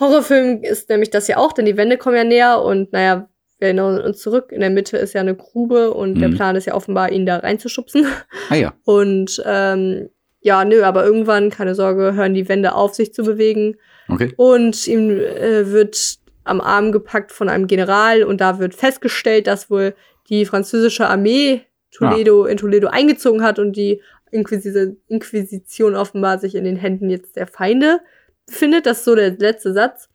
Horrorfilm 0.00 0.62
ist 0.62 0.88
nämlich 0.88 1.10
das 1.10 1.28
ja 1.28 1.36
auch, 1.36 1.52
denn 1.52 1.66
die 1.66 1.76
Wände 1.76 1.96
kommen 1.98 2.16
ja 2.16 2.24
näher 2.24 2.62
und 2.62 2.92
naja, 2.92 3.28
wir 3.58 3.66
erinnern 3.66 4.00
uns 4.00 4.20
zurück, 4.20 4.50
in 4.52 4.60
der 4.60 4.70
Mitte 4.70 4.96
ist 4.96 5.12
ja 5.12 5.20
eine 5.20 5.36
Grube 5.36 5.92
und 5.92 6.18
der 6.18 6.30
Mhm. 6.30 6.34
Plan 6.36 6.56
ist 6.56 6.66
ja 6.66 6.74
offenbar, 6.74 7.12
ihn 7.12 7.26
da 7.26 7.36
reinzuschubsen. 7.36 8.06
Ah 8.48 8.54
ja. 8.54 8.72
Und 8.84 9.42
ähm, 9.44 10.08
ja, 10.40 10.64
nö, 10.64 10.82
aber 10.82 11.04
irgendwann, 11.04 11.50
keine 11.50 11.74
Sorge, 11.74 12.14
hören 12.14 12.32
die 12.32 12.48
Wände 12.48 12.74
auf, 12.74 12.94
sich 12.94 13.12
zu 13.12 13.22
bewegen. 13.22 13.76
Okay. 14.08 14.32
Und 14.38 14.86
ihm 14.86 15.10
äh, 15.10 15.70
wird 15.70 16.19
am 16.44 16.60
Arm 16.60 16.92
gepackt 16.92 17.32
von 17.32 17.48
einem 17.48 17.66
General 17.66 18.22
und 18.22 18.40
da 18.40 18.58
wird 18.58 18.74
festgestellt, 18.74 19.46
dass 19.46 19.70
wohl 19.70 19.94
die 20.28 20.44
französische 20.46 21.08
Armee 21.08 21.62
Toledo 21.92 22.44
in 22.44 22.56
Toledo 22.56 22.88
eingezogen 22.88 23.42
hat 23.42 23.58
und 23.58 23.72
die 23.76 24.00
Inquisi 24.30 24.96
Inquisition 25.08 25.96
offenbar 25.96 26.38
sich 26.38 26.54
in 26.54 26.64
den 26.64 26.76
Händen 26.76 27.10
jetzt 27.10 27.36
der 27.36 27.46
Feinde 27.48 28.00
befindet. 28.46 28.86
Das 28.86 28.98
ist 28.98 29.04
so 29.04 29.14
der 29.16 29.32
letzte 29.32 29.72
Satz. 29.72 30.08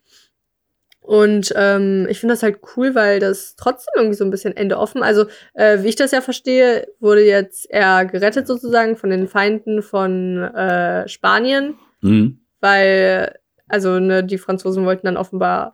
Und 1.00 1.52
ähm, 1.54 2.06
ich 2.10 2.18
finde 2.18 2.32
das 2.32 2.42
halt 2.42 2.58
cool, 2.76 2.96
weil 2.96 3.20
das 3.20 3.54
trotzdem 3.54 3.92
irgendwie 3.96 4.16
so 4.16 4.24
ein 4.24 4.30
bisschen 4.30 4.56
Ende 4.56 4.76
offen. 4.78 5.04
Also, 5.04 5.26
äh, 5.54 5.82
wie 5.84 5.88
ich 5.88 5.94
das 5.96 6.10
ja 6.10 6.20
verstehe, 6.20 6.88
wurde 6.98 7.24
jetzt 7.24 7.70
er 7.70 8.06
gerettet 8.06 8.48
sozusagen 8.48 8.96
von 8.96 9.10
den 9.10 9.28
Feinden 9.28 9.82
von 9.82 10.38
äh, 10.42 11.06
Spanien 11.08 11.76
Mhm. 12.02 12.40
weil, 12.60 13.38
also, 13.68 14.00
ne, 14.00 14.24
die 14.24 14.36
Franzosen 14.38 14.84
wollten 14.84 15.06
dann 15.06 15.16
offenbar 15.16 15.70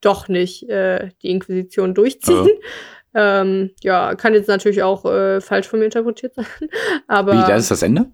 doch 0.00 0.28
nicht 0.28 0.68
äh, 0.68 1.10
die 1.22 1.30
Inquisition 1.30 1.94
durchziehen. 1.94 2.48
Ähm, 3.18 3.70
ja, 3.82 4.14
kann 4.14 4.34
jetzt 4.34 4.46
natürlich 4.48 4.82
auch 4.82 5.06
äh, 5.06 5.40
falsch 5.40 5.66
von 5.68 5.78
mir 5.78 5.86
interpretiert 5.86 6.34
sein. 6.34 6.44
Aber 7.06 7.32
Wie, 7.32 7.50
das 7.50 7.62
ist 7.62 7.70
das 7.70 7.82
Ende? 7.82 8.10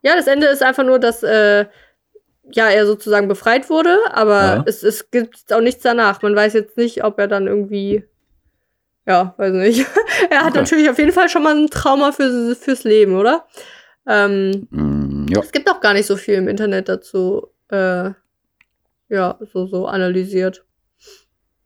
ja, 0.00 0.16
das 0.16 0.26
Ende 0.26 0.46
ist 0.46 0.62
einfach 0.62 0.84
nur, 0.84 0.98
dass 0.98 1.22
äh, 1.22 1.66
ja, 2.50 2.70
er 2.70 2.86
sozusagen 2.86 3.28
befreit 3.28 3.68
wurde, 3.68 3.98
aber 4.10 4.40
Ja. 4.40 4.62
es, 4.64 4.82
es 4.82 5.10
gibt 5.10 5.52
auch 5.52 5.60
nichts 5.60 5.82
danach. 5.82 6.22
Man 6.22 6.34
weiß 6.34 6.54
jetzt 6.54 6.78
nicht, 6.78 7.04
ob 7.04 7.18
er 7.18 7.28
dann 7.28 7.46
irgendwie, 7.46 8.04
ja, 9.06 9.34
weiß 9.36 9.52
nicht. 9.52 9.86
er 10.30 10.38
hat 10.44 10.52
Okay. 10.52 10.60
natürlich 10.60 10.88
auf 10.88 10.98
jeden 10.98 11.12
Fall 11.12 11.28
schon 11.28 11.42
mal 11.42 11.54
ein 11.54 11.68
Trauma 11.68 12.12
für, 12.12 12.56
fürs 12.56 12.84
Leben, 12.84 13.14
oder? 13.18 13.46
Ähm, 14.08 14.66
Mm, 14.70 15.26
ja. 15.28 15.40
es 15.40 15.52
gibt 15.52 15.70
auch 15.70 15.80
gar 15.82 15.92
nicht 15.92 16.06
so 16.06 16.16
viel 16.16 16.36
im 16.36 16.48
Internet 16.48 16.88
dazu, 16.88 17.48
äh, 17.68 18.12
ja, 19.10 19.38
so, 19.52 19.66
so 19.66 19.86
analysiert. 19.88 20.64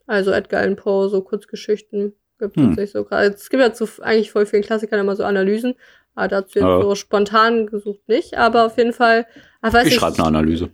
Also 0.07 0.31
Edgar 0.31 0.61
Allan 0.61 0.77
Poe, 0.77 1.09
so 1.09 1.21
Kurzgeschichten 1.23 2.15
gibt 2.39 2.57
es 2.57 2.63
Hm. 2.63 2.75
nicht 2.75 2.93
so 2.93 3.05
gerade. 3.05 3.29
Es 3.35 3.49
gibt 3.49 3.63
ja 3.63 3.73
zu 3.73 3.87
eigentlich 4.03 4.31
voll 4.31 4.47
vielen 4.47 4.63
Klassikern 4.63 5.01
immer 5.01 5.17
so 5.17 5.25
Analysen, 5.25 5.75
aber 6.15 6.29
dazu 6.29 6.59
jetzt 6.59 6.67
Ja. 6.67 6.81
so 6.83 6.95
spontan 6.95 7.67
gesucht 7.67 8.07
nicht. 8.09 8.37
Aber 8.37 8.67
auf 8.67 8.77
jeden 8.79 8.93
Fall, 8.93 9.27
ach, 9.63 9.73
weiß 9.73 9.89
Ich 9.89 9.95
schreibe 9.95 10.19
eine 10.19 10.27
Analyse. 10.27 10.71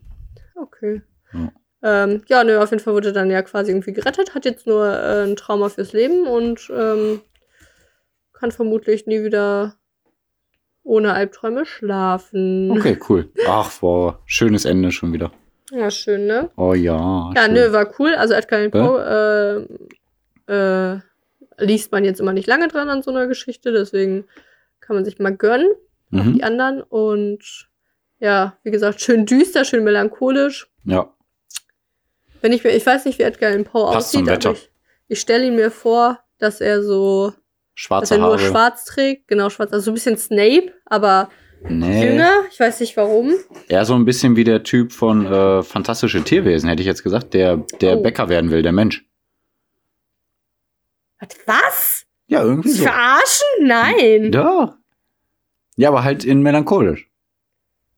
Okay. 0.56 1.02
Ja. 1.32 1.52
Ähm, 1.84 2.22
ja, 2.28 2.44
nö, 2.44 2.58
auf 2.58 2.70
jeden 2.70 2.82
Fall 2.82 2.94
wurde 2.94 3.12
dann 3.12 3.30
ja 3.30 3.42
quasi 3.42 3.70
irgendwie 3.72 3.92
gerettet, 3.92 4.34
hat 4.34 4.44
jetzt 4.44 4.66
nur 4.66 4.86
äh, 4.86 5.24
ein 5.24 5.34
Trauma 5.36 5.68
fürs 5.68 5.92
Leben 5.92 6.26
und 6.26 6.70
ähm, 6.76 7.20
kann 8.32 8.52
vermutlich 8.52 9.06
nie 9.06 9.22
wieder 9.24 9.76
ohne 10.84 11.12
Albträume 11.14 11.64
schlafen. 11.64 12.70
Okay, 12.72 12.98
cool. 13.08 13.30
Ach, 13.48 13.70
boah, 13.80 14.18
schönes 14.26 14.64
Ende 14.64 14.90
schon 14.92 15.12
wieder. 15.12 15.32
Ja, 15.74 15.90
schön, 15.90 16.26
ne? 16.26 16.50
Oh 16.56 16.74
ja. 16.74 17.32
Ja, 17.34 17.44
schön. 17.44 17.54
nö, 17.54 17.72
war 17.72 17.92
cool. 17.98 18.14
Also 18.14 18.34
Edgar 18.34 18.58
Allan 18.58 18.70
Poe 18.70 19.66
äh, 20.48 20.52
äh, 20.52 20.98
liest 21.58 21.92
man 21.92 22.04
jetzt 22.04 22.20
immer 22.20 22.32
nicht 22.34 22.46
lange 22.46 22.68
dran 22.68 22.90
an 22.90 23.02
so 23.02 23.10
einer 23.10 23.26
Geschichte, 23.26 23.72
deswegen 23.72 24.24
kann 24.80 24.96
man 24.96 25.04
sich 25.04 25.18
mal 25.18 25.34
gönnen, 25.34 25.70
Mhm. 26.10 26.34
die 26.34 26.42
anderen. 26.44 26.82
Und 26.82 27.68
ja, 28.18 28.58
wie 28.64 28.70
gesagt, 28.70 29.00
schön 29.00 29.24
düster, 29.24 29.64
schön 29.64 29.82
melancholisch. 29.82 30.68
Ja. 30.84 31.12
Wenn 32.42 32.52
ich 32.52 32.62
mir, 32.64 32.70
ich 32.70 32.84
weiß 32.84 33.06
nicht, 33.06 33.18
wie 33.18 33.22
Edgar 33.22 33.50
Allan 33.50 33.64
Poe 33.64 33.92
Passt 33.92 34.14
aussieht, 34.14 34.28
aber 34.28 34.52
ich, 34.52 34.70
ich 35.08 35.20
stelle 35.20 35.46
ihn 35.46 35.54
mir 35.56 35.70
vor, 35.70 36.18
dass 36.38 36.60
er 36.60 36.82
so, 36.82 37.28
dass 37.30 37.36
Schwarze 37.74 38.14
er 38.14 38.18
nur 38.20 38.30
Haare. 38.36 38.38
schwarz 38.40 38.84
trägt, 38.84 39.28
genau 39.28 39.48
schwarz, 39.48 39.72
also 39.72 39.84
so 39.86 39.90
ein 39.92 39.94
bisschen 39.94 40.18
Snape, 40.18 40.72
aber 40.84 41.30
nee. 41.68 42.06
jünger. 42.10 42.42
Ich 42.50 42.58
weiß 42.60 42.80
nicht 42.80 42.96
warum. 42.96 43.32
Eher 43.68 43.84
so 43.84 43.94
ein 43.94 44.04
bisschen 44.04 44.36
wie 44.36 44.44
der 44.44 44.62
Typ 44.62 44.92
von 44.92 45.26
äh, 45.26 45.62
Fantastische 45.62 46.22
Tierwesen, 46.22 46.68
hätte 46.68 46.82
ich 46.82 46.86
jetzt 46.86 47.02
gesagt, 47.02 47.34
der, 47.34 47.58
der 47.80 47.98
Oh. 47.98 48.02
Bäcker 48.02 48.28
werden 48.28 48.50
will, 48.50 48.62
der 48.62 48.72
Mensch. 48.72 49.04
Was? 51.46 52.04
Ja, 52.26 52.42
irgendwie 52.42 52.70
so. 52.70 52.82
Verarschen? 52.84 53.46
Nein. 53.60 54.30
Ja. 54.32 54.76
Ja, 55.76 55.88
aber 55.88 56.04
halt 56.04 56.24
in 56.24 56.42
melancholisch. 56.42 57.08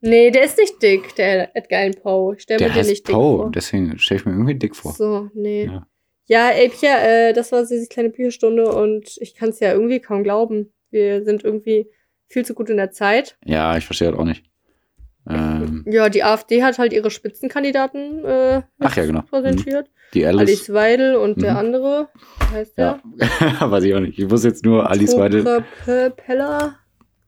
Nee, 0.00 0.30
der 0.30 0.44
ist 0.44 0.58
nicht 0.58 0.82
dick, 0.82 1.14
der 1.16 1.56
Edgar 1.56 1.80
Allan 1.80 1.94
Poe. 1.94 2.34
Ich 2.36 2.42
stelle 2.42 2.58
Der 2.58 2.68
mir 2.68 2.74
den 2.74 2.86
nicht 2.88 3.08
dick 3.08 3.14
Poe, 3.14 3.38
vor. 3.38 3.50
deswegen 3.50 3.98
stelle 3.98 4.20
ich 4.20 4.26
mir 4.26 4.32
irgendwie 4.32 4.54
dick 4.54 4.76
vor. 4.76 4.92
So, 4.92 5.30
nee. 5.34 5.64
Ja. 5.66 5.86
Ja, 6.26 6.50
ey, 6.50 6.68
Pia, 6.70 6.98
äh, 6.98 7.32
das 7.32 7.52
war 7.52 7.64
diese 7.64 7.86
kleine 7.86 8.10
Bücherstunde 8.10 8.66
und 8.66 9.16
ich 9.20 9.34
kann 9.34 9.50
es 9.50 9.60
ja 9.60 9.72
irgendwie 9.72 10.00
kaum 10.00 10.22
glauben. 10.22 10.72
Wir 10.90 11.22
sind 11.24 11.42
irgendwie 11.44 11.86
viel 12.34 12.44
zu 12.44 12.52
gut 12.54 12.68
in 12.68 12.76
der 12.76 12.90
Zeit. 12.90 13.36
Ja, 13.44 13.76
ich 13.78 13.86
verstehe 13.86 14.10
das 14.10 14.20
auch 14.20 14.24
nicht. 14.24 14.44
Ähm, 15.28 15.84
Ja, 15.88 16.10
die 16.10 16.22
AfD 16.22 16.62
hat 16.62 16.78
halt 16.78 16.92
ihre 16.92 17.10
Spitzenkandidaten 17.10 18.22
äh, 18.26 18.62
Ach 18.80 18.94
ja, 18.96 19.06
genau. 19.06 19.22
präsentiert. 19.22 19.88
die 20.12 20.26
Alice. 20.26 20.40
Alice 20.40 20.72
Weidel 20.74 21.16
und 21.16 21.40
der 21.40 21.52
Mhm. 21.52 21.58
andere, 21.58 22.08
wie 22.50 22.56
heißt 22.56 22.76
der? 22.76 23.00
Ja, 23.16 23.70
weiß 23.70 23.84
ich 23.84 23.94
auch 23.94 24.00
nicht. 24.00 24.18
Ich 24.18 24.28
wusste 24.30 24.48
jetzt 24.48 24.64
nur 24.66 24.90
Alice 24.90 25.16
Weidel. 25.16 25.64
Propeller? 25.84 26.74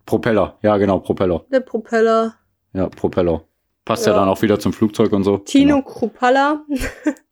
Propeller. 0.05 0.59
Ja, 0.63 0.77
genau, 0.77 0.99
Propeller. 1.01 1.45
Der 1.51 1.61
Propeller. 1.61 2.35
Ja, 2.75 2.89
Propeller. 2.89 3.43
Passt 3.87 4.05
ja, 4.07 4.13
Ja. 4.13 4.19
dann 4.19 4.29
auch 4.29 4.43
wieder 4.43 4.59
zum 4.59 4.73
Flugzeug 4.75 5.13
und 5.13 5.25
so. 5.25 5.39
Tino 5.39 5.77
Genau. 5.77 5.87
Krupalla. 5.89 6.65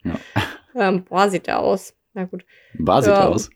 Ja. 0.02 0.14
ähm, 0.76 1.04
boah, 1.04 1.28
sieht 1.28 1.46
der 1.46 1.60
aus. 1.60 1.94
Na 2.14 2.24
gut. 2.24 2.44
War 2.78 3.02
sieht 3.02 3.12
Ja. 3.12 3.28
aus. 3.28 3.50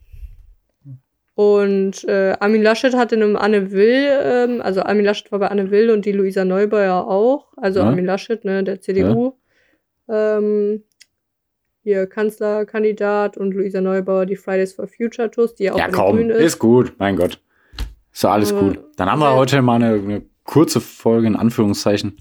Und 1.38 2.02
äh, 2.08 2.34
Armin 2.40 2.62
Laschet 2.62 2.96
hatte 2.96 3.14
einem 3.14 3.36
Anne 3.36 3.70
Will, 3.70 4.08
ähm, 4.24 4.60
also 4.60 4.82
Armin 4.82 5.04
Laschet 5.04 5.30
war 5.30 5.38
bei 5.38 5.46
Anne 5.46 5.70
Will 5.70 5.88
und 5.90 6.04
die 6.04 6.10
Luisa 6.10 6.44
Neubauer 6.44 7.06
auch. 7.06 7.52
Also 7.56 7.78
Ja. 7.78 7.86
Armin 7.86 8.04
Laschet, 8.06 8.44
ne, 8.44 8.64
der 8.64 8.80
CDU. 8.80 9.34
Ähm, 10.08 10.82
hier 11.84 12.08
Kanzlerkandidat 12.08 13.36
und 13.36 13.52
Luisa 13.54 13.80
Neubauer, 13.80 14.26
die 14.26 14.34
Fridays 14.34 14.72
for 14.72 14.88
Future 14.88 15.30
Tours, 15.30 15.54
die 15.54 15.64
ja 15.64 15.74
auch 15.74 15.78
Ja, 15.78 15.86
komm, 15.92 16.18
ist. 16.28 16.40
ist. 16.40 16.58
gut. 16.58 16.94
Mein 16.98 17.14
Gott. 17.14 17.40
Ist 18.12 18.24
doch 18.24 18.30
alles 18.30 18.52
Aber- 18.52 18.60
gut. 18.70 18.80
Dann 18.96 19.08
haben 19.08 19.20
wir 19.20 19.30
Ja. 19.30 19.36
heute 19.36 19.62
mal 19.62 19.76
eine, 19.76 19.92
eine 19.94 20.22
kurze 20.42 20.80
Folge 20.80 21.28
in 21.28 21.36
Anführungszeichen. 21.36 22.16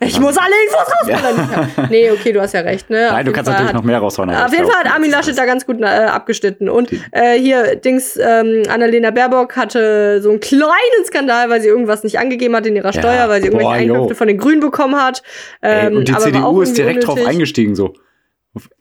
Ich 0.00 0.20
muss 0.20 0.36
alle 0.36 0.54
Infos 0.66 1.18
rausholen. 1.26 1.48
Ja. 1.76 1.88
Nee, 1.90 2.10
okay, 2.10 2.32
du 2.32 2.40
hast 2.40 2.52
ja 2.54 2.60
recht, 2.60 2.90
ne? 2.90 3.06
Auf 3.06 3.12
Nein, 3.12 3.26
du 3.26 3.32
kannst 3.32 3.48
Fall 3.50 3.54
natürlich 3.54 3.68
hat- 3.74 3.74
noch 3.80 3.84
mehr 3.84 3.98
raushauen. 3.98 4.30
Auf 4.34 4.52
jeden 4.52 4.66
Fall 4.66 4.84
hat 4.84 4.92
Armin 4.94 5.10
Laschet 5.10 5.36
da 5.38 5.44
ganz 5.46 5.64
gut 5.66 5.80
äh, 5.80 5.84
abgeschnitten. 5.84 6.68
Und 6.68 6.90
äh, 7.12 7.38
hier, 7.38 7.76
Dings, 7.76 8.16
ähm, 8.22 8.62
Annalena 8.68 9.10
Baerbock 9.10 9.56
hatte 9.56 10.20
so 10.22 10.30
einen 10.30 10.40
kleinen 10.40 11.04
Skandal, 11.06 11.48
weil 11.50 11.60
sie 11.60 11.68
irgendwas 11.68 12.04
nicht 12.04 12.18
angegeben 12.18 12.54
hat 12.54 12.66
in 12.66 12.76
ihrer 12.76 12.92
Ja, 12.92 13.00
Steuer, 13.00 13.28
weil 13.28 13.40
sie 13.40 13.48
irgendwelche 13.48 13.70
boah. 13.70 13.94
Einkünfte 13.94 14.14
von 14.14 14.28
den 14.28 14.38
Grünen 14.38 14.60
bekommen 14.60 14.96
hat. 15.00 15.22
Ey, 15.60 15.86
Ähm, 15.86 15.96
und 15.98 16.08
die 16.08 16.14
auch 16.14 16.18
CDU 16.18 16.60
ist 16.62 16.76
direkt 16.76 17.06
drauf 17.06 17.14
unnötig. 17.14 17.32
eingestiegen 17.34 17.74
so. 17.74 17.94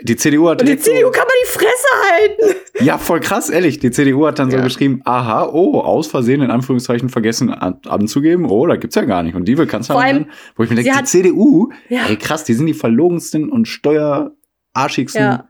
Die 0.02 0.16
CDU 0.16 0.50
hat 0.50 0.62
Und 0.62 0.68
die 0.68 0.76
direkt 0.76 0.84
so- 0.86 0.92
CDU 0.92 1.12
kann 1.12 1.26
man 1.26 1.36
die 1.44 1.50
Fresse 1.50 1.88
halten. 2.12 2.56
Ja, 2.86 2.98
voll 2.98 3.20
krass, 3.20 3.50
ehrlich. 3.50 3.80
Die 3.80 3.92
CDU 3.92 4.26
hat 4.28 4.40
dann 4.40 4.50
so 4.52 4.58
Ja. 4.58 4.64
geschrieben, 4.64 5.02
aha, 5.06 5.50
oh, 5.52 5.80
aus 5.80 6.08
Versehen 6.08 6.42
in 6.42 6.52
Anführungszeichen 6.52 7.10
vergessen 7.10 7.50
an, 7.52 7.80
anzugeben. 7.88 8.46
Oh, 8.46 8.66
da 8.68 8.76
gibt's 8.76 8.96
ja 8.96 9.04
gar 9.04 9.24
nicht. 9.24 9.36
Und 9.36 9.46
die 9.46 9.58
will 9.58 9.68
Kanzlerin 9.68 10.02
allem, 10.02 10.16
werden. 10.18 10.32
Wo 10.56 10.64
ich 10.64 10.70
mir 10.70 10.76
denke, 10.76 10.92
die 11.00 11.04
CDU, 11.06 11.70
Ja. 11.90 12.08
ey 12.08 12.16
krass, 12.18 12.44
die 12.44 12.54
sind 12.54 12.66
die 12.68 12.74
verlogensten 12.74 13.50
und 13.52 13.68
steuerarschigsten 13.68 15.22
Ja. 15.22 15.48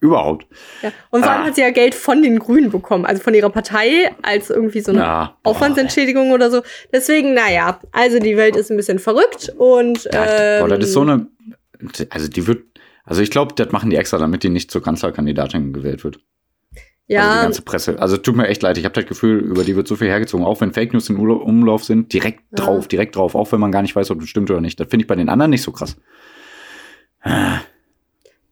überhaupt. 0.00 0.46
Ja. 0.82 0.92
Und 1.10 1.22
vor 1.24 1.32
allem 1.32 1.42
Ah. 1.42 1.46
hat 1.46 1.54
sie 1.56 1.60
ja 1.62 1.70
Geld 1.70 1.94
von 1.94 2.22
den 2.22 2.38
Grünen 2.38 2.70
bekommen, 2.70 3.04
also 3.04 3.22
von 3.22 3.34
ihrer 3.34 3.50
Partei, 3.50 4.10
als 4.22 4.50
irgendwie 4.50 4.80
so 4.80 4.92
eine 4.92 5.00
Ja, 5.00 5.36
Aufwandsentschädigung 5.42 6.30
oder 6.32 6.50
so. 6.50 6.62
Deswegen, 6.92 7.34
naja, 7.34 7.80
also 7.92 8.18
die 8.18 8.36
Welt 8.36 8.56
ist 8.56 8.70
ein 8.70 8.76
bisschen 8.76 8.98
verrückt 8.98 9.52
und 9.58 10.04
Ja, 10.12 10.60
boah, 10.60 10.68
das 10.68 10.84
ist 10.86 10.92
so 10.92 11.02
ähm, 11.02 11.08
eine, 11.08 11.26
also 12.10 12.28
die 12.28 12.46
wird, 12.46 12.64
also 13.06 13.22
ich 13.22 13.30
glaube, 13.30 13.54
das 13.54 13.72
machen 13.72 13.88
die 13.88 13.96
extra, 13.96 14.18
damit 14.18 14.42
die 14.42 14.50
nicht 14.50 14.70
zur 14.70 14.82
Kanzlerkandidatin 14.82 15.72
gewählt 15.72 16.04
wird. 16.04 16.16
Also 16.16 16.26
die 17.08 17.12
ja, 17.14 17.42
ganze 17.42 17.62
Presse. 17.62 18.00
Also 18.00 18.16
tut 18.16 18.34
mir 18.34 18.48
echt 18.48 18.62
leid, 18.62 18.76
ich 18.78 18.84
habe 18.84 18.94
das 18.94 19.06
Gefühl, 19.06 19.38
über 19.38 19.62
die 19.62 19.76
wird 19.76 19.86
so 19.86 19.94
viel 19.94 20.08
hergezogen, 20.08 20.44
auch 20.44 20.60
wenn 20.60 20.72
Fake 20.72 20.92
News 20.92 21.08
in 21.08 21.16
Urla- 21.16 21.40
Umlauf 21.40 21.84
sind, 21.84 22.12
direkt 22.12 22.40
Ja. 22.50 22.64
drauf, 22.64 22.88
direkt 22.88 23.14
drauf, 23.14 23.36
auch 23.36 23.52
wenn 23.52 23.60
man 23.60 23.70
gar 23.70 23.82
nicht 23.82 23.94
weiß, 23.94 24.10
ob 24.10 24.18
das 24.18 24.28
stimmt 24.28 24.50
oder 24.50 24.60
nicht. 24.60 24.80
Das 24.80 24.88
finde 24.88 25.04
ich 25.04 25.06
bei 25.06 25.14
den 25.14 25.28
anderen 25.28 25.50
nicht 25.50 25.62
so 25.62 25.70
krass. 25.70 25.96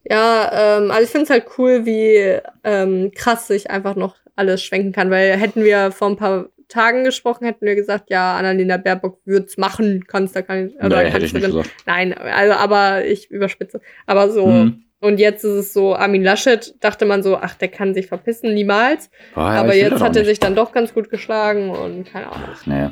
Ja, 0.05 0.51
ähm, 0.79 0.91
also 0.91 1.03
ich 1.03 1.11
finde 1.11 1.25
es 1.25 1.31
halt 1.31 1.47
cool, 1.59 1.87
wie 1.87 2.39
ähm, 2.63 3.11
krass 3.15 3.47
sich 3.49 3.71
einfach 3.71 3.97
noch 3.97 4.17
alles 4.37 4.63
schwenken 4.63 4.93
kann, 4.93 5.11
weil 5.11 5.37
hätten 5.37 5.65
wir 5.65 5.93
vor 5.93 6.09
ein 6.09 6.17
paar 6.17 6.47
Tagen 6.69 7.05
gesprochen, 7.05 7.45
hätten 7.45 7.65
wir 7.67 7.75
gesagt, 7.75 8.11
ja, 8.11 8.37
Annalena 8.37 8.77
Baerbock 8.77 9.21
wird's 9.25 9.57
machen, 9.57 10.05
kannst 10.07 10.35
da 10.37 10.43
kann 10.43 10.71
oder 10.83 11.03
Nee, 11.03 11.11
hätte 11.11 11.25
ich 11.27 11.33
nicht 11.35 11.45
gesagt. 11.47 11.71
Nein, 11.87 12.13
also 12.13 12.55
aber 12.55 13.05
ich 13.05 13.31
überspitze. 13.31 13.81
Aber 14.07 14.31
so 14.31 14.47
Mhm. 14.47 14.85
und 15.01 15.19
jetzt 15.21 15.45
ist 15.45 15.51
es 15.53 15.73
so, 15.73 15.95
Armin 15.95 16.23
Laschet 16.25 16.75
dachte 16.81 17.05
man 17.07 17.23
so, 17.23 17.37
ach, 17.37 17.55
der 17.55 17.69
kann 17.69 17.95
sich 17.95 18.07
verpissen, 18.07 18.55
niemals. 18.55 19.11
Ah, 19.35 19.61
aber 19.61 19.75
ich 19.75 19.83
will 19.85 19.91
jetzt 19.93 20.03
hat 20.03 20.17
er 20.17 20.25
sich 20.25 20.41
dann 20.41 20.55
doch 20.55 20.73
ganz 20.73 20.95
gut 20.95 21.11
geschlagen 21.11 21.71
und 21.71 22.05
keine 22.11 22.31
Ahnung. 22.33 22.49
Nee. 22.67 22.89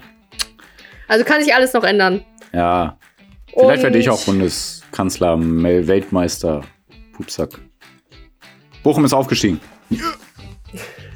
Also 1.08 1.24
kann 1.24 1.42
sich 1.42 1.54
alles 1.54 1.72
noch 1.72 1.84
ändern. 1.84 2.24
Ja, 2.52 2.98
vielleicht 3.48 3.78
Und- 3.78 3.82
werde 3.84 3.98
ich 3.98 4.10
auch 4.10 4.22
Bundeskanzler, 4.24 5.36
Mel- 5.36 5.86
Weltmeister, 5.88 6.62
Pupsack. 7.16 7.58
Bochum 8.82 9.04
ist 9.04 9.12
aufgestiegen. 9.12 9.60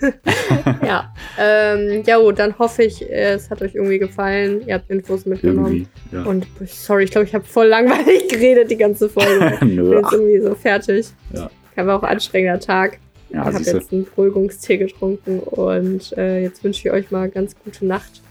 Ja. 0.83 1.13
ähm, 1.39 2.03
ja, 2.07 2.19
gut, 2.19 2.39
dann 2.39 2.59
hoffe 2.59 2.85
ich, 2.85 3.09
es 3.11 3.51
hat 3.51 3.63
euch 3.63 3.75
irgendwie 3.75 3.99
gefallen. 3.99 4.63
Ihr 4.67 4.75
habt 4.75 4.91
Infos 4.91 5.27
mitgenommen. 5.27 5.89
Ja. 6.13 6.25
Und 6.25 6.47
sorry, 6.67 7.05
ich 7.05 7.11
glaube, 7.11 7.27
ich 7.27 7.35
habe 7.35 7.45
voll 7.45 7.67
langweilig 7.67 8.29
geredet 8.31 8.71
die 8.71 8.77
ganze 8.77 9.09
Folge. 9.09 9.51
ich 9.55 9.61
bin 9.61 9.77
Nö, 9.77 9.97
jetzt 9.97 10.13
irgendwie 10.13 10.41
so 10.41 10.55
fertig. 10.55 11.07
Ja. 11.33 11.51
War 11.87 11.99
auch 11.99 12.03
anstrengender 12.03 12.59
Tag. 12.59 12.99
ja, 13.31 13.41
ich 13.49 13.55
habe 13.55 13.65
jetzt 13.65 13.93
einen 13.93 14.05
Beruhigungstee 14.05 14.79
getrunken 14.79 15.41
und 15.41 16.17
äh, 16.17 16.43
jetzt 16.43 16.65
wünsche 16.65 16.89
ich 16.89 16.95
euch 16.95 17.11
mal 17.11 17.29
ganz 17.29 17.55
gute 17.63 17.85
Nacht. 17.85 18.23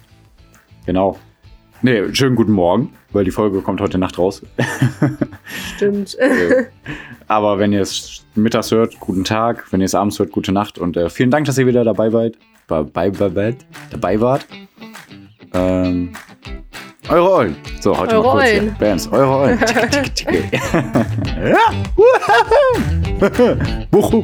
Genau. 0.85 1.17
Nee, 1.85 2.01
schönen 2.13 2.35
guten 2.35 2.53
Morgen, 2.53 2.93
weil 3.13 3.25
die 3.25 3.31
Folge 3.31 3.61
kommt 3.61 3.79
heute 3.79 3.99
Nacht 3.99 4.17
raus. 4.17 4.41
Stimmt. 5.75 6.17
Aber 7.27 7.59
wenn 7.59 7.73
ihr 7.73 7.81
es 7.81 8.25
mittags 8.33 8.71
hört, 8.71 8.99
guten 8.99 9.23
Tag. 9.23 9.71
Wenn 9.71 9.81
ihr 9.81 9.85
es 9.85 9.93
abends 9.93 10.17
hört, 10.17 10.31
gute 10.31 10.51
Nacht. 10.51 10.79
Und 10.79 10.97
äh, 10.97 11.11
vielen 11.11 11.29
Dank, 11.29 11.45
dass 11.45 11.59
ihr 11.59 11.67
wieder 11.67 11.83
dabei 11.83 12.11
wart. 12.11 12.39
Dabei, 12.65 13.11
dabei, 13.11 13.55
dabei 13.91 14.19
wart. 14.19 14.47
Ähm, 15.53 16.13
eure 17.07 17.31
Eulen. 17.31 17.55
So, 17.79 17.95
heute 17.95 18.15
Eure 18.15 18.23
mal 18.23 18.31
kurz 18.31 18.45
Eulen. 18.45 18.63
hier. 18.63 18.75
Bams, 18.79 19.07
eure 19.11 19.37
Eulen. 19.37 19.59
Tschicke. 20.15 20.43
ja. 21.43 21.59
Wuhu. 23.91 24.23